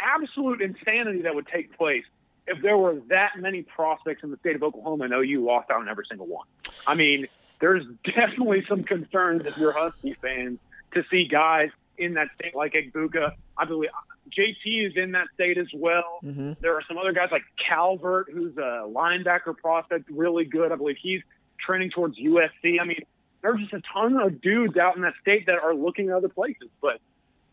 absolute 0.00 0.60
insanity 0.60 1.22
that 1.22 1.34
would 1.34 1.46
take 1.46 1.76
place 1.76 2.04
if 2.46 2.62
there 2.62 2.76
were 2.76 3.00
that 3.08 3.32
many 3.38 3.62
prospects 3.62 4.22
in 4.22 4.30
the 4.30 4.36
state 4.38 4.54
of 4.54 4.62
Oklahoma 4.62 5.04
and 5.04 5.14
OU 5.14 5.44
lost 5.44 5.70
out 5.70 5.80
on 5.80 5.88
every 5.88 6.04
single 6.08 6.26
one. 6.26 6.46
I 6.86 6.94
mean, 6.94 7.26
there's 7.60 7.84
definitely 8.04 8.64
some 8.68 8.84
concerns 8.84 9.46
if 9.46 9.58
you're 9.58 9.72
Husky 9.72 10.14
fans 10.14 10.58
to 10.92 11.04
see 11.10 11.26
guys 11.26 11.70
in 11.98 12.14
that 12.14 12.28
state 12.38 12.54
like 12.54 12.74
Egbuka. 12.74 13.32
I 13.56 13.64
believe 13.64 13.90
JT 14.36 14.88
is 14.88 14.96
in 14.96 15.12
that 15.12 15.26
state 15.34 15.58
as 15.58 15.68
well. 15.74 16.18
Mm-hmm. 16.24 16.52
There 16.60 16.74
are 16.74 16.82
some 16.86 16.98
other 16.98 17.12
guys 17.12 17.28
like 17.32 17.42
Calvert, 17.68 18.28
who's 18.32 18.56
a 18.56 18.86
linebacker 18.86 19.56
prospect, 19.56 20.10
really 20.10 20.44
good. 20.44 20.72
I 20.72 20.76
believe 20.76 20.96
he's 21.00 21.22
trending 21.58 21.90
towards 21.90 22.18
USC. 22.18 22.80
I 22.80 22.84
mean, 22.84 23.00
there's 23.42 23.60
just 23.60 23.72
a 23.72 23.82
ton 23.92 24.16
of 24.16 24.40
dudes 24.40 24.76
out 24.76 24.96
in 24.96 25.02
that 25.02 25.14
state 25.20 25.46
that 25.46 25.58
are 25.62 25.74
looking 25.74 26.08
at 26.10 26.16
other 26.16 26.28
places. 26.28 26.68
But 26.80 27.00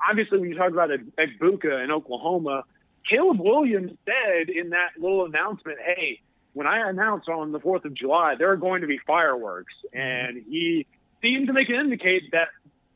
obviously, 0.07 0.39
when 0.39 0.49
you 0.49 0.55
talk 0.55 0.71
about 0.71 0.89
Egbuka 0.89 1.83
in 1.83 1.91
Oklahoma, 1.91 2.63
Caleb 3.09 3.39
Williams 3.39 3.91
said 4.05 4.49
in 4.49 4.71
that 4.71 4.91
little 4.97 5.25
announcement, 5.25 5.79
"Hey, 5.79 6.21
when 6.53 6.67
I 6.67 6.89
announce 6.89 7.27
on 7.27 7.51
the 7.51 7.59
Fourth 7.59 7.85
of 7.85 7.93
July, 7.93 8.35
there 8.35 8.51
are 8.51 8.57
going 8.57 8.81
to 8.81 8.87
be 8.87 8.97
fireworks," 8.97 9.73
and 9.93 10.43
he 10.49 10.87
seemed 11.21 11.47
to 11.47 11.53
make 11.53 11.69
it 11.69 11.75
indicate 11.75 12.31
that 12.31 12.49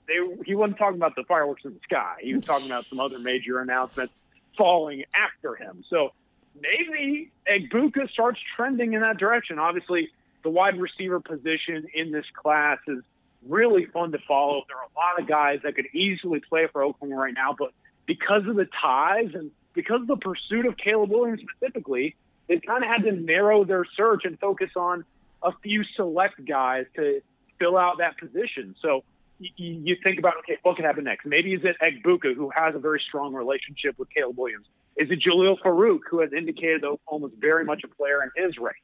they 0.08 0.16
he 0.46 0.56
wasn't 0.56 0.78
talking 0.78 0.98
about 0.98 1.16
the 1.16 1.24
fireworks 1.24 1.66
in 1.66 1.74
the 1.74 1.80
sky. 1.84 2.18
He 2.22 2.34
was 2.34 2.46
talking 2.46 2.68
about 2.68 2.86
some 2.86 3.00
other 3.00 3.20
major 3.20 3.60
announcements 3.60 4.14
falling 4.58 5.04
after 5.14 5.56
him. 5.56 5.84
So 5.90 6.14
maybe 6.60 7.32
Egbuka 7.50 8.10
starts 8.10 8.40
trending 8.56 8.94
in 8.94 9.02
that 9.02 9.18
direction. 9.18 9.60
Obviously, 9.60 10.10
the 10.44 10.50
wide 10.50 10.80
receiver 10.80 11.20
position 11.20 11.88
in 11.94 12.12
this 12.12 12.26
class 12.34 12.80
is 12.88 13.04
really 13.48 13.86
fun 13.86 14.12
to 14.12 14.20
follow. 14.28 14.64
There 14.68 14.78
are 14.78 14.84
a 14.84 14.98
lot 14.98 15.22
of 15.22 15.28
guys 15.28 15.60
that 15.64 15.76
could 15.76 15.88
easily 15.94 16.40
play 16.40 16.68
for 16.72 16.84
Oklahoma 16.84 17.22
right 17.22 17.34
now, 17.34 17.56
but 17.58 17.72
because 18.06 18.48
of 18.48 18.56
the 18.56 18.68
ties 18.82 19.32
and 19.34 19.52
because 19.74 20.02
of 20.02 20.08
the 20.08 20.18
pursuit 20.18 20.66
of 20.66 20.78
Caleb 20.78 21.12
Williams 21.12 21.42
specifically, 21.42 22.16
they 22.48 22.60
kind 22.60 22.84
of 22.84 22.90
had 22.90 23.04
to 23.04 23.12
narrow 23.12 23.64
their 23.64 23.86
search 23.96 24.26
and 24.26 24.40
focus 24.40 24.72
on 24.76 25.04
a 25.44 25.52
few 25.62 25.84
select 25.96 26.44
guys 26.46 26.86
to 26.96 27.22
fill 27.60 27.78
out 27.78 28.00
that 28.00 28.18
position. 28.18 28.76
So 28.82 29.04
you, 29.40 29.96
think 30.04 30.20
about, 30.20 30.38
okay, 30.40 30.58
what 30.64 30.76
could 30.76 30.86
happen 30.86 31.04
next? 31.04 31.26
Maybe 31.26 31.54
is 31.54 31.62
it 31.64 31.76
Egbuka, 31.82 32.36
who 32.36 32.50
has 32.56 32.76
a 32.76 32.80
very 32.80 33.00
strong 33.00 33.34
relationship 33.34 33.98
with 33.98 34.10
Caleb 34.10 34.38
Williams? 34.38 34.66
Is 34.96 35.10
it 35.12 35.20
Jalil 35.20 35.60
Farooq 35.60 36.00
who 36.10 36.22
has 36.22 36.34
indicated 36.34 36.82
that 36.82 36.88
Oklahoma 36.88 37.28
is 37.28 37.34
very 37.40 37.64
much 37.64 37.84
a 37.84 37.88
player 37.88 38.24
in 38.24 38.32
his 38.44 38.58
race? 38.58 38.76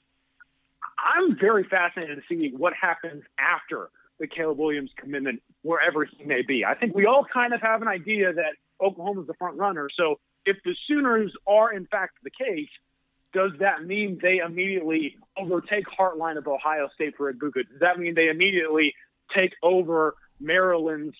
I'm 0.98 1.38
very 1.38 1.63
fascinated 1.63 2.18
to 2.18 2.24
see 2.30 2.54
what 2.56 2.74
happens 2.80 3.24
after 3.39 3.89
the 4.20 4.28
Caleb 4.28 4.60
Williams 4.60 4.92
commitment, 4.96 5.42
wherever 5.63 6.06
he 6.06 6.24
may 6.24 6.44
be. 6.44 6.63
I 6.63 6.76
think 6.76 6.96
we 6.96 7.06
all 7.06 7.26
kind 7.26 7.54
of 7.54 7.62
have 7.62 7.82
an 7.82 7.88
idea 7.88 8.32
that 8.34 8.54
Oklahoma 8.80 9.22
is 9.22 9.28
the 9.28 9.34
front 9.34 9.58
runner. 9.58 9.89
So 9.98 10.20
if 10.46 10.58
the 10.63 10.76
Sooners 10.88 11.34
are 11.48 11.74
in 11.74 11.88
fact 11.88 12.18
the 12.24 12.30
case, 12.30 12.70
does 13.34 13.52
that 13.60 13.84
mean 13.84 14.20
they 14.22 14.38
immediately 14.38 15.18
overtake 15.36 15.86
Hartline 15.88 16.38
of 16.38 16.48
Ohio 16.48 16.89
State 16.94 17.16
for 17.18 17.34
Egbuka? 17.34 17.68
Does 17.68 17.80
that 17.80 17.98
mean 17.98 18.13
they 18.13 18.30
immediately 18.30 18.94
take 19.36 19.54
over 19.63 20.16
Maryland's 20.43 21.15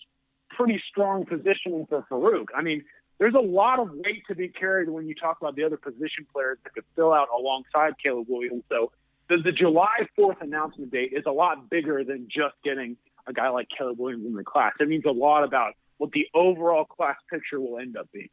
pretty 0.50 0.80
strong 0.88 1.24
positioning 1.24 1.86
for 1.88 2.04
Farooq? 2.10 2.46
I 2.54 2.62
mean, 2.62 2.84
there's 3.18 3.34
a 3.34 3.40
lot 3.40 3.78
of 3.78 3.90
weight 3.92 4.24
to 4.28 4.34
be 4.34 4.48
carried 4.48 4.88
when 4.88 5.06
you 5.06 5.14
talk 5.14 5.38
about 5.40 5.56
the 5.56 5.64
other 5.64 5.76
position 5.76 6.26
players 6.32 6.58
that 6.64 6.74
could 6.74 6.84
fill 6.94 7.12
out 7.12 7.28
alongside 7.36 7.94
Caleb 8.02 8.26
Williams. 8.28 8.64
So 8.68 8.92
the, 9.28 9.38
the 9.38 9.52
July 9.52 10.06
4th 10.18 10.40
announcement 10.40 10.92
date 10.92 11.12
is 11.12 11.24
a 11.26 11.32
lot 11.32 11.70
bigger 11.70 12.04
than 12.04 12.28
just 12.28 12.54
getting 12.64 12.96
a 13.26 13.32
guy 13.32 13.48
like 13.48 13.68
Caleb 13.76 13.98
Williams 13.98 14.26
in 14.26 14.34
the 14.34 14.44
class. 14.44 14.72
It 14.80 14.88
means 14.88 15.04
a 15.06 15.10
lot 15.10 15.44
about 15.44 15.74
what 15.98 16.12
the 16.12 16.26
overall 16.34 16.84
class 16.84 17.16
picture 17.30 17.60
will 17.60 17.78
end 17.78 17.96
up 17.96 18.10
being. 18.12 18.28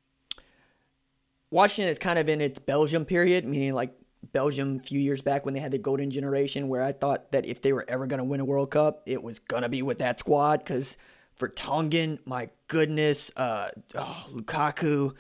Washington 1.52 1.92
is 1.92 2.00
kind 2.00 2.18
of 2.18 2.30
in 2.30 2.42
its 2.42 2.60
Belgium 2.60 3.06
period, 3.06 3.46
meaning 3.46 3.74
like 3.74 3.94
Belgium 4.34 4.78
a 4.78 4.80
few 4.80 5.00
years 5.00 5.22
back 5.22 5.46
when 5.46 5.54
they 5.54 5.60
had 5.60 5.72
the 5.72 5.80
golden 5.80 6.12
generation, 6.12 6.68
where 6.68 6.84
I 6.84 6.92
thought 6.92 7.32
that 7.32 7.46
if 7.46 7.62
they 7.62 7.74
were 7.74 7.86
ever 7.88 8.08
going 8.08 8.20
to 8.20 8.24
win 8.24 8.40
a 8.40 8.46
World 8.46 8.72
Cup, 8.72 9.04
it 9.06 9.22
was 9.22 9.40
going 9.40 9.64
to 9.64 9.70
be 9.70 9.82
with 9.82 10.00
that 10.00 10.20
squad. 10.20 10.60
Because 10.60 10.98
Vertonghen, 11.40 12.20
my 12.26 12.50
goodness, 12.68 13.32
uh, 13.36 13.70
oh, 13.96 14.28
Lukaku, 14.32 15.16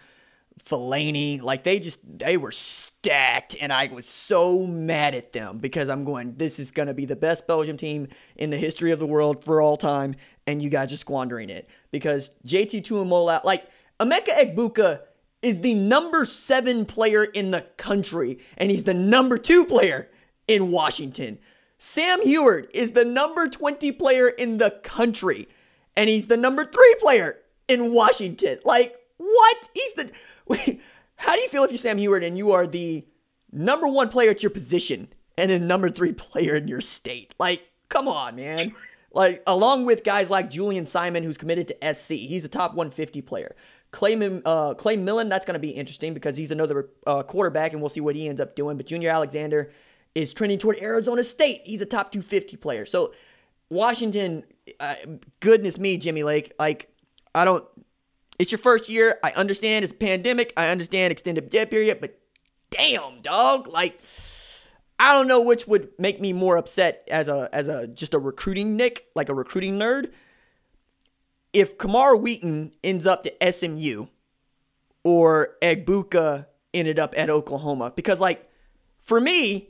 Fellaini, 0.62 1.42
like 1.42 1.64
they 1.64 1.80
just 1.80 2.00
they 2.06 2.38
were 2.38 2.52
stacked, 2.52 3.56
and 3.60 3.74
I 3.74 3.88
was 3.88 4.06
so 4.06 4.68
mad 4.68 5.16
at 5.16 5.34
them 5.34 5.58
because 5.58 5.90
I'm 5.90 6.04
going, 6.04 6.36
this 6.36 6.60
is 6.60 6.72
gonna 6.72 6.94
be 6.94 7.06
the 7.06 7.16
best 7.16 7.48
Belgium 7.48 7.78
team 7.78 8.08
in 8.36 8.50
the 8.50 8.58
history 8.58 8.92
of 8.92 9.00
the 9.00 9.08
world 9.08 9.44
for 9.44 9.62
all 9.62 9.78
time, 9.78 10.16
and 10.46 10.62
you 10.62 10.70
guys 10.70 10.94
are 10.94 10.98
squandering 10.98 11.50
it 11.50 11.68
because 11.90 12.36
JT 12.46 12.84
Tuimoloau, 12.84 13.44
like 13.44 13.66
Emeka 14.00 14.38
Egbuka 14.38 15.02
is 15.42 15.62
the 15.62 15.74
number 15.74 16.26
seven 16.26 16.86
player 16.86 17.24
in 17.24 17.52
the 17.52 17.62
country, 17.78 18.40
and 18.58 18.72
he's 18.72 18.84
the 18.84 18.94
number 18.94 19.38
two 19.38 19.66
player 19.66 20.10
in 20.48 20.72
Washington. 20.72 21.40
Sam 21.78 22.22
Huard 22.22 22.68
is 22.74 22.92
the 22.92 23.06
number 23.06 23.48
20 23.48 23.92
player 23.94 24.30
in 24.30 24.60
the 24.60 24.80
country, 24.84 25.48
and 25.96 26.10
he's 26.10 26.28
the 26.28 26.38
number 26.38 26.64
three 26.64 26.96
player 27.00 27.40
in 27.68 27.94
Washington. 27.94 28.60
Like, 28.64 28.96
what? 29.18 29.70
He's 29.74 29.94
the 29.94 30.12
how 31.16 31.36
do 31.36 31.42
you 31.42 31.50
feel 31.50 31.64
if 31.64 31.72
you're 31.72 31.78
Sam 31.78 31.98
Huard 31.98 32.24
and 32.24 32.38
you 32.38 32.52
are 32.52 32.68
the 32.68 33.06
number 33.52 33.88
one 33.88 34.10
player 34.10 34.32
at 34.32 34.44
your 34.44 34.50
position 34.50 35.08
and 35.38 35.50
the 35.50 35.60
number 35.60 35.90
three 35.90 36.14
player 36.14 36.56
in 36.56 36.68
your 36.68 36.82
state? 36.82 37.34
Like, 37.40 37.68
come 37.90 38.08
on, 38.08 38.36
man. 38.36 38.76
Like, 39.14 39.44
along 39.46 39.86
with 39.86 40.04
guys 40.04 40.30
like 40.30 40.50
Julien 40.50 40.86
Simon, 40.86 41.24
who's 41.24 41.38
committed 41.38 41.68
to 41.68 41.94
SC, 41.94 42.12
he's 42.12 42.46
a 42.46 42.50
top 42.50 42.72
150 42.72 43.22
player. 43.22 43.56
Clay, 43.92 44.42
uh, 44.46 44.74
Clay 44.76 44.96
Millen, 44.98 45.30
that's 45.30 45.46
going 45.46 45.56
to 45.56 45.60
be 45.60 45.72
interesting 45.72 46.14
because 46.14 46.38
he's 46.38 46.52
another 46.52 46.90
uh, 47.06 47.24
quarterback, 47.24 47.74
and 47.74 47.82
we'll 47.82 47.90
see 47.90 48.02
what 48.02 48.16
he 48.16 48.28
ends 48.28 48.40
up 48.40 48.56
doing. 48.56 48.78
But 48.78 48.86
Junior 48.86 49.10
Alexander 49.10 49.72
is 50.16 50.34
trending 50.34 50.58
toward 50.58 50.78
Arizona 50.78 51.24
State. 51.24 51.62
He's 51.66 51.82
a 51.82 51.86
top 51.86 52.12
250 52.12 52.58
player. 52.58 52.86
So, 52.86 53.14
Washington, 53.70 54.44
uh, 54.80 54.96
goodness 55.40 55.78
me, 55.78 55.98
Jimmy 55.98 56.24
Lake, 56.24 56.54
like, 56.60 56.90
I 57.36 57.46
don't 57.46 57.66
it's 58.42 58.52
your 58.52 58.60
first 58.60 58.90
year. 58.90 59.20
I 59.24 59.32
understand 59.34 59.84
it's 59.84 59.94
pandemic. 59.94 60.52
I 60.58 60.70
understand 60.70 61.12
extended 61.12 61.48
dead 61.50 61.70
period, 61.70 62.00
but 62.02 62.20
damn, 62.72 63.22
dog. 63.22 63.68
Like, 63.68 64.02
I 65.00 65.14
don't 65.14 65.28
know 65.28 65.44
which 65.44 65.68
would 65.68 65.90
make 66.00 66.20
me 66.20 66.34
more 66.34 66.58
upset 66.58 67.08
as 67.12 67.30
a 67.30 67.50
as 67.54 67.68
a 67.68 67.88
just 67.88 68.16
a 68.16 68.20
recruiting 68.20 68.76
nick, 68.76 69.06
like 69.16 69.30
a 69.30 69.36
recruiting 69.36 69.78
nerd. 69.78 70.12
If 71.54 71.78
Camar 71.78 72.16
Wheaton 72.16 72.74
ends 72.84 73.06
up 73.06 73.24
to 73.24 73.52
SMU 73.52 74.06
or 75.04 75.56
Egbuka 75.62 76.46
ended 76.74 77.00
up 77.00 77.14
at 77.18 77.30
Oklahoma. 77.30 77.92
Because 77.96 78.20
like 78.20 78.50
for 78.98 79.20
me, 79.20 79.70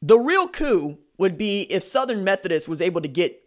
the 0.00 0.18
real 0.18 0.48
coup 0.48 0.98
would 1.18 1.36
be 1.36 1.62
if 1.70 1.82
Southern 1.82 2.24
Methodist 2.24 2.68
was 2.68 2.80
able 2.80 3.00
to 3.00 3.08
get 3.08 3.42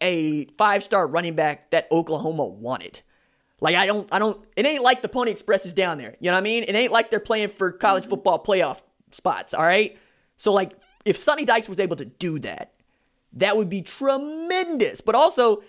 a 0.00 0.46
five 0.56 0.82
star 0.82 1.06
running 1.06 1.34
back 1.34 1.70
that 1.70 1.86
Oklahoma 1.92 2.46
wanted. 2.46 3.00
Like 3.60 3.76
I 3.76 3.86
don't 3.86 4.12
I 4.12 4.18
don't 4.18 4.36
it 4.56 4.66
ain't 4.66 4.82
like 4.82 5.02
the 5.02 5.08
Pony 5.08 5.30
Express 5.30 5.66
is 5.66 5.74
down 5.74 5.98
there. 5.98 6.14
You 6.20 6.30
know 6.30 6.36
what 6.36 6.40
I 6.40 6.44
mean? 6.44 6.64
It 6.64 6.74
ain't 6.74 6.92
like 6.92 7.10
they're 7.10 7.20
playing 7.20 7.50
for 7.50 7.72
college 7.72 8.06
football 8.06 8.42
playoff 8.42 8.82
spots, 9.10 9.52
all 9.52 9.64
right? 9.64 9.98
So 10.36 10.52
like 10.52 10.72
if 11.04 11.16
Sonny 11.16 11.44
Dykes 11.44 11.68
was 11.68 11.78
able 11.78 11.96
to 11.96 12.06
do 12.06 12.38
that, 12.40 12.72
that 13.32 13.56
would 13.56 13.70
be 13.70 13.82
tremendous. 13.82 15.00
But 15.00 15.14
also 15.14 15.62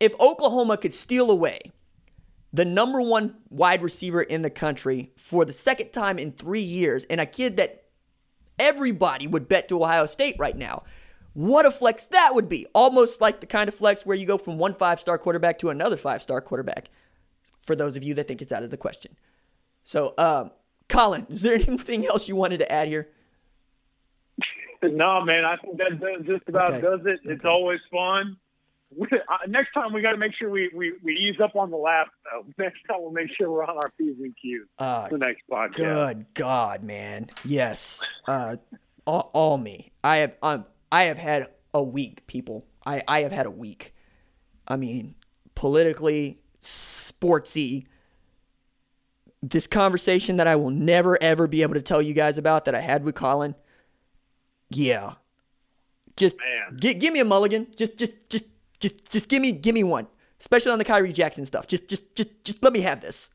if 0.00 0.14
Oklahoma 0.20 0.76
could 0.76 0.92
steal 0.92 1.30
away 1.30 1.60
the 2.52 2.64
number 2.64 3.00
one 3.02 3.36
wide 3.50 3.82
receiver 3.82 4.22
in 4.22 4.42
the 4.42 4.50
country 4.50 5.12
for 5.16 5.44
the 5.44 5.52
second 5.52 5.90
time 5.92 6.18
in 6.18 6.32
three 6.32 6.60
years, 6.60 7.04
and 7.04 7.20
a 7.20 7.26
kid 7.26 7.58
that 7.58 7.84
everybody 8.58 9.26
would 9.26 9.48
bet 9.48 9.68
to 9.68 9.82
Ohio 9.82 10.06
State 10.06 10.36
right 10.38 10.56
now. 10.56 10.82
What 11.34 11.66
a 11.66 11.70
flex 11.70 12.06
that 12.06 12.34
would 12.34 12.48
be. 12.48 12.66
Almost 12.74 13.20
like 13.20 13.40
the 13.40 13.46
kind 13.46 13.68
of 13.68 13.74
flex 13.74 14.04
where 14.04 14.16
you 14.16 14.26
go 14.26 14.38
from 14.38 14.58
one 14.58 14.74
five 14.74 14.98
star 14.98 15.18
quarterback 15.18 15.58
to 15.58 15.70
another 15.70 15.96
five 15.96 16.22
star 16.22 16.40
quarterback, 16.40 16.88
for 17.60 17.76
those 17.76 17.96
of 17.96 18.02
you 18.02 18.14
that 18.14 18.26
think 18.26 18.42
it's 18.42 18.52
out 18.52 18.62
of 18.62 18.70
the 18.70 18.76
question. 18.76 19.16
So, 19.84 20.14
um, 20.18 20.50
Colin, 20.88 21.26
is 21.28 21.42
there 21.42 21.54
anything 21.68 22.06
else 22.06 22.28
you 22.28 22.36
wanted 22.36 22.58
to 22.58 22.72
add 22.72 22.88
here? 22.88 23.10
No, 24.82 25.24
man, 25.24 25.44
I 25.44 25.56
think 25.56 25.78
that 25.78 26.00
does 26.00 26.26
just 26.26 26.48
about 26.48 26.70
okay. 26.70 26.80
does 26.80 27.00
it. 27.04 27.20
It's 27.24 27.44
okay. 27.44 27.48
always 27.48 27.80
fun. 27.90 28.36
Uh, 29.00 29.16
next 29.48 29.72
time 29.72 29.92
we 29.92 30.00
got 30.00 30.12
to 30.12 30.18
make 30.18 30.32
sure 30.34 30.48
we, 30.48 30.70
we, 30.74 30.94
we 31.02 31.12
ease 31.12 31.40
up 31.42 31.54
on 31.56 31.70
the 31.70 31.76
laugh. 31.76 32.08
Though. 32.24 32.46
Next 32.64 32.78
time 32.88 32.98
we'll 33.00 33.10
make 33.10 33.28
sure 33.36 33.50
we're 33.50 33.64
on 33.64 33.76
our 33.76 33.92
P's 33.98 34.16
and 34.18 34.34
Q's. 34.40 34.62
Uh, 34.78 35.08
the 35.08 35.18
next 35.18 35.42
podcast. 35.50 35.74
Good 35.74 36.26
God, 36.32 36.82
man. 36.82 37.28
Yes. 37.44 38.02
Uh, 38.26 38.56
all, 39.06 39.30
all 39.34 39.58
me. 39.58 39.92
I 40.02 40.16
have. 40.16 40.36
I'm 40.42 40.64
I 40.90 41.04
have 41.04 41.18
had 41.18 41.46
a 41.74 41.82
week, 41.82 42.26
people. 42.26 42.66
I, 42.86 43.02
I 43.06 43.20
have 43.20 43.32
had 43.32 43.46
a 43.46 43.50
week. 43.50 43.94
I 44.66 44.76
mean, 44.76 45.14
politically, 45.54 46.40
sportsy, 46.60 47.86
this 49.42 49.66
conversation 49.66 50.36
that 50.36 50.46
I 50.46 50.56
will 50.56 50.70
never 50.70 51.22
ever 51.22 51.46
be 51.46 51.62
able 51.62 51.74
to 51.74 51.82
tell 51.82 52.02
you 52.02 52.14
guys 52.14 52.38
about 52.38 52.64
that 52.64 52.74
I 52.74 52.80
had 52.80 53.04
with 53.04 53.14
Colin. 53.14 53.54
Yeah. 54.70 55.14
Just 56.16 56.36
g- 56.76 56.94
give 56.94 57.12
me 57.12 57.20
a 57.20 57.24
mulligan. 57.24 57.68
Just 57.76 57.96
just 57.96 58.28
just 58.28 58.44
just 58.80 59.10
just 59.10 59.28
give 59.28 59.40
me 59.40 59.52
give 59.52 59.74
me 59.74 59.84
one. 59.84 60.06
Especially 60.40 60.72
on 60.72 60.78
the 60.78 60.84
Khyree 60.84 61.12
Jackson 61.12 61.46
stuff. 61.46 61.66
Just 61.66 61.88
just 61.88 62.14
just 62.14 62.44
just 62.44 62.62
let 62.62 62.72
me 62.72 62.80
have 62.80 63.00
this. 63.00 63.30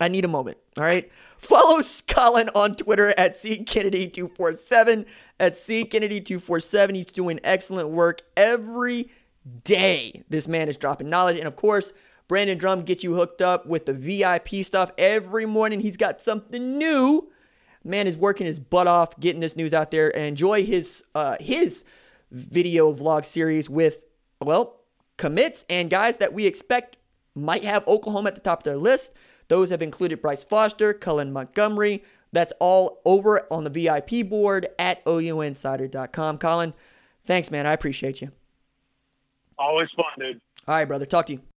I 0.00 0.08
need 0.08 0.24
a 0.24 0.28
moment. 0.28 0.58
All 0.76 0.84
right. 0.84 1.10
Follow 1.38 1.80
Colin 2.08 2.48
on 2.54 2.74
Twitter 2.74 3.14
at 3.16 3.34
ckennedy247. 3.34 5.06
At 5.38 5.52
ckennedy247. 5.52 6.96
He's 6.96 7.06
doing 7.06 7.38
excellent 7.44 7.90
work 7.90 8.22
every 8.36 9.10
day. 9.62 10.24
This 10.28 10.48
man 10.48 10.68
is 10.68 10.76
dropping 10.76 11.08
knowledge. 11.08 11.36
And 11.38 11.46
of 11.46 11.54
course, 11.54 11.92
Brandon 12.26 12.58
Drumm 12.58 12.82
gets 12.82 13.04
you 13.04 13.14
hooked 13.14 13.42
up 13.42 13.66
with 13.66 13.86
the 13.86 13.92
VIP 13.92 14.64
stuff 14.64 14.90
every 14.98 15.46
morning. 15.46 15.80
He's 15.80 15.96
got 15.96 16.20
something 16.20 16.78
new 16.78 17.30
man 17.84 18.06
is 18.06 18.16
working 18.16 18.46
his 18.46 18.58
butt 18.58 18.86
off 18.86 19.18
getting 19.20 19.40
this 19.40 19.56
news 19.56 19.74
out 19.74 19.90
there. 19.90 20.14
And 20.16 20.26
enjoy 20.26 20.64
his 20.64 21.04
uh, 21.14 21.36
his 21.40 21.84
video 22.30 22.92
vlog 22.92 23.24
series 23.24 23.70
with 23.70 24.04
well 24.42 24.80
commits 25.16 25.64
and 25.70 25.90
guys 25.90 26.16
that 26.16 26.32
we 26.32 26.46
expect 26.46 26.96
might 27.34 27.64
have 27.64 27.86
Oklahoma 27.86 28.28
at 28.28 28.34
the 28.34 28.40
top 28.40 28.60
of 28.60 28.64
their 28.64 28.76
list. 28.76 29.12
Those 29.48 29.70
have 29.70 29.82
included 29.82 30.22
Bryce 30.22 30.42
Foster, 30.42 30.94
Cullen 30.94 31.32
Montgomery. 31.32 32.02
That's 32.32 32.52
all 32.58 33.00
over 33.04 33.46
on 33.52 33.64
the 33.64 33.70
VIP 33.70 34.28
board 34.28 34.66
at 34.78 35.04
OUinsider.com. 35.04 36.38
Colin, 36.38 36.74
thanks, 37.24 37.50
man. 37.50 37.66
I 37.66 37.72
appreciate 37.72 38.20
you. 38.22 38.32
Always 39.58 39.88
fun, 39.90 40.06
dude. 40.18 40.40
All 40.66 40.74
right, 40.74 40.84
brother. 40.84 41.06
Talk 41.06 41.26
to 41.26 41.34
you. 41.34 41.44